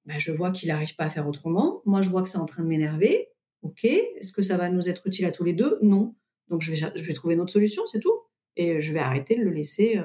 bah, 0.08 0.18
je 0.18 0.32
vois 0.32 0.50
qu'il 0.50 0.68
n'arrive 0.68 0.96
pas 0.96 1.04
à 1.04 1.10
faire 1.10 1.28
autrement. 1.28 1.82
Moi, 1.84 2.02
je 2.02 2.10
vois 2.10 2.22
que 2.22 2.28
c'est 2.28 2.38
en 2.38 2.46
train 2.46 2.64
de 2.64 2.68
m'énerver. 2.68 3.28
Ok, 3.62 3.84
est-ce 3.84 4.32
que 4.32 4.42
ça 4.42 4.56
va 4.56 4.68
nous 4.68 4.88
être 4.88 5.06
utile 5.06 5.26
à 5.26 5.30
tous 5.30 5.44
les 5.44 5.52
deux? 5.52 5.78
Non. 5.82 6.16
Donc 6.48 6.62
je 6.62 6.72
vais, 6.72 6.92
je 6.96 7.02
vais 7.02 7.12
trouver 7.12 7.34
une 7.34 7.40
autre 7.40 7.52
solution, 7.52 7.86
c'est 7.86 8.00
tout. 8.00 8.20
Et 8.56 8.80
je 8.80 8.92
vais 8.92 8.98
arrêter 8.98 9.36
de 9.36 9.42
le 9.42 9.50
laisser 9.50 10.00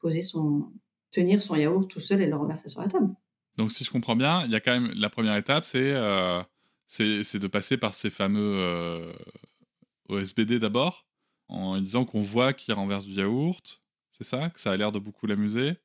poser 0.00 0.20
son, 0.20 0.72
tenir 1.10 1.42
son 1.42 1.56
yaourt 1.56 1.88
tout 1.88 2.00
seul 2.00 2.20
et 2.20 2.26
le 2.26 2.36
reverser 2.36 2.68
sur 2.68 2.80
la 2.80 2.88
table. 2.88 3.14
Donc, 3.56 3.72
si 3.72 3.84
je 3.84 3.90
comprends 3.90 4.16
bien, 4.16 4.44
il 4.44 4.52
y 4.52 4.54
a 4.54 4.60
quand 4.60 4.72
même 4.72 4.92
la 4.94 5.10
première 5.10 5.36
étape, 5.36 5.64
c'est 5.64 5.92
euh, 5.92 6.42
de 6.98 7.46
passer 7.46 7.76
par 7.76 7.94
ces 7.94 8.10
fameux 8.10 8.56
euh, 8.58 9.12
OSBD 10.08 10.58
d'abord, 10.60 11.06
en 11.48 11.80
disant 11.80 12.04
qu'on 12.04 12.22
voit 12.22 12.52
qu'il 12.52 12.74
renverse 12.74 13.04
du 13.04 13.14
yaourt, 13.14 13.82
c'est 14.12 14.24
ça, 14.24 14.50
que 14.50 14.60
ça 14.60 14.72
a 14.72 14.76
l'air 14.76 14.92
de 14.92 14.98
beaucoup 14.98 15.26
l'amuser? 15.26 15.76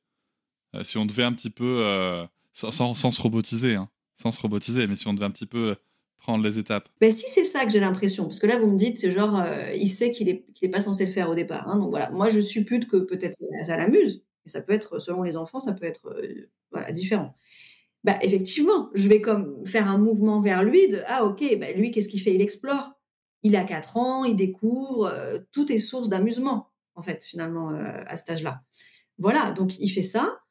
Euh, 0.75 0.83
si 0.83 0.97
on 0.97 1.05
devait 1.05 1.23
un 1.23 1.33
petit 1.33 1.49
peu, 1.49 2.27
sans, 2.53 2.93
se 2.95 3.21
robotiser, 3.21 3.75
hein, 3.75 3.89
sans 4.15 4.31
se 4.31 4.41
robotiser, 4.41 4.87
mais 4.87 4.95
si 4.95 5.07
on 5.07 5.13
devait 5.13 5.25
un 5.25 5.31
petit 5.31 5.45
peu 5.45 5.75
prendre 6.23 6.43
les 6.43 6.57
étapes 6.57 6.87
ben, 7.01 7.11
Si 7.11 7.29
c'est 7.29 7.43
ça 7.43 7.65
que 7.65 7.71
j'ai 7.71 7.81
l'impression, 7.81 8.25
parce 8.25 8.39
que 8.39 8.47
là, 8.47 8.57
vous 8.57 8.67
me 8.67 8.77
dites, 8.77 8.97
c'est 8.97 9.11
genre, 9.11 9.39
euh, 9.39 9.73
il 9.75 9.89
sait 9.89 10.11
qu'il 10.11 10.27
n'est 10.27 10.45
est 10.61 10.69
pas 10.69 10.79
censé 10.79 11.05
le 11.05 11.11
faire 11.11 11.29
au 11.29 11.35
départ. 11.35 11.67
Hein, 11.67 11.77
donc 11.77 11.89
voilà, 11.89 12.09
moi, 12.11 12.29
je 12.29 12.39
suppute 12.39 12.87
que 12.87 12.97
peut-être 12.97 13.35
ça, 13.65 13.75
l'amuse, 13.75 14.23
et 14.45 14.49
ça 14.49 14.61
peut 14.61 14.73
être, 14.73 14.99
selon 14.99 15.23
les 15.23 15.35
enfants, 15.35 15.59
ça 15.59 15.73
peut 15.73 15.85
être 15.85 16.15
euh, 16.75 16.91
différent. 16.91 17.35
Bah, 18.03 18.17
effectivement, 18.21 18.89
je 18.93 19.07
vais 19.07 19.21
comme 19.21 19.65
faire 19.65 19.89
un 19.89 19.97
mouvement 19.97 20.39
vers 20.39 20.63
lui 20.63 20.87
de 20.87 21.01
Ah, 21.07 21.25
ok, 21.25 21.43
bah, 21.59 21.71
lui, 21.73 21.91
qu'est-ce 21.91 22.09
qu'il 22.09 22.21
fait? 22.21 22.33
Il 22.33 22.41
explore. 22.41 22.91
Il 23.43 23.55
a 23.57 23.65
4 23.65 23.97
ans, 23.97 24.23
il 24.23 24.37
découvre, 24.37 25.05
euh, 25.07 25.39
tout 25.51 25.69
est 25.71 25.79
source 25.79 26.07
d'amusement, 26.07 26.71
en 26.95 27.01
fait, 27.01 27.25
finalement, 27.25 27.69
à 28.07 28.15
cet 28.15 28.29
âge-là. 28.29 28.61
Voilà, 29.17 29.51
donc 29.51 29.77
il 29.79 29.89
fait 29.89 30.03
ça. 30.03 30.42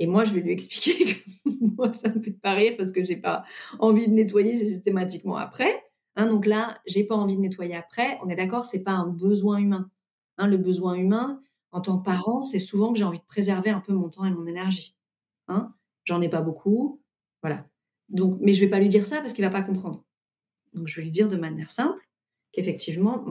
Et 0.00 0.06
moi, 0.06 0.24
je 0.24 0.34
vais 0.34 0.40
lui 0.40 0.50
expliquer 0.50 1.04
que 1.14 1.30
moi, 1.76 1.92
ça 1.92 2.08
me 2.08 2.20
fait 2.20 2.32
pas 2.32 2.54
rire 2.54 2.74
parce 2.76 2.90
que 2.90 3.04
j'ai 3.04 3.18
pas 3.18 3.44
envie 3.78 4.08
de 4.08 4.14
nettoyer 4.14 4.56
systématiquement 4.56 5.36
après. 5.36 5.84
Hein, 6.16 6.26
donc 6.26 6.46
là, 6.46 6.80
j'ai 6.86 7.04
pas 7.04 7.14
envie 7.14 7.36
de 7.36 7.42
nettoyer 7.42 7.76
après. 7.76 8.18
On 8.24 8.28
est 8.28 8.34
d'accord, 8.34 8.66
c'est 8.66 8.82
pas 8.82 8.92
un 8.92 9.06
besoin 9.06 9.58
humain. 9.58 9.90
Hein, 10.38 10.48
le 10.48 10.56
besoin 10.56 10.94
humain, 10.94 11.42
en 11.70 11.82
tant 11.82 11.98
que 11.98 12.04
parent, 12.04 12.44
c'est 12.44 12.58
souvent 12.58 12.92
que 12.92 12.98
j'ai 12.98 13.04
envie 13.04 13.18
de 13.18 13.24
préserver 13.24 13.70
un 13.70 13.80
peu 13.80 13.92
mon 13.92 14.08
temps 14.08 14.24
et 14.24 14.30
mon 14.30 14.46
énergie. 14.46 14.96
Hein 15.48 15.74
J'en 16.04 16.20
ai 16.22 16.30
pas 16.30 16.40
beaucoup, 16.40 17.00
voilà. 17.42 17.66
Donc, 18.08 18.38
mais 18.40 18.54
je 18.54 18.60
vais 18.60 18.70
pas 18.70 18.80
lui 18.80 18.88
dire 18.88 19.04
ça 19.04 19.20
parce 19.20 19.34
qu'il 19.34 19.44
va 19.44 19.50
pas 19.50 19.62
comprendre. 19.62 20.02
Donc, 20.72 20.88
je 20.88 20.96
vais 20.96 21.02
lui 21.02 21.10
dire 21.10 21.28
de 21.28 21.36
manière 21.36 21.68
simple 21.68 22.00
qu'effectivement, 22.52 23.22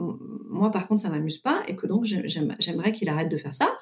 moi, 0.48 0.70
par 0.70 0.86
contre, 0.86 1.02
ça 1.02 1.10
m'amuse 1.10 1.38
pas 1.38 1.62
et 1.66 1.74
que 1.74 1.86
donc 1.86 2.04
j'aimerais 2.04 2.92
qu'il 2.92 3.08
arrête 3.08 3.28
de 3.28 3.36
faire 3.36 3.54
ça 3.54 3.76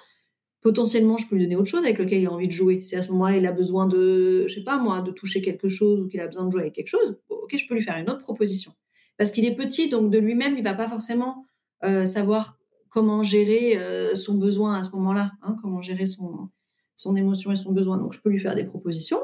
potentiellement, 0.60 1.18
je 1.18 1.28
peux 1.28 1.36
lui 1.36 1.42
donner 1.42 1.56
autre 1.56 1.68
chose 1.68 1.84
avec 1.84 1.98
lequel 1.98 2.20
il 2.20 2.26
a 2.26 2.32
envie 2.32 2.48
de 2.48 2.52
jouer. 2.52 2.80
Si 2.80 2.96
à 2.96 3.02
ce 3.02 3.10
moment-là, 3.12 3.36
il 3.36 3.46
a 3.46 3.52
besoin 3.52 3.86
de, 3.86 4.46
je 4.48 4.54
sais 4.54 4.64
pas 4.64 4.78
moi, 4.78 5.00
de 5.00 5.10
toucher 5.10 5.40
quelque 5.40 5.68
chose 5.68 6.00
ou 6.00 6.08
qu'il 6.08 6.20
a 6.20 6.26
besoin 6.26 6.46
de 6.46 6.50
jouer 6.50 6.62
avec 6.62 6.74
quelque 6.74 6.88
chose, 6.88 7.16
ok, 7.28 7.56
je 7.56 7.68
peux 7.68 7.74
lui 7.74 7.82
faire 7.82 7.96
une 7.96 8.10
autre 8.10 8.22
proposition. 8.22 8.72
Parce 9.16 9.30
qu'il 9.30 9.44
est 9.44 9.54
petit, 9.54 9.88
donc 9.88 10.10
de 10.10 10.18
lui-même, 10.18 10.56
il 10.56 10.64
va 10.64 10.74
pas 10.74 10.86
forcément 10.86 11.44
euh, 11.84 12.04
savoir 12.04 12.58
comment 12.90 13.22
gérer 13.22 13.76
euh, 13.78 14.14
son 14.14 14.34
besoin 14.34 14.78
à 14.78 14.82
ce 14.82 14.90
moment-là, 14.92 15.32
hein, 15.42 15.56
comment 15.60 15.80
gérer 15.80 16.06
son, 16.06 16.48
son 16.96 17.16
émotion 17.16 17.52
et 17.52 17.56
son 17.56 17.72
besoin. 17.72 17.98
Donc, 17.98 18.12
je 18.12 18.20
peux 18.20 18.30
lui 18.30 18.38
faire 18.38 18.54
des 18.54 18.64
propositions. 18.64 19.20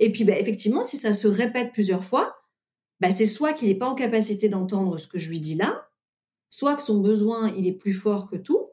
Et 0.00 0.12
puis, 0.12 0.24
bah, 0.24 0.38
effectivement, 0.38 0.82
si 0.82 0.96
ça 0.96 1.14
se 1.14 1.26
répète 1.26 1.72
plusieurs 1.72 2.04
fois, 2.04 2.36
bah, 3.00 3.10
c'est 3.10 3.26
soit 3.26 3.52
qu'il 3.52 3.68
n'est 3.68 3.74
pas 3.74 3.88
en 3.88 3.94
capacité 3.94 4.48
d'entendre 4.48 4.98
ce 4.98 5.06
que 5.06 5.18
je 5.18 5.28
lui 5.28 5.40
dis 5.40 5.54
là, 5.54 5.88
soit 6.48 6.74
que 6.74 6.82
son 6.82 7.00
besoin, 7.00 7.52
il 7.56 7.66
est 7.66 7.72
plus 7.72 7.94
fort 7.94 8.26
que 8.28 8.36
tout, 8.36 8.67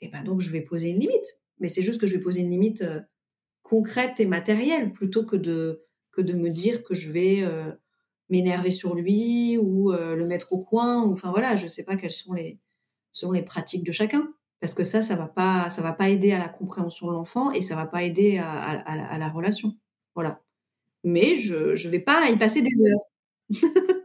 et 0.00 0.08
ben 0.08 0.22
donc 0.24 0.40
je 0.40 0.50
vais 0.50 0.60
poser 0.62 0.90
une 0.90 1.00
limite. 1.00 1.38
Mais 1.60 1.68
c'est 1.68 1.82
juste 1.82 2.00
que 2.00 2.06
je 2.06 2.16
vais 2.16 2.22
poser 2.22 2.40
une 2.40 2.50
limite 2.50 2.82
euh, 2.82 3.00
concrète 3.62 4.20
et 4.20 4.26
matérielle 4.26 4.92
plutôt 4.92 5.24
que 5.26 5.36
de, 5.36 5.84
que 6.12 6.22
de 6.22 6.34
me 6.34 6.50
dire 6.50 6.84
que 6.84 6.94
je 6.94 7.12
vais 7.12 7.42
euh, 7.42 7.72
m'énerver 8.30 8.70
sur 8.72 8.94
lui 8.94 9.58
ou 9.58 9.92
euh, 9.92 10.16
le 10.16 10.26
mettre 10.26 10.52
au 10.52 10.58
coin. 10.58 11.02
Enfin 11.04 11.30
voilà, 11.30 11.56
je 11.56 11.64
ne 11.64 11.68
sais 11.68 11.84
pas 11.84 11.96
quelles 11.96 12.10
sont 12.12 12.32
les, 12.34 12.58
selon 13.12 13.32
les 13.32 13.42
pratiques 13.42 13.84
de 13.84 13.92
chacun. 13.92 14.32
Parce 14.60 14.74
que 14.74 14.84
ça, 14.84 15.02
ça 15.02 15.16
va 15.16 15.32
va 15.36 15.92
pas 15.92 16.08
aider 16.10 16.32
à 16.32 16.38
la 16.38 16.48
compréhension 16.48 17.08
de 17.08 17.12
l'enfant 17.12 17.50
et 17.52 17.62
ça 17.62 17.76
va 17.76 17.86
pas 17.86 18.02
aider 18.04 18.38
à, 18.38 18.50
à 18.52 19.18
la 19.18 19.28
relation. 19.30 19.76
Voilà. 20.14 20.42
Mais 21.04 21.36
je 21.36 21.70
ne 21.86 21.90
vais 21.90 22.00
pas 22.00 22.30
y 22.30 22.38
passer 22.38 22.62
des 22.62 22.70
heures. 22.86 23.00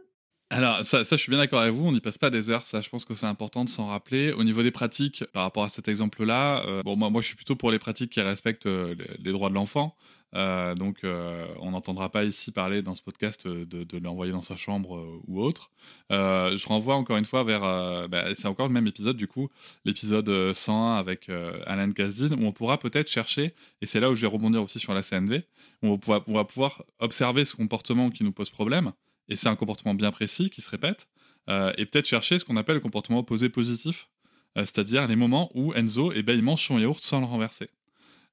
Alors, 0.48 0.84
ça, 0.84 1.02
je 1.02 1.16
suis 1.16 1.30
bien 1.30 1.40
d'accord 1.40 1.60
avec 1.60 1.74
vous, 1.74 1.88
on 1.88 1.92
n'y 1.92 2.00
passe 2.00 2.18
pas 2.18 2.30
des 2.30 2.50
heures, 2.50 2.66
ça, 2.66 2.80
je 2.80 2.88
pense 2.88 3.04
que 3.04 3.14
c'est 3.14 3.26
important 3.26 3.64
de 3.64 3.68
s'en 3.68 3.88
rappeler. 3.88 4.30
Au 4.30 4.44
niveau 4.44 4.62
des 4.62 4.70
pratiques, 4.70 5.24
par 5.32 5.42
rapport 5.42 5.64
à 5.64 5.68
cet 5.68 5.88
exemple-là, 5.88 6.64
euh, 6.66 6.84
bon, 6.84 6.94
moi, 6.94 7.10
moi, 7.10 7.20
je 7.20 7.26
suis 7.26 7.34
plutôt 7.34 7.56
pour 7.56 7.72
les 7.72 7.80
pratiques 7.80 8.12
qui 8.12 8.20
respectent 8.20 8.66
euh, 8.66 8.94
les, 9.18 9.32
droits 9.32 9.48
de 9.48 9.54
l'enfant. 9.54 9.96
Euh, 10.36 10.76
donc, 10.76 11.00
on 11.02 11.72
n'entendra 11.72 12.10
pas 12.10 12.22
ici 12.24 12.52
parler 12.52 12.80
dans 12.80 12.94
ce 12.94 13.02
podcast 13.02 13.48
de, 13.48 13.98
l'envoyer 13.98 14.30
dans 14.30 14.42
sa 14.42 14.54
chambre 14.54 15.20
ou 15.26 15.42
autre. 15.42 15.72
je 16.10 16.66
renvoie 16.68 16.94
encore 16.94 17.16
une 17.16 17.24
fois 17.24 17.42
vers, 17.42 17.62
bah, 18.08 18.26
c'est 18.36 18.46
encore 18.46 18.68
le 18.68 18.72
même 18.72 18.86
épisode 18.86 19.16
du 19.16 19.26
coup, 19.26 19.48
l'épisode 19.84 20.52
101 20.52 20.94
avec 20.96 21.28
Alan 21.66 21.90
Kazdin, 21.90 22.36
où 22.38 22.46
on 22.46 22.52
pourra 22.52 22.78
peut-être 22.78 23.10
chercher, 23.10 23.52
et 23.82 23.86
c'est 23.86 23.98
là 23.98 24.10
où 24.10 24.14
je 24.14 24.22
vais 24.22 24.32
rebondir 24.32 24.62
aussi 24.62 24.78
sur 24.78 24.94
la 24.94 25.02
CNV, 25.02 25.42
où 25.82 25.88
on 25.88 25.96
va, 26.06 26.22
on 26.28 26.34
va 26.34 26.44
pouvoir 26.44 26.84
observer 27.00 27.44
ce 27.44 27.56
comportement 27.56 28.10
qui 28.10 28.22
nous 28.22 28.32
pose 28.32 28.50
problème 28.50 28.92
et 29.28 29.36
c'est 29.36 29.48
un 29.48 29.56
comportement 29.56 29.94
bien 29.94 30.10
précis 30.10 30.50
qui 30.50 30.60
se 30.60 30.70
répète, 30.70 31.08
euh, 31.48 31.72
et 31.76 31.86
peut-être 31.86 32.06
chercher 32.06 32.38
ce 32.38 32.44
qu'on 32.44 32.56
appelle 32.56 32.76
le 32.76 32.80
comportement 32.80 33.20
opposé 33.20 33.48
positif, 33.48 34.08
euh, 34.56 34.62
c'est-à-dire 34.62 35.06
les 35.06 35.16
moments 35.16 35.50
où 35.54 35.72
Enzo 35.74 36.12
eh 36.14 36.22
ben, 36.22 36.40
mange 36.42 36.66
son 36.66 36.78
yaourt 36.78 37.00
sans 37.00 37.20
le 37.20 37.26
renverser, 37.26 37.68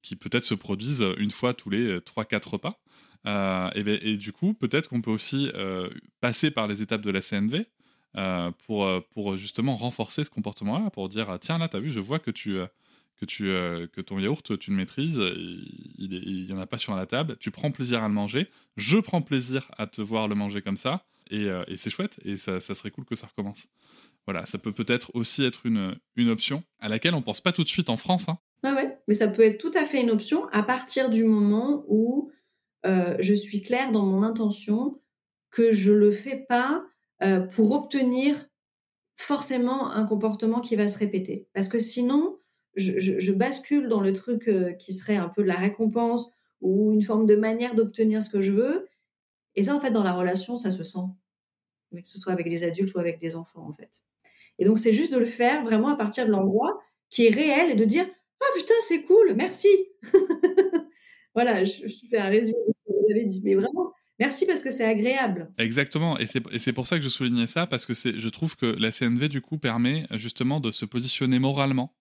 qui 0.01 0.15
peut-être 0.15 0.45
se 0.45 0.55
produisent 0.55 1.05
une 1.17 1.31
fois 1.31 1.53
tous 1.53 1.69
les 1.69 1.99
3-4 1.99 2.49
repas. 2.49 2.79
Euh, 3.25 3.69
et, 3.75 3.83
ben, 3.83 3.99
et, 4.01 4.17
du 4.17 4.33
coup, 4.33 4.53
peut-être 4.53 4.89
qu'on 4.89 5.01
peut 5.01 5.11
aussi 5.11 5.49
passer 6.21 6.51
par 6.51 6.67
les 6.67 6.81
étapes 6.81 7.01
de 7.01 7.11
la 7.11 7.21
CNV 7.21 7.65
pour, 8.65 8.87
pour 9.11 9.37
justement 9.37 9.75
renforcer 9.75 10.23
ce 10.23 10.29
comportement-là, 10.29 10.89
pour 10.89 11.09
dire 11.09 11.37
tiens 11.39 11.57
là, 11.57 11.67
t'as 11.67 11.79
vu, 11.79 11.91
je 11.91 11.99
vois 11.99 12.19
que 12.19 12.31
tu 12.31 12.57
que, 13.20 13.26
tu, 13.26 13.43
que 13.43 14.01
ton 14.01 14.20
yaourt, 14.20 14.57
tu 14.59 14.72
le 14.72 14.76
maîtrises, 14.76 15.20
il 15.97 16.45
n'y 16.47 16.53
en 16.53 16.59
a 16.59 16.68
pas 16.68 16.78
sur 16.78 16.95
la 16.95 17.05
table, 17.05 17.38
tu 17.39 17.51
prends 17.51 17.72
plaisir 17.72 18.03
à 18.03 18.07
le 18.07 18.14
manger, 18.14 18.47
je 18.76 18.97
prends 18.97 19.22
plaisir 19.22 19.70
à 19.78 19.88
te 19.88 20.01
voir 20.01 20.28
le 20.28 20.36
manger 20.36 20.61
comme 20.61 20.78
ça, 20.78 21.05
et, 21.30 21.49
euh, 21.49 21.64
c'est 21.76 21.89
chouette, 21.89 22.20
et 22.24 22.38
ça, 22.38 22.59
serait 22.59 22.91
cool 22.91 23.05
que 23.05 23.16
ça 23.16 23.28
recommence. 23.28 23.70
Voilà, 24.26 24.45
ça 24.45 24.57
peut 24.57 24.72
peut-être 24.72 25.11
aussi 25.16 25.43
être 25.43 25.66
une, 25.66 25.95
une 26.16 26.30
option 26.30 26.64
à 26.80 26.89
laquelle 26.89 27.14
on 27.16 27.22
pense 27.22 27.41
pas 27.41 27.51
tout 27.51 27.64
de 27.64 27.70
suite 27.70 27.89
en 27.89 27.97
France. 27.97 28.30
Hein. 28.30 28.38
ouais, 28.64 28.97
mais 29.07 29.14
ça 29.14 29.28
peut 29.28 29.41
être 29.41 29.59
tout 29.59 29.72
à 29.76 29.84
fait 29.84 30.01
une 30.01 30.11
option 30.11 30.47
à 30.49 30.64
partir 30.64 31.09
du 31.09 31.24
moment 31.24 31.84
où 31.88 32.32
euh, 32.86 33.16
je 33.20 33.34
suis 33.34 33.61
claire 33.61 33.91
dans 33.91 34.05
mon 34.05 34.24
intention 34.24 35.01
que 35.51 35.72
je 35.72 35.91
le 35.91 36.11
fais 36.11 36.45
pas 36.47 36.86
euh, 37.22 37.41
pour 37.41 37.72
obtenir 37.72 38.49
forcément 39.16 39.91
un 39.91 40.05
comportement 40.05 40.61
qui 40.61 40.76
va 40.76 40.88
se 40.88 40.97
répéter. 40.97 41.47
Parce 41.53 41.68
que 41.68 41.80
sinon, 41.80 42.38
je, 42.76 43.32
bascule 43.32 43.88
dans 43.88 44.01
le 44.01 44.13
truc 44.13 44.49
qui 44.80 44.93
serait 44.93 45.17
un 45.17 45.30
peu 45.30 45.43
de 45.43 45.47
la 45.47 45.55
récompense 45.55 46.32
ou 46.61 46.91
une 46.93 47.03
forme 47.03 47.26
de 47.26 47.36
manière 47.36 47.76
d'obtenir 47.76 48.24
ce 48.24 48.30
que 48.30 48.41
je 48.41 48.51
veux. 48.51 48.88
Et 49.55 49.63
ça, 49.63 49.76
en 49.76 49.80
fait, 49.80 49.91
dans 49.91 50.03
la 50.03 50.13
relation, 50.13 50.57
ça 50.57 50.71
se 50.71 50.84
sent. 50.84 51.05
Que 51.91 51.99
ce 52.03 52.17
soit 52.17 52.34
avec 52.34 52.49
des 52.49 52.63
adultes 52.63 52.95
ou 52.95 52.99
avec 52.99 53.19
des 53.19 53.36
enfants, 53.36 53.67
en 53.67 53.74
fait. 53.74 54.01
Et 54.57 54.65
donc, 54.65 54.80
c'est 54.80 54.93
juste 54.93 55.13
de 55.13 55.19
le 55.19 55.26
faire 55.26 55.63
vraiment 55.63 55.89
à 55.89 55.95
partir 55.95 56.26
de 56.26 56.32
l'endroit 56.32 56.82
qui 57.09 57.28
est 57.28 57.30
réel 57.30 57.71
et 57.71 57.76
de 57.76 57.86
dire 57.86 58.07
Ah 58.41 58.45
putain, 58.55 58.74
c'est 58.88 59.03
cool, 59.03 59.34
merci. 59.36 59.67
voilà, 61.36 61.63
je, 61.65 61.86
fais 62.09 62.17
un 62.17 62.30
résumé 62.30 62.57
de 62.67 62.71
ce 62.71 62.91
que 62.91 62.99
vous 62.99 63.11
avez 63.11 63.26
dit. 63.26 63.41
Mais 63.43 63.53
vraiment, 63.53 63.93
merci 64.17 64.47
parce 64.47 64.63
que 64.63 64.71
c'est 64.71 64.86
agréable. 64.86 65.51
Exactement. 65.59 66.17
Et 66.17 66.26
c'est 66.26 66.74
pour 66.74 66.88
ça 66.88 66.97
que 66.97 67.03
je 67.03 67.09
soulignais 67.09 67.47
ça, 67.47 67.67
parce 67.67 67.86
que 67.86 67.93
je 67.93 68.30
trouve 68.30 68.55
que 68.55 68.65
la 68.65 68.91
CNV, 68.91 69.30
du 69.30 69.41
coup, 69.41 69.59
permet 69.59 70.05
justement 70.13 70.59
de 70.59 70.71
se 70.71 70.86
positionner 70.86 71.38
moralement 71.38 71.93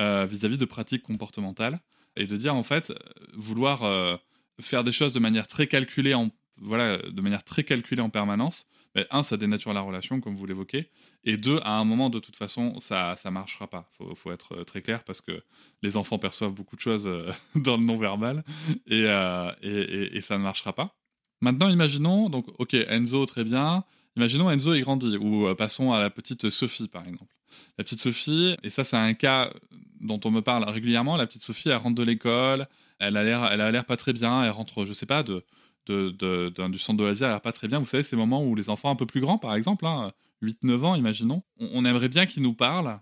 euh, 0.00 0.24
vis-à-vis 0.24 0.56
de 0.56 0.64
pratiques 0.64 1.02
comportementales 1.02 1.78
et 2.16 2.26
de 2.26 2.34
dire 2.34 2.54
en 2.54 2.62
fait 2.62 2.90
vouloir 3.34 3.84
euh, 3.84 4.16
faire 4.58 4.82
des 4.82 4.92
choses 4.92 5.12
de 5.12 5.20
manière 5.20 5.46
très 5.46 5.66
calculée 5.66 6.14
en 6.14 6.30
voilà 6.56 6.96
de 6.96 7.20
manière 7.20 7.44
très 7.44 7.64
calculée 7.64 8.00
en 8.00 8.08
permanence 8.08 8.66
mais 8.94 9.06
un 9.10 9.22
ça 9.22 9.36
dénature 9.36 9.74
la 9.74 9.82
relation 9.82 10.20
comme 10.20 10.36
vous 10.36 10.46
l'évoquez 10.46 10.88
et 11.24 11.36
deux 11.36 11.60
à 11.64 11.74
un 11.78 11.84
moment 11.84 12.08
de 12.08 12.18
toute 12.18 12.34
façon 12.34 12.80
ça 12.80 13.14
ça 13.16 13.30
marchera 13.30 13.66
pas. 13.68 13.90
Faut, 13.98 14.14
faut 14.14 14.32
être 14.32 14.64
très 14.64 14.80
clair 14.80 15.04
parce 15.04 15.20
que 15.20 15.42
les 15.82 15.98
enfants 15.98 16.18
perçoivent 16.18 16.54
beaucoup 16.54 16.76
de 16.76 16.80
choses 16.80 17.06
euh, 17.06 17.30
dans 17.54 17.76
le 17.76 17.84
non 17.84 17.98
verbal 17.98 18.42
et, 18.86 19.04
et, 19.62 20.16
et, 20.16 20.20
ça 20.22 20.38
ne 20.38 20.42
marchera 20.42 20.72
pas. 20.72 20.96
Maintenant 21.42 21.68
imaginons 21.68 22.30
donc 22.30 22.46
ok 22.58 22.72
Enzo 22.74 23.26
très 23.26 23.44
bien 23.44 23.84
imaginons 24.20 24.50
Enzo 24.50 24.74
il 24.74 24.82
grandit 24.82 25.16
ou 25.16 25.52
passons 25.54 25.92
à 25.92 26.00
la 26.00 26.10
petite 26.10 26.50
Sophie 26.50 26.88
par 26.88 27.06
exemple. 27.08 27.32
La 27.78 27.84
petite 27.84 28.00
Sophie, 28.00 28.56
et 28.62 28.70
ça 28.70 28.84
c'est 28.84 28.96
un 28.96 29.14
cas 29.14 29.50
dont 30.00 30.20
on 30.24 30.30
me 30.30 30.40
parle 30.40 30.68
régulièrement, 30.68 31.16
la 31.16 31.26
petite 31.26 31.42
Sophie, 31.42 31.68
elle 31.68 31.76
rentre 31.76 31.94
de 31.94 32.02
l'école, 32.02 32.66
elle 32.98 33.16
a 33.16 33.24
l'air, 33.24 33.48
elle 33.50 33.60
a 33.60 33.70
l'air 33.70 33.84
pas 33.84 33.96
très 33.96 34.12
bien, 34.12 34.44
elle 34.44 34.50
rentre, 34.50 34.84
je 34.84 34.92
sais 34.92 35.06
pas, 35.06 35.22
de, 35.22 35.44
du 35.86 36.78
centre 36.78 36.98
de 36.98 37.04
loisirs, 37.04 37.26
elle 37.26 37.32
a 37.32 37.34
l'air 37.34 37.40
pas 37.40 37.52
très 37.52 37.68
bien. 37.68 37.78
Vous 37.78 37.86
savez, 37.86 38.02
ces 38.02 38.16
moments 38.16 38.44
où 38.44 38.54
les 38.54 38.70
enfants 38.70 38.90
un 38.90 38.96
peu 38.96 39.06
plus 39.06 39.20
grands, 39.20 39.38
par 39.38 39.54
exemple, 39.54 39.84
8-9 39.84 40.12
hein, 40.42 40.82
ans, 40.84 40.94
imaginons, 40.94 41.42
on, 41.58 41.84
aimerait 41.84 42.08
bien 42.08 42.26
qu'ils 42.26 42.42
nous 42.42 42.54
parlent, 42.54 43.00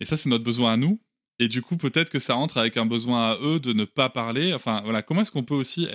et 0.00 0.04
ça 0.04 0.16
c'est 0.16 0.28
notre 0.28 0.44
besoin 0.44 0.74
à 0.74 0.76
nous, 0.76 1.00
et 1.40 1.48
du 1.48 1.62
coup, 1.62 1.76
peut-être 1.76 2.10
que 2.10 2.20
ça 2.20 2.34
rentre 2.34 2.58
avec 2.58 2.76
un 2.76 2.86
besoin 2.86 3.32
à 3.32 3.38
eux 3.40 3.58
de 3.58 3.72
ne 3.72 3.84
pas 3.84 4.08
parler. 4.08 4.54
Enfin, 4.54 4.82
voilà, 4.84 5.02
comment 5.02 5.22
est-ce 5.22 5.32
qu'on 5.32 5.42
peut 5.42 5.54
aussi, 5.54 5.88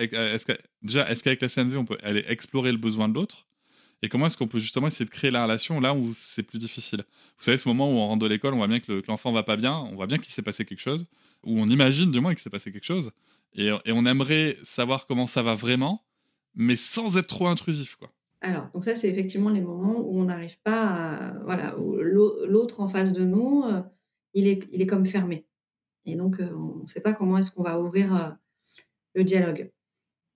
déjà, 0.82 1.10
est-ce 1.10 1.24
qu'avec 1.24 1.42
la 1.42 1.48
CNV, 1.48 1.78
on 1.78 1.86
peut 1.86 1.98
aller 2.04 2.26
explorer 2.28 2.74
le 2.74 2.78
besoin 2.78 3.08
de 3.08 3.14
l'autre? 3.14 3.49
Et 4.02 4.10
comment 4.10 4.28
est-ce 4.28 4.38
qu'on 4.38 4.48
peut 4.48 4.60
justement 4.60 4.88
essayer 4.88 5.06
de 5.06 5.10
créer 5.10 5.32
la 5.32 5.44
relation 5.44 5.80
là 5.80 5.94
où 5.94 6.14
c'est 6.16 6.44
plus 6.44 6.60
difficile? 6.60 7.04
Vous 7.38 7.44
savez, 7.44 7.58
ce 7.58 7.68
moment 7.68 7.90
où 7.90 7.96
on 7.96 8.08
rentre 8.08 8.24
de 8.24 8.28
l'école, 8.28 8.54
on 8.54 8.58
voit 8.58 8.68
bien 8.68 8.80
que 8.80 9.04
l'enfant 9.08 9.32
va 9.32 9.44
pas 9.44 9.58
bien, 9.58 9.74
on 9.74 9.96
voit 9.96 10.08
bien 10.08 10.18
qu'il 10.18 10.32
s'est 10.32 10.42
passé 10.42 10.66
quelque 10.66 10.80
chose, 10.80 11.06
ou 11.44 11.60
on 11.60 11.68
imagine 11.68 12.12
du 12.12 12.20
moins 12.20 12.34
qu'il 12.34 12.42
s'est 12.42 12.50
passé 12.50 12.72
quelque 12.72 12.86
chose, 12.86 13.12
et, 13.56 13.72
on 13.88 14.06
aimerait 14.06 14.58
savoir 14.64 15.08
comment 15.08 15.28
ça 15.28 15.42
va 15.42 15.56
vraiment, 15.56 16.04
mais 16.56 16.76
sans 16.76 17.18
être 17.18 17.28
trop 17.28 17.48
intrusif, 17.48 17.96
quoi. 17.96 18.10
Alors, 18.42 18.70
donc 18.74 18.86
ça, 18.86 18.96
c'est 18.96 19.10
effectivement 19.10 19.50
les 19.50 19.60
moments 19.60 20.00
où 20.00 20.18
on 20.18 20.24
n'arrive 20.24 20.58
pas 20.64 20.88
à... 20.88 21.34
Voilà, 21.44 21.76
l'autre 21.78 22.80
en 22.80 22.88
face 22.88 23.12
de 23.12 23.26
nous, 23.26 23.64
euh, 23.66 23.82
il, 24.34 24.48
est, 24.48 24.66
il 24.72 24.82
est 24.82 24.88
comme 24.88 25.06
fermé. 25.06 25.46
Et 26.06 26.16
donc, 26.16 26.40
euh, 26.40 26.50
on 26.56 26.84
ne 26.84 26.88
sait 26.88 27.02
pas 27.02 27.12
comment 27.12 27.38
est-ce 27.38 27.52
qu'on 27.52 27.64
va 27.64 27.82
ouvrir 27.82 28.16
euh, 28.16 28.30
le 29.14 29.26
dialogue. 29.26 29.70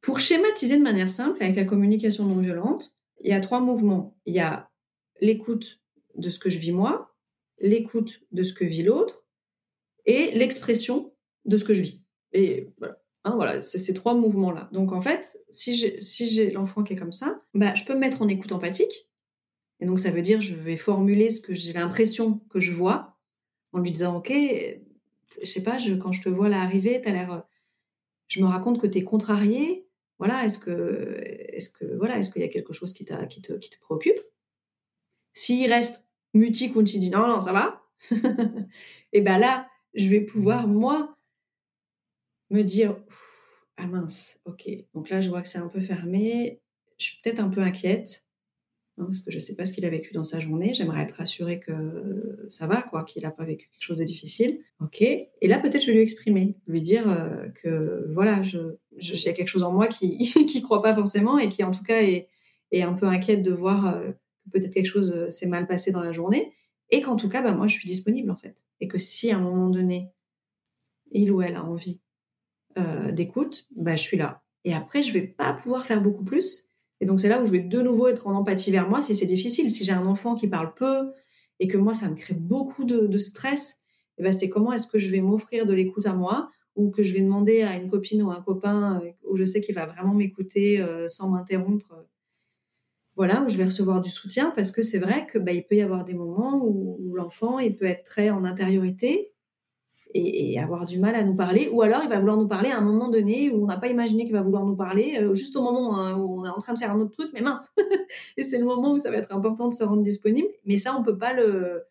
Pour 0.01 0.19
schématiser 0.19 0.77
de 0.77 0.83
manière 0.83 1.09
simple, 1.09 1.41
avec 1.41 1.55
la 1.55 1.63
communication 1.63 2.25
non 2.25 2.41
violente, 2.41 2.93
il 3.23 3.29
y 3.29 3.33
a 3.33 3.41
trois 3.41 3.59
mouvements. 3.59 4.17
Il 4.25 4.33
y 4.33 4.39
a 4.39 4.69
l'écoute 5.21 5.81
de 6.15 6.29
ce 6.29 6.39
que 6.39 6.49
je 6.49 6.59
vis 6.59 6.71
moi, 6.71 7.15
l'écoute 7.59 8.21
de 8.31 8.43
ce 8.43 8.53
que 8.53 8.65
vit 8.65 8.83
l'autre 8.83 9.25
et 10.05 10.31
l'expression 10.31 11.13
de 11.45 11.57
ce 11.57 11.65
que 11.65 11.73
je 11.73 11.81
vis. 11.81 12.03
Et 12.33 12.69
voilà. 12.77 12.99
Hein, 13.25 13.35
voilà, 13.35 13.61
c'est 13.61 13.77
ces 13.77 13.93
trois 13.93 14.15
mouvements-là. 14.15 14.69
Donc 14.73 14.91
en 14.91 14.99
fait, 14.99 15.39
si 15.49 15.77
j'ai 15.77 15.97
si 15.97 16.51
l'enfant 16.51 16.83
qui 16.83 16.91
est 16.91 16.97
comme 16.97 17.13
ça, 17.13 17.41
bah, 17.53 17.73
je 17.73 17.85
peux 17.85 17.93
me 17.93 17.99
mettre 17.99 18.21
en 18.21 18.27
écoute 18.27 18.51
empathique. 18.51 19.09
Et 19.79 19.85
donc 19.85 19.99
ça 19.99 20.11
veut 20.11 20.21
dire 20.21 20.41
je 20.41 20.55
vais 20.55 20.75
formuler 20.75 21.29
ce 21.29 21.39
que 21.39 21.53
j'ai 21.53 21.71
l'impression 21.71 22.39
que 22.49 22.59
je 22.59 22.73
vois 22.73 23.17
en 23.71 23.79
lui 23.79 23.91
disant 23.91 24.17
ok, 24.17 24.29
je 24.31 25.45
sais 25.45 25.63
pas, 25.63 25.77
quand 26.01 26.11
je 26.11 26.21
te 26.21 26.29
vois 26.29 26.49
là 26.49 26.61
arriver, 26.61 27.01
as 27.05 27.11
l'air, 27.11 27.43
je 28.27 28.41
me 28.41 28.47
raconte 28.47 28.79
que 28.79 28.87
tu 28.87 28.97
es 28.97 29.03
contrarié, 29.03 29.82
voilà, 30.23 30.45
est-ce 30.45 30.57
que, 30.57 31.19
est-ce 31.49 31.69
que, 31.69 31.83
voilà, 31.97 32.17
est-ce 32.17 32.31
qu'il 32.31 32.41
y 32.41 32.45
a 32.45 32.47
quelque 32.47 32.71
chose 32.71 32.93
qui, 32.93 33.03
qui, 33.29 33.41
te, 33.41 33.51
qui 33.53 33.69
te 33.69 33.77
préoccupe? 33.81 34.19
S'il 35.33 35.69
reste 35.69 36.05
mutique 36.33 36.77
ou 36.77 36.83
tu 36.83 36.97
dis 36.97 37.09
non, 37.09 37.27
non, 37.27 37.41
ça 37.41 37.51
va, 37.51 37.83
et 39.11 39.19
ben 39.19 39.37
là, 39.37 39.67
je 39.93 40.07
vais 40.07 40.21
pouvoir 40.21 40.65
mmh. 40.65 40.73
moi 40.73 41.17
me 42.51 42.61
dire 42.61 42.95
ah 43.75 43.85
mince, 43.85 44.39
ok, 44.45 44.69
donc 44.93 45.09
là 45.09 45.19
je 45.19 45.27
vois 45.27 45.41
que 45.41 45.49
c'est 45.49 45.57
un 45.57 45.67
peu 45.67 45.81
fermé, 45.81 46.61
je 46.97 47.05
suis 47.05 47.19
peut-être 47.21 47.39
un 47.39 47.49
peu 47.49 47.59
inquiète. 47.59 48.22
Hein, 48.97 49.05
parce 49.05 49.21
que 49.21 49.31
je 49.31 49.37
ne 49.37 49.39
sais 49.39 49.55
pas 49.55 49.65
ce 49.65 49.73
qu'il 49.73 49.85
a 49.85 49.89
vécu 49.89 50.13
dans 50.13 50.23
sa 50.23 50.39
journée. 50.39 50.73
J'aimerais 50.73 51.01
être 51.01 51.13
rassurée 51.13 51.59
que 51.59 52.45
ça 52.47 52.67
va, 52.67 52.85
qu'il 53.07 53.23
n'a 53.23 53.31
pas 53.31 53.43
vécu 53.43 53.67
quelque 53.69 53.81
chose 53.81 53.97
de 53.97 54.03
difficile. 54.03 54.59
Ok. 54.81 55.01
Et 55.01 55.29
là, 55.41 55.59
peut-être, 55.59 55.81
je 55.81 55.87
vais 55.87 55.93
lui 55.93 56.03
exprimer, 56.03 56.57
lui 56.67 56.81
dire 56.81 57.09
euh, 57.09 57.47
que 57.49 58.07
voilà, 58.13 58.43
je, 58.43 58.77
quelque 59.31 59.47
chose 59.47 59.63
en 59.63 59.71
moi 59.71 59.87
qui 59.87 60.17
qui 60.47 60.61
croit 60.61 60.83
pas 60.83 60.93
forcément 60.93 61.39
et 61.39 61.49
qui, 61.49 61.63
en 61.63 61.71
tout 61.71 61.83
cas, 61.83 62.01
est, 62.01 62.29
un 62.81 62.93
peu 62.93 63.07
inquiète 63.07 63.41
de 63.43 63.51
voir 63.51 63.87
euh, 63.87 64.11
que 64.45 64.49
peut-être 64.51 64.73
quelque 64.73 64.87
chose 64.87 65.11
euh, 65.11 65.29
s'est 65.29 65.47
mal 65.47 65.67
passé 65.67 65.91
dans 65.91 66.01
la 66.01 66.11
journée. 66.11 66.53
Et 66.91 67.01
qu'en 67.01 67.15
tout 67.15 67.29
cas, 67.29 67.41
bah, 67.41 67.51
moi, 67.51 67.65
je 67.65 67.75
suis 67.75 67.87
disponible, 67.87 68.29
en 68.29 68.35
fait. 68.35 68.63
Et 68.79 68.87
que 68.87 68.99
si 68.99 69.31
à 69.31 69.37
un 69.37 69.41
moment 69.41 69.69
donné, 69.69 70.11
il 71.11 71.31
ou 71.31 71.41
elle 71.41 71.55
a 71.55 71.63
envie 71.63 72.01
d'écoute, 73.11 73.67
bah, 73.75 73.95
je 73.95 74.01
suis 74.01 74.17
là. 74.17 74.41
Et 74.65 74.73
après, 74.73 75.03
je 75.03 75.13
vais 75.13 75.21
pas 75.21 75.53
pouvoir 75.53 75.85
faire 75.85 76.01
beaucoup 76.01 76.23
plus 76.23 76.72
et 77.03 77.05
donc, 77.05 77.19
c'est 77.19 77.27
là 77.27 77.41
où 77.41 77.45
je 77.45 77.51
vais 77.51 77.59
de 77.59 77.81
nouveau 77.81 78.07
être 78.07 78.27
en 78.27 78.33
empathie 78.33 78.71
vers 78.71 78.87
moi 78.87 79.01
si 79.01 79.13
c'est 79.13 79.25
difficile. 79.25 79.69
Si 79.69 79.83
j'ai 79.83 79.91
un 79.91 80.05
enfant 80.05 80.35
qui 80.35 80.47
parle 80.47 80.73
peu 80.73 81.11
et 81.59 81.67
que 81.67 81.75
moi, 81.75 81.93
ça 81.93 82.07
me 82.07 82.15
crée 82.15 82.33
beaucoup 82.33 82.85
de, 82.85 83.17
stress 83.17 83.81
eh 84.17 84.23
ben, 84.23 84.31
c'est 84.31 84.47
comment 84.47 84.71
est-ce 84.71 84.87
que 84.87 84.97
je 84.97 85.11
vais 85.11 85.19
m'offrir 85.19 85.65
de 85.65 85.73
l'écoute 85.73 86.05
à 86.05 86.13
moi 86.13 86.49
ou 86.77 86.91
que 86.91 87.03
je 87.03 87.13
vais 87.13 87.19
demander 87.19 87.61
à 87.61 87.75
une 87.75 87.89
copine 87.89 88.23
ou 88.23 88.31
un 88.31 88.41
copain 88.41 89.01
euh, 89.03 89.11
où 89.29 89.35
je 89.35 89.43
sais 89.43 89.59
qu'il 89.59 89.75
va 89.75 89.85
vraiment 89.85 90.13
m'écouter 90.13 90.79
euh, 90.79 91.09
sans 91.09 91.29
m'interrompre. 91.29 91.93
Voilà, 93.17 93.41
où 93.41 93.49
je 93.49 93.57
vais 93.57 93.65
recevoir 93.65 93.99
du 93.99 94.09
soutien 94.09 94.53
parce 94.55 94.71
que 94.71 94.81
c'est 94.81 94.97
vrai 94.97 95.27
que 95.27 95.37
bah, 95.37 95.51
il 95.51 95.65
peut 95.65 95.75
y 95.75 95.81
avoir 95.81 96.05
des 96.05 96.13
moments 96.13 96.63
où, 96.63 96.95
où 97.01 97.15
l'enfant 97.15 97.59
il 97.59 97.75
peut 97.75 97.83
être 97.83 98.05
très 98.05 98.29
en 98.29 98.45
intériorité 98.45 99.32
et, 100.13 100.59
avoir 100.59 100.85
du 100.85 100.99
mal 100.99 101.15
à 101.15 101.23
nous 101.23 101.35
parler, 101.35 101.69
ou 101.71 101.81
alors 101.81 102.01
il 102.03 102.09
va 102.09 102.19
vouloir 102.19 102.37
nous 102.37 102.47
parler 102.47 102.69
à 102.69 102.77
un 102.77 102.81
moment 102.81 103.09
donné 103.09 103.49
où 103.49 103.63
on 103.63 103.65
n'a 103.65 103.77
pas 103.77 103.87
imaginé 103.87 104.25
qu'il 104.25 104.33
va 104.33 104.41
vouloir 104.41 104.65
nous 104.65 104.75
parler, 104.75 105.17
euh, 105.19 105.35
juste 105.35 105.55
au 105.55 105.61
moment 105.61 105.97
hein, 105.97 106.17
où 106.17 106.39
on 106.39 106.45
est 106.45 106.49
en 106.49 106.57
train 106.57 106.73
de 106.73 106.79
faire 106.79 106.91
un 106.91 106.99
autre 106.99 107.11
truc, 107.11 107.31
mais 107.33 107.41
mince. 107.41 107.69
et 108.37 108.43
c'est 108.43 108.57
le 108.57 108.65
moment 108.65 108.93
où 108.93 108.99
ça 108.99 109.09
va 109.11 109.17
être 109.17 109.33
important 109.33 109.67
de 109.67 109.73
se 109.73 109.83
rendre 109.83 110.03
disponible, 110.03 110.47
mais 110.65 110.77
ça 110.77 110.95
on 110.97 111.03
peut 111.03 111.17
pas 111.17 111.33
le 111.33 111.83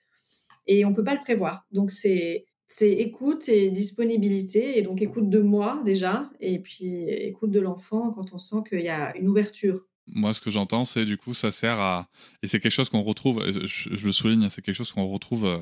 et 0.67 0.85
on 0.85 0.93
peut 0.93 1.05
pas 1.05 1.15
le 1.15 1.21
prévoir. 1.21 1.67
Donc 1.73 1.91
c'est 1.91 2.47
c'est 2.67 2.93
écoute 2.93 3.49
et 3.49 3.71
disponibilité, 3.71 4.79
et 4.79 4.83
donc 4.83 5.03
écoute 5.03 5.29
de 5.29 5.41
moi 5.41 5.83
déjà, 5.85 6.31
et 6.41 6.59
puis 6.59 7.05
écoute 7.09 7.51
de 7.51 7.61
l'enfant 7.61 8.11
quand 8.11 8.33
on 8.33 8.39
sent 8.39 8.63
qu'il 8.69 8.81
y 8.81 8.89
a 8.89 9.15
une 9.17 9.29
ouverture. 9.29 9.87
Moi, 10.09 10.35
ce 10.35 10.41
que 10.41 10.51
j'entends, 10.51 10.85
c'est 10.85 11.05
du 11.05 11.17
coup, 11.17 11.33
ça 11.33 11.53
sert 11.53 11.79
à. 11.79 12.09
Et 12.43 12.47
c'est 12.47 12.59
quelque 12.61 12.73
chose 12.73 12.89
qu'on 12.89 13.03
retrouve, 13.03 13.41
je, 13.67 14.05
le 14.05 14.13
souligne, 14.13 14.49
c'est 14.51 14.61
quelque 14.63 14.75
chose 14.75 14.93
qu'on 14.93 15.07
retrouve 15.07 15.45
euh, 15.45 15.59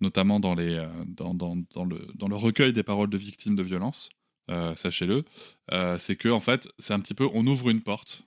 notamment 0.00 0.40
euh, 0.44 0.88
dans, 1.06 1.84
le, 1.84 2.36
recueil 2.36 2.72
des 2.72 2.82
paroles 2.82 3.10
de 3.10 3.18
victimes 3.18 3.56
de 3.56 3.62
violence, 3.62 4.10
euh, 4.50 4.74
sachez-le, 4.74 5.24
euh, 5.72 5.98
c'est 5.98 6.16
que 6.16 6.28
en 6.28 6.40
fait, 6.40 6.68
c'est 6.78 6.94
un 6.94 7.00
petit 7.00 7.14
peu, 7.14 7.28
on 7.32 7.46
ouvre 7.46 7.70
une 7.70 7.82
porte 7.82 8.22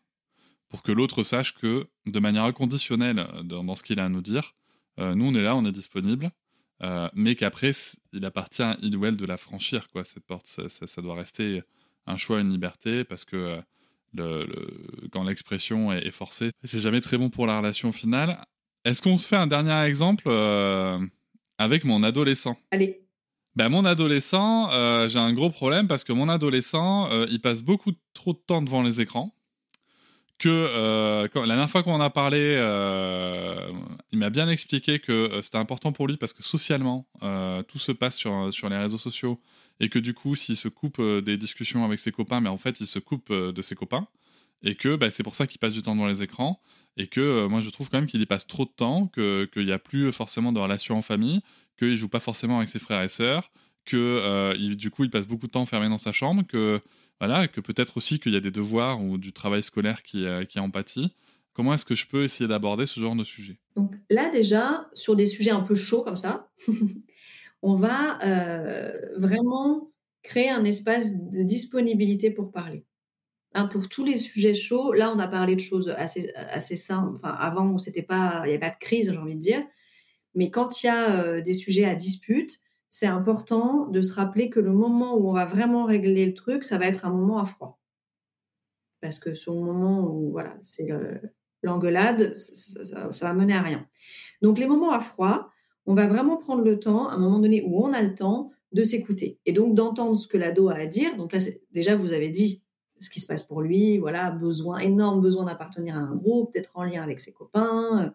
pour 0.69 0.83
que 0.83 0.91
l'autre 0.91 1.23
sache 1.23 1.53
que, 1.53 1.87
de 2.05 2.19
manière 2.19 2.43
inconditionnelle 2.43 3.25
dans, 3.43 3.75
ce 3.75 3.83
qu'il 3.83 3.99
a 3.99 4.05
à 4.05 4.09
nous 4.09 4.21
dire, 4.21 4.55
nous 4.97 5.25
on 5.25 5.35
est 5.35 5.41
là, 5.41 5.55
on 5.55 5.65
est 5.65 5.71
disponible, 5.71 6.31
mais 7.13 7.35
qu'après, 7.35 7.73
il 8.11 8.25
appartient 8.25 8.63
il 8.81 8.97
ou 8.97 9.05
elle 9.05 9.15
de 9.15 9.25
la 9.25 9.37
franchir, 9.37 9.87
quoi, 9.89 10.03
cette 10.03 10.25
porte. 10.25 10.47
Ça, 10.47 11.01
doit 11.03 11.13
rester 11.13 11.61
un 12.07 12.17
choix, 12.17 12.41
une 12.41 12.49
liberté, 12.49 13.03
parce 13.03 13.23
que 13.23 13.61
quand 15.11 15.23
l'expression 15.23 15.93
est, 15.93 16.09
forcée, 16.09 16.49
c'est 16.63 16.79
jamais 16.79 17.01
très 17.01 17.19
bon 17.19 17.29
pour 17.29 17.45
la 17.45 17.59
relation 17.59 17.91
finale. 17.91 18.43
Est-ce 18.83 19.03
qu'on 19.03 19.17
se 19.17 19.27
fait 19.27 19.37
un 19.37 19.47
dernier 19.47 19.79
exemple 19.83 20.27
avec 21.63 21.85
mon 21.85 22.03
adolescent. 22.03 22.57
Allez. 22.71 23.03
Ben, 23.55 23.69
mon 23.69 23.85
adolescent, 23.85 24.71
euh, 24.71 25.07
j'ai 25.07 25.19
un 25.19 25.31
gros 25.31 25.51
problème 25.51 25.87
parce 25.87 26.03
que 26.03 26.11
mon 26.11 26.27
adolescent, 26.27 27.09
euh, 27.11 27.27
il 27.29 27.39
passe 27.39 27.61
beaucoup 27.61 27.91
trop 28.13 28.33
de 28.33 28.39
temps 28.39 28.61
devant 28.61 28.81
les 28.81 28.99
écrans. 28.99 29.35
Que 30.39 30.49
euh, 30.49 31.27
la 31.35 31.45
dernière 31.45 31.69
fois 31.69 31.83
qu'on 31.83 31.93
en 31.93 32.01
a 32.01 32.09
parlé, 32.09 32.55
il 34.11 34.17
m'a 34.17 34.29
bien 34.29 34.49
expliqué 34.49 34.99
que 34.99 35.39
c'était 35.41 35.59
important 35.59 35.91
pour 35.91 36.07
lui 36.07 36.17
parce 36.17 36.33
que 36.33 36.43
socialement, 36.43 37.07
tout 37.67 37.77
se 37.77 37.91
passe 37.91 38.17
sur, 38.17 38.51
sur 38.51 38.67
les 38.67 38.77
réseaux 38.77 38.97
sociaux 38.97 39.39
et 39.79 39.89
que 39.89 39.99
du 39.99 40.13
coup, 40.13 40.35
s'il 40.35 40.57
se 40.57 40.67
coupe 40.67 41.01
des 41.01 41.37
discussions 41.37 41.85
avec 41.85 41.99
ses 41.99 42.11
copains, 42.11 42.41
mais 42.41 42.49
en 42.49 42.57
fait, 42.57 42.81
il 42.81 42.87
se 42.87 42.99
coupe 42.99 43.31
de 43.31 43.61
ses 43.61 43.75
copains 43.75 44.07
et 44.63 44.75
que 44.75 44.95
ben, 44.95 45.11
c'est 45.11 45.23
pour 45.23 45.35
ça 45.35 45.45
qu'il 45.45 45.59
passe 45.59 45.73
du 45.73 45.81
temps 45.81 45.95
devant 45.95 46.07
les 46.07 46.23
écrans 46.23 46.59
et 46.97 47.07
que 47.07 47.21
euh, 47.21 47.49
moi 47.49 47.61
je 47.61 47.69
trouve 47.69 47.89
quand 47.89 47.97
même 47.97 48.07
qu'il 48.07 48.21
y 48.21 48.25
passe 48.25 48.47
trop 48.47 48.65
de 48.65 48.71
temps, 48.75 49.07
qu'il 49.07 49.65
n'y 49.65 49.71
a 49.71 49.79
plus 49.79 50.11
forcément 50.11 50.51
de 50.51 50.59
relations 50.59 50.95
en 50.95 51.01
famille, 51.01 51.41
qu'il 51.77 51.97
joue 51.97 52.09
pas 52.09 52.19
forcément 52.19 52.57
avec 52.57 52.69
ses 52.69 52.79
frères 52.79 53.01
et 53.01 53.07
sœurs, 53.07 53.51
que 53.85 53.97
euh, 53.97 54.75
du 54.75 54.89
coup 54.91 55.03
il 55.03 55.09
passe 55.09 55.27
beaucoup 55.27 55.47
de 55.47 55.51
temps 55.51 55.61
enfermé 55.61 55.89
dans 55.89 55.97
sa 55.97 56.11
chambre, 56.11 56.43
que 56.47 56.81
voilà, 57.19 57.47
que 57.47 57.61
peut-être 57.61 57.97
aussi 57.97 58.19
qu'il 58.19 58.33
y 58.33 58.37
a 58.37 58.41
des 58.41 58.51
devoirs 58.51 59.01
ou 59.01 59.17
du 59.17 59.33
travail 59.33 59.63
scolaire 59.63 60.03
qui, 60.03 60.25
euh, 60.25 60.45
qui 60.45 60.59
en 60.59 60.69
pâtit. 60.69 61.13
Comment 61.53 61.75
est-ce 61.75 61.85
que 61.85 61.95
je 61.95 62.07
peux 62.07 62.23
essayer 62.23 62.47
d'aborder 62.47 62.87
ce 62.87 62.99
genre 62.99 63.15
de 63.15 63.23
sujet? 63.23 63.59
Donc 63.75 63.93
là 64.09 64.29
déjà, 64.29 64.89
sur 64.93 65.15
des 65.15 65.27
sujets 65.27 65.51
un 65.51 65.61
peu 65.61 65.75
chauds 65.75 66.01
comme 66.01 66.15
ça, 66.15 66.49
on 67.61 67.75
va 67.75 68.17
vraiment 69.17 69.91
créer 70.23 70.49
un 70.49 70.63
espace 70.63 71.29
de 71.29 71.43
disponibilité 71.43 72.31
pour 72.31 72.51
parler. 72.51 72.85
Hein, 73.55 73.67
pour 73.67 73.87
tous 73.87 74.03
les 74.03 74.15
sujets 74.15 74.55
chauds, 74.55 74.93
là, 74.93 75.13
on 75.15 75.19
a 75.19 75.27
parlé 75.27 75.55
de 75.55 75.61
choses 75.61 75.89
assez, 75.89 76.75
simples. 76.75 77.15
Enfin, 77.15 77.29
avant, 77.29 77.77
c'était 77.77 78.01
pas, 78.01 78.41
il 78.45 78.47
n'y 78.47 78.49
avait 78.49 78.59
pas 78.59 78.71
de 78.71 78.77
crise, 78.79 79.11
j'ai 79.11 79.17
envie 79.17 79.35
de 79.35 79.39
dire. 79.39 79.63
Mais 80.33 80.49
quand 80.49 80.81
il 80.81 80.87
y 80.87 80.89
a 80.89 81.23
euh, 81.23 81.41
des 81.41 81.53
sujets 81.53 81.85
à 81.85 81.93
dispute, 81.93 82.59
c'est 82.89 83.05
important 83.05 83.87
de 83.87 84.01
se 84.01 84.13
rappeler 84.13 84.49
que 84.49 84.59
le 84.59 84.71
moment 84.71 85.15
où 85.15 85.29
on 85.29 85.33
va 85.33 85.45
vraiment 85.45 85.85
régler 85.85 86.25
le 86.25 86.33
truc, 86.33 86.63
ça 86.63 86.79
va 86.79 86.87
être 86.87 87.05
un 87.05 87.11
moment 87.11 87.39
à 87.39 87.45
froid. 87.45 87.79
Parce 89.01 89.19
que 89.19 89.29
le 89.29 89.53
moment 89.53 90.09
où, 90.09 90.31
voilà, 90.31 90.55
c'est 90.61 90.87
l'engueulade, 91.61 92.33
ça, 92.33 93.11
ça, 93.11 93.25
va 93.25 93.33
mener 93.33 93.53
à 93.53 93.61
rien. 93.61 93.87
Donc, 94.41 94.57
les 94.57 94.67
moments 94.67 94.91
à 94.91 94.99
froid, 94.99 95.51
on 95.85 95.93
va 95.93 96.07
vraiment 96.07 96.37
prendre 96.37 96.63
le 96.63 96.79
temps, 96.79 97.07
à 97.07 97.13
un 97.13 97.17
moment 97.19 97.39
donné 97.39 97.61
où 97.63 97.85
on 97.85 97.93
a 97.93 98.01
le 98.01 98.15
temps, 98.15 98.51
de 98.71 98.83
s'écouter. 98.83 99.39
Et 99.45 99.53
donc, 99.53 99.75
d'entendre 99.75 100.17
ce 100.17 100.27
que 100.27 100.37
l'ado 100.37 100.69
a 100.69 100.75
à 100.75 100.85
dire. 100.87 101.15
Donc 101.17 101.33
là, 101.33 101.39
déjà, 101.71 101.95
vous 101.95 102.13
avez 102.13 102.29
dit 102.29 102.62
ce 103.03 103.09
qui 103.09 103.19
se 103.19 103.27
passe 103.27 103.43
pour 103.43 103.61
lui, 103.61 103.97
voilà, 103.97 104.31
besoin, 104.31 104.79
énorme 104.79 105.21
besoin 105.21 105.43
d'appartenir 105.45 105.95
à 105.95 105.99
un 105.99 106.15
groupe, 106.15 106.53
d'être 106.53 106.71
en 106.75 106.83
lien 106.83 107.03
avec 107.03 107.19
ses 107.19 107.33
copains, 107.33 108.05
euh, 108.05 108.09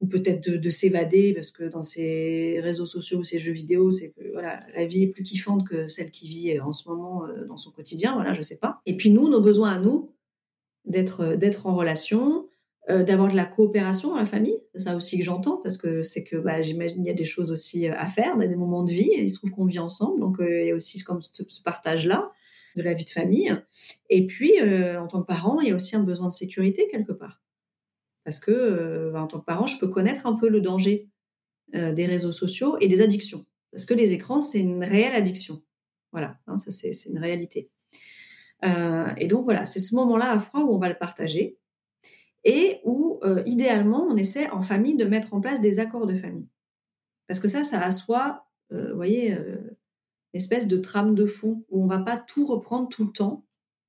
ou 0.00 0.08
peut-être 0.08 0.50
de, 0.50 0.70
s'évader, 0.70 1.32
parce 1.32 1.50
que 1.50 1.64
dans 1.64 1.82
ses 1.82 2.60
réseaux 2.60 2.84
sociaux, 2.84 3.24
ses 3.24 3.38
jeux 3.38 3.52
vidéo, 3.52 3.90
c'est 3.90 4.14
voilà, 4.32 4.60
la 4.74 4.84
vie 4.84 5.04
est 5.04 5.08
plus 5.08 5.22
kiffante 5.22 5.66
que 5.66 5.86
celle 5.86 6.10
qu'il 6.10 6.28
vit 6.28 6.60
en 6.60 6.72
ce 6.72 6.88
moment 6.88 7.24
euh, 7.24 7.46
dans 7.46 7.56
son 7.56 7.70
quotidien, 7.70 8.14
voilà, 8.14 8.34
je 8.34 8.42
sais 8.42 8.58
pas. 8.58 8.82
Et 8.84 8.96
puis 8.96 9.10
nous, 9.10 9.28
nos 9.30 9.40
besoins 9.40 9.70
à 9.70 9.78
nous, 9.78 10.12
d'être 10.84 11.20
euh, 11.20 11.36
d'être 11.36 11.66
en 11.66 11.74
relation, 11.74 12.48
d'avoir 12.88 13.32
de 13.32 13.34
la 13.34 13.46
coopération 13.46 14.10
dans 14.10 14.16
la 14.16 14.26
famille, 14.26 14.60
c'est 14.72 14.84
ça 14.84 14.94
aussi 14.94 15.18
que 15.18 15.24
j'entends, 15.24 15.56
parce 15.56 15.76
que 15.76 16.04
c'est 16.04 16.22
que 16.22 16.36
bah, 16.36 16.62
j'imagine 16.62 17.04
il 17.04 17.08
y 17.08 17.10
a 17.10 17.14
des 17.14 17.24
choses 17.24 17.50
aussi 17.50 17.88
à 17.88 18.06
faire, 18.06 18.36
des 18.38 18.54
moments 18.54 18.84
de 18.84 18.92
vie, 18.92 19.10
et 19.12 19.22
il 19.22 19.28
se 19.28 19.38
trouve 19.38 19.50
qu'on 19.50 19.64
vit 19.64 19.80
ensemble, 19.80 20.20
donc 20.20 20.36
il 20.38 20.66
y 20.66 20.70
a 20.70 20.74
aussi 20.74 21.02
comme 21.02 21.20
ce 21.20 21.62
partage-là 21.64 22.30
de 22.76 22.82
la 22.82 22.94
vie 22.94 23.04
de 23.04 23.10
famille. 23.10 23.56
Et 24.10 24.26
puis, 24.26 24.60
euh, 24.60 25.00
en 25.00 25.08
tant 25.08 25.22
que 25.22 25.26
parent, 25.26 25.60
il 25.60 25.68
y 25.68 25.72
a 25.72 25.74
aussi 25.74 25.96
un 25.96 26.02
besoin 26.02 26.28
de 26.28 26.32
sécurité 26.32 26.86
quelque 26.90 27.12
part. 27.12 27.42
Parce 28.24 28.38
que, 28.38 28.50
euh, 28.50 29.10
bah, 29.12 29.22
en 29.22 29.26
tant 29.26 29.40
que 29.40 29.44
parent, 29.44 29.66
je 29.66 29.78
peux 29.78 29.88
connaître 29.88 30.26
un 30.26 30.34
peu 30.36 30.48
le 30.48 30.60
danger 30.60 31.08
euh, 31.74 31.92
des 31.92 32.06
réseaux 32.06 32.32
sociaux 32.32 32.76
et 32.80 32.88
des 32.88 33.00
addictions. 33.00 33.46
Parce 33.72 33.86
que 33.86 33.94
les 33.94 34.12
écrans, 34.12 34.42
c'est 34.42 34.60
une 34.60 34.84
réelle 34.84 35.14
addiction. 35.14 35.62
Voilà, 36.12 36.38
hein, 36.46 36.56
ça 36.56 36.70
c'est 36.70 36.92
une 37.06 37.18
réalité. 37.18 37.70
et 38.62 39.26
donc 39.26 39.44
voilà, 39.44 39.66
c'est 39.66 39.80
ce 39.80 39.94
moment-là 39.96 40.32
à 40.32 40.38
froid 40.38 40.62
où 40.62 40.74
on 40.74 40.78
va 40.78 40.88
le 40.88 40.96
partager 40.96 41.58
et 42.42 42.80
où, 42.84 43.20
idéalement, 43.44 44.04
on 44.04 44.16
essaie 44.16 44.48
en 44.50 44.62
famille 44.62 44.96
de 44.96 45.04
mettre 45.04 45.34
en 45.34 45.40
place 45.40 45.60
des 45.60 45.78
accords 45.78 46.06
de 46.06 46.14
famille. 46.14 46.48
Parce 47.26 47.38
que 47.38 47.48
ça, 47.48 47.64
ça 47.64 47.80
assoit, 47.80 48.46
vous 48.70 48.94
voyez, 48.94 49.36
espèce 50.36 50.66
de 50.66 50.76
trame 50.76 51.14
de 51.14 51.26
fond 51.26 51.64
où 51.70 51.82
on 51.82 51.86
va 51.86 51.98
pas 51.98 52.16
tout 52.16 52.46
reprendre 52.46 52.88
tout 52.88 53.04
le 53.04 53.12
temps, 53.12 53.44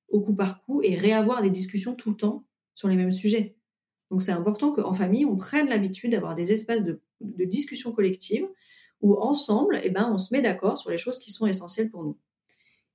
au 0.10 0.22
coup 0.22 0.34
par 0.34 0.64
coup, 0.64 0.82
et 0.82 0.96
réavoir 0.96 1.42
des 1.42 1.50
discussions 1.50 1.96
tout 1.96 2.12
le 2.12 2.18
temps 2.18 2.46
sur 2.74 2.88
les 2.88 2.96
mêmes 2.96 3.12
sujets. 3.12 3.58
Donc 4.12 4.22
c'est 4.22 4.32
important 4.32 4.72
qu'en 4.72 4.94
famille, 4.94 5.26
on 5.26 5.36
prenne 5.36 5.68
l'habitude 5.68 6.12
d'avoir 6.12 6.36
des 6.36 6.52
espaces 6.52 6.84
de, 6.84 7.02
discussion 7.20 7.92
collective 7.92 8.48
où 9.02 9.16
ensemble, 9.16 9.80
eh 9.84 9.90
ben, 9.90 10.10
on 10.12 10.18
se 10.18 10.34
met 10.34 10.42
d'accord 10.42 10.78
sur 10.78 10.90
les 10.90 10.98
choses 10.98 11.20
qui 11.20 11.32
sont 11.32 11.46
essentielles 11.46 11.90
pour 11.90 12.04
nous. 12.04 12.18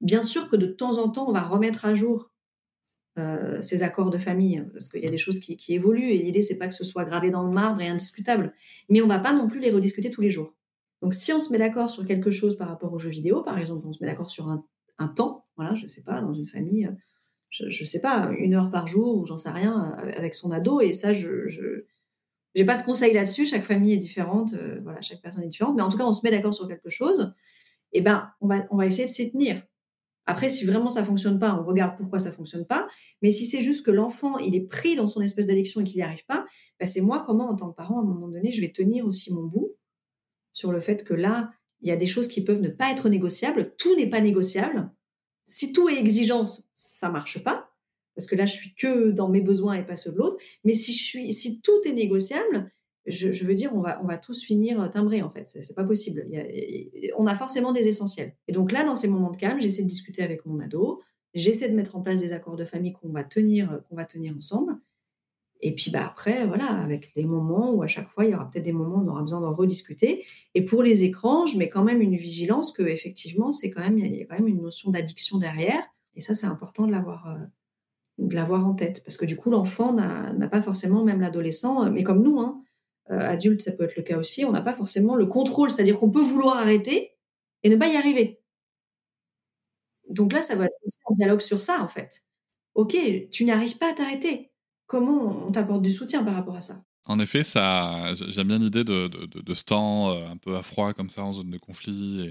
Bien 0.01 0.23
sûr 0.23 0.49
que 0.49 0.57
de 0.57 0.67
temps 0.67 0.99
en 0.99 1.09
temps, 1.09 1.29
on 1.29 1.33
va 1.33 1.43
remettre 1.43 1.85
à 1.85 1.95
jour 1.95 2.33
euh, 3.19 3.61
ces 3.61 3.83
accords 3.83 4.11
de 4.11 4.19
famille, 4.19 4.57
hein, 4.57 4.69
parce 4.73 4.89
qu'il 4.89 5.03
y 5.03 5.07
a 5.07 5.11
des 5.11 5.19
choses 5.19 5.39
qui, 5.39 5.57
qui 5.57 5.75
évoluent, 5.75 6.11
et 6.11 6.19
l'idée, 6.19 6.43
c'est 6.43 6.57
pas 6.57 6.67
que 6.67 6.75
ce 6.75 6.83
soit 6.83 7.05
gravé 7.05 7.31
dans 7.31 7.45
le 7.45 7.53
marbre 7.53 7.81
et 7.81 7.89
indiscutable, 7.89 8.53
mais 8.89 9.03
on 9.03 9.07
va 9.07 9.19
pas 9.19 9.33
non 9.33 9.47
plus 9.47 9.61
les 9.61 9.71
rediscuter 9.71 10.11
tous 10.11 10.23
les 10.23 10.31
jours. 10.31 10.55
Donc, 11.03 11.15
si 11.15 11.33
on 11.33 11.41
se 11.41 11.51
met 11.51 11.59
d'accord 11.59 11.91
sur 11.91 12.07
quelque 12.07 12.31
chose 12.31 12.57
par 12.57 12.69
rapport 12.69 12.93
aux 12.93 12.99
jeux 12.99 13.11
vidéo, 13.11 13.43
par 13.43 13.59
exemple, 13.59 13.85
on 13.87 13.93
se 13.93 14.03
met 14.03 14.09
d'accord 14.09 14.31
sur 14.31 14.49
un, 14.49 14.65
temps, 15.09 15.43
voilà, 15.57 15.75
je 15.75 15.85
ne 15.85 15.89
sais 15.89 16.01
pas, 16.01 16.21
dans 16.21 16.33
une 16.33 16.47
famille, 16.47 16.89
je 17.51 17.65
ne 17.67 17.85
sais 17.85 18.01
pas, 18.01 18.31
une 18.39 18.55
heure 18.55 18.71
par 18.71 18.87
jour 18.87 19.19
ou 19.19 19.27
j'en 19.27 19.37
sais 19.37 19.51
rien, 19.51 19.95
avec 20.17 20.33
son 20.37 20.53
ado, 20.53 20.81
et 20.81 20.93
ça, 20.93 21.13
je 21.13 21.85
n'ai 22.55 22.65
pas 22.65 22.77
de 22.77 22.85
conseils 22.85 23.13
là-dessus, 23.13 23.47
chaque 23.47 23.65
famille 23.65 23.95
est 23.95 23.99
différente, 23.99 24.55
euh, 24.55 24.79
voilà, 24.85 25.01
chaque 25.01 25.21
personne 25.21 25.43
est 25.43 25.49
différente, 25.49 25.75
mais 25.75 25.83
en 25.83 25.89
tout 25.89 25.99
cas, 25.99 26.05
on 26.05 26.13
se 26.13 26.21
met 26.23 26.31
d'accord 26.31 26.55
sur 26.55 26.69
quelque 26.69 26.89
chose, 26.89 27.35
et 27.93 27.99
eh 27.99 28.01
ben, 28.01 28.31
on 28.41 28.47
va, 28.47 28.65
on 28.71 28.77
va 28.77 28.87
essayer 28.87 29.07
de 29.07 29.11
s'y 29.11 29.33
tenir. 29.33 29.61
Après, 30.27 30.49
si 30.49 30.65
vraiment 30.65 30.89
ça 30.89 31.03
fonctionne 31.03 31.41
pas, 31.41 31.59
on 31.61 31.65
regarde 31.65 31.97
pourquoi 31.97 32.21
ça 32.21 32.31
fonctionne 32.31 32.65
pas. 32.65 32.87
Mais 33.23 33.33
si 33.33 33.45
c'est 33.45 33.61
juste 33.61 33.85
que 33.85 33.91
l'enfant, 33.91 34.39
il 34.39 34.55
est 34.55 34.67
pris 34.67 34.95
dans 34.95 35.09
son 35.09 35.21
espèce 35.21 35.47
d'addiction 35.47 35.81
et 35.81 35.85
qu'il 35.85 35.97
n'y 35.97 36.03
arrive 36.03 36.25
pas, 36.27 36.47
ben 36.79 36.87
c'est 36.87 37.01
moi 37.01 37.23
comment, 37.27 37.51
en 37.51 37.57
tant 37.57 37.71
que 37.71 37.77
parent, 37.77 37.99
à 37.99 38.03
un 38.03 38.07
moment 38.07 38.29
donné, 38.29 38.53
je 38.53 38.61
vais 38.61 38.71
tenir 38.71 39.05
aussi 39.05 39.33
mon 39.33 39.43
bout 39.43 39.73
sur 40.53 40.73
le 40.73 40.81
fait 40.81 41.05
que 41.05 41.15
là, 41.15 41.53
il 41.81 41.89
y 41.89 41.93
a 41.93 41.97
des 41.97 42.07
choses 42.07 42.29
qui 42.29 42.43
peuvent 42.43 42.61
ne 42.61 42.69
pas 42.69 42.91
être 42.91 43.09
négociables. 43.09 43.75
Tout 43.77 43.95
n'est 43.97 44.09
pas 44.09 44.21
négociable. 44.21 44.91
Si 45.47 45.73
tout 45.73 45.89
est 45.89 45.99
exigence, 45.99 46.65
ça 46.75 47.11
marche 47.11 47.43
pas. 47.43 47.71
Parce 48.15 48.27
que 48.27 48.37
là, 48.37 48.47
je 48.47 48.53
suis 48.53 48.75
que 48.75 49.11
dans 49.11 49.29
mes 49.29 49.41
besoins 49.41 49.75
et 49.75 49.85
pas 49.85 49.97
ceux 49.97 50.13
de 50.13 50.19
l'autre. 50.19 50.37
Mais 50.65 50.75
si, 50.75 50.93
je 50.93 51.03
suis, 51.03 51.33
si 51.33 51.61
tout 51.61 51.81
est 51.85 51.93
négociable, 51.93 52.71
je, 53.07 53.45
veux 53.45 53.55
dire, 53.55 53.75
on 53.75 53.81
va, 53.81 54.01
on 54.03 54.07
va 54.07 54.17
tous 54.17 54.45
finir 54.45 54.89
timbrés, 54.91 55.23
en 55.23 55.31
fait. 55.31 55.47
C'est 55.61 55.75
pas 55.75 55.85
possible. 55.85 56.25
on 57.17 57.27
a 57.27 57.35
forcément 57.35 57.73
des 57.73 57.89
essentiels. 57.89 58.37
Et 58.47 58.53
donc 58.53 58.71
là, 58.71 58.85
dans 58.85 58.95
ces 58.95 59.09
moments 59.09 59.31
de 59.31 59.37
calme, 59.37 59.61
j'essaie 59.61 59.83
de 59.83 59.89
discuter 59.89 60.23
avec 60.23 60.47
mon 60.47 60.61
ado. 60.61 61.03
J'essaie 61.35 61.69
de 61.69 61.75
mettre 61.75 61.97
en 61.97 62.03
place 62.03 62.21
des 62.21 62.33
accords 62.33 62.57
de 62.57 62.65
famille 62.65 62.93
qu'on 62.93 63.09
va 63.09 63.25
tenir, 63.25 63.83
qu'on 63.89 63.97
va 63.97 64.05
tenir 64.05 64.37
ensemble. 64.37 64.77
Et 65.63 65.75
puis 65.75 65.91
bah, 65.93 66.05
après, 66.05 66.45
voilà, 66.47 66.67
avec 66.83 67.13
les 67.15 67.25
moments 67.25 67.71
où 67.73 67.83
à 67.83 67.87
chaque 67.87 68.09
fois, 68.11 68.25
il 68.25 68.33
y 68.33 68.35
aura 68.35 68.51
peut-être 68.51 68.65
des 68.65 68.73
moments 68.73 68.97
où 68.99 69.05
on 69.05 69.09
aura 69.09 69.21
besoin 69.23 69.41
d'en 69.41 69.53
rediscuter. 69.53 70.25
Et 70.55 70.65
pour 70.65 70.83
les 70.83 71.05
écrans, 71.05 71.47
je 71.47 71.57
mets 71.57 71.69
quand 71.69 71.85
même 71.85 72.03
une 72.03 72.17
vigilance 72.17 72.73
que 72.73 72.83
effectivement, 72.83 73.53
c'est 73.53 73.71
quand 73.71 73.81
même, 73.83 73.99
il 73.99 74.15
y 74.15 74.23
a 74.23 74.27
quand 74.27 74.35
même 74.35 74.49
une 74.49 74.61
notion 74.63 74.91
d'addiction 74.91 75.39
derrière. 75.39 75.83
Et 76.17 76.21
ça, 76.21 76.35
c'est 76.35 76.47
important 76.47 76.87
de 76.87 76.93
l'avoir, 76.93 77.29
euh, 77.29 77.39
de 78.19 78.35
l'avoir 78.35 78.67
en 78.67 78.75
tête. 78.75 79.03
Parce 79.05 79.17
que 79.19 79.27
du 79.27 79.37
coup, 79.37 79.51
l'enfant 79.51 79.93
n'a 79.93 80.49
pas 80.49 80.63
forcément, 80.63 81.05
même 81.05 81.21
l'adolescent, 81.21 81.87
euh, 81.87 81.91
mais 81.91 82.05
comme 82.05 82.23
nous, 82.23 82.41
hein, 82.41 82.63
euh, 83.11 83.21
adultes, 83.21 83.63
ça 83.63 83.73
peut 83.73 83.85
être 83.85 83.97
le 83.97 84.03
cas 84.03 84.19
aussi, 84.19 84.45
on 84.45 84.53
n'a 84.53 84.63
pas 84.63 84.75
forcément 84.75 85.17
le 85.17 85.27
contrôle. 85.27 85.71
C'est-à-dire 85.71 85.99
qu'on 85.99 86.11
peut 86.11 86.23
vouloir 86.23 86.59
arrêter 86.59 87.13
et 87.65 87.71
ne 87.71 87.77
pas 87.77 87.89
y 87.89 87.97
arriver. 87.97 88.41
Donc 90.09 90.33
là, 90.33 90.43
ça 90.43 90.55
va 90.57 90.67
être 90.67 90.79
aussi 90.85 90.99
un 91.09 91.13
dialogue 91.15 91.41
sur 91.41 91.61
ça, 91.61 91.81
en 91.83 91.89
fait. 91.89 92.25
Ok, 92.75 92.97
tu 93.31 93.45
n'arrives 93.45 93.79
pas 93.79 93.91
à 93.91 93.95
t'arrêter 93.95 94.52
comment 94.87 95.47
on 95.47 95.53
t'apporte 95.53 95.83
du 95.83 95.91
soutien 95.91 96.25
par 96.25 96.35
rapport 96.35 96.57
à 96.57 96.61
ça? 96.61 96.83
En 97.05 97.19
effet, 97.19 97.43
ça, 97.43 98.15
j'aime 98.29 98.49
bien 98.49 98.59
l'idée 98.59 98.85
de, 98.85 99.11
ce 99.55 99.65
temps 99.65 100.11
euh, 100.11 100.29
un 100.29 100.37
peu 100.37 100.57
à 100.57 100.63
froid 100.63 100.93
comme 100.93 101.09
ça 101.09 101.25
en 101.25 101.33
zone 101.33 101.51
de 101.51 101.59
conflit 101.59 102.29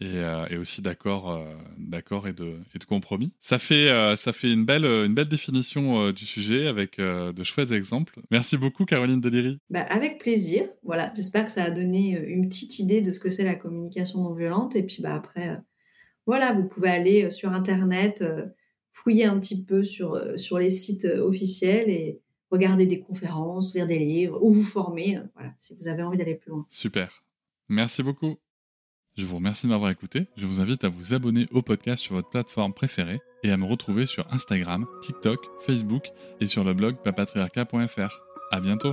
et, 0.00 0.04
et, 0.04 0.18
euh, 0.18 0.60
aussi 0.60 0.82
d'accord, 0.82 1.32
euh, 1.32 1.44
d'accord 1.78 2.28
et 2.28 2.32
de, 2.32 2.54
et 2.74 2.78
de 2.78 2.84
compromis. 2.84 3.32
Ça 3.40 3.58
fait, 3.58 3.88
ça 4.16 4.32
fait 4.32 4.52
une 4.52 4.64
belle, 4.64 4.84
une 4.84 5.14
belle 5.14 5.28
définition 5.28 6.12
du 6.12 6.26
sujet 6.26 6.68
avec 6.68 6.98
de 7.00 7.44
chouettes 7.44 7.72
exemples. 7.72 8.20
Merci 8.30 8.56
beaucoup, 8.56 8.84
Caroline 8.84 9.20
Deliry. 9.20 9.58
Bah, 9.68 9.84
avec 9.90 10.18
plaisir. 10.18 10.68
Voilà, 10.84 11.12
j'espère 11.16 11.46
que 11.46 11.52
ça 11.52 11.64
a 11.64 11.70
donné 11.70 12.16
une 12.28 12.48
petite 12.48 12.78
idée 12.78 13.00
de 13.00 13.10
ce 13.10 13.18
que 13.18 13.30
c'est 13.30 13.44
la 13.44 13.56
communication 13.56 14.22
non 14.22 14.34
violente. 14.34 14.76
Et 14.76 14.84
puis 14.84 15.02
bah 15.02 15.14
après, 15.16 15.60
voilà, 16.24 16.52
vous 16.52 16.68
pouvez 16.68 16.90
aller 16.90 17.30
sur 17.32 17.50
internet 17.52 18.22
fouiller 18.94 19.26
un 19.26 19.38
petit 19.38 19.62
peu 19.62 19.82
sur, 19.82 20.14
euh, 20.14 20.38
sur 20.38 20.58
les 20.58 20.70
sites 20.70 21.04
euh, 21.04 21.26
officiels 21.26 21.90
et 21.90 22.20
regarder 22.50 22.86
des 22.86 23.00
conférences, 23.00 23.74
lire 23.74 23.86
des 23.86 23.98
livres 23.98 24.38
ou 24.42 24.54
vous 24.54 24.62
former, 24.62 25.18
euh, 25.18 25.22
voilà, 25.34 25.52
si 25.58 25.74
vous 25.74 25.88
avez 25.88 26.02
envie 26.02 26.16
d'aller 26.16 26.36
plus 26.36 26.50
loin. 26.50 26.64
Super. 26.70 27.24
Merci 27.68 28.02
beaucoup. 28.02 28.36
Je 29.16 29.26
vous 29.26 29.36
remercie 29.36 29.66
de 29.66 29.72
m'avoir 29.72 29.90
écouté. 29.90 30.26
Je 30.36 30.46
vous 30.46 30.60
invite 30.60 30.84
à 30.84 30.88
vous 30.88 31.12
abonner 31.12 31.46
au 31.50 31.62
podcast 31.62 32.02
sur 32.02 32.14
votre 32.14 32.30
plateforme 32.30 32.72
préférée 32.72 33.20
et 33.42 33.50
à 33.50 33.56
me 33.56 33.64
retrouver 33.64 34.06
sur 34.06 34.32
Instagram, 34.32 34.86
TikTok, 35.02 35.44
Facebook 35.60 36.08
et 36.40 36.46
sur 36.46 36.64
le 36.64 36.74
blog 36.74 36.96
papatriarca.fr. 37.04 38.20
À 38.50 38.60
bientôt. 38.60 38.92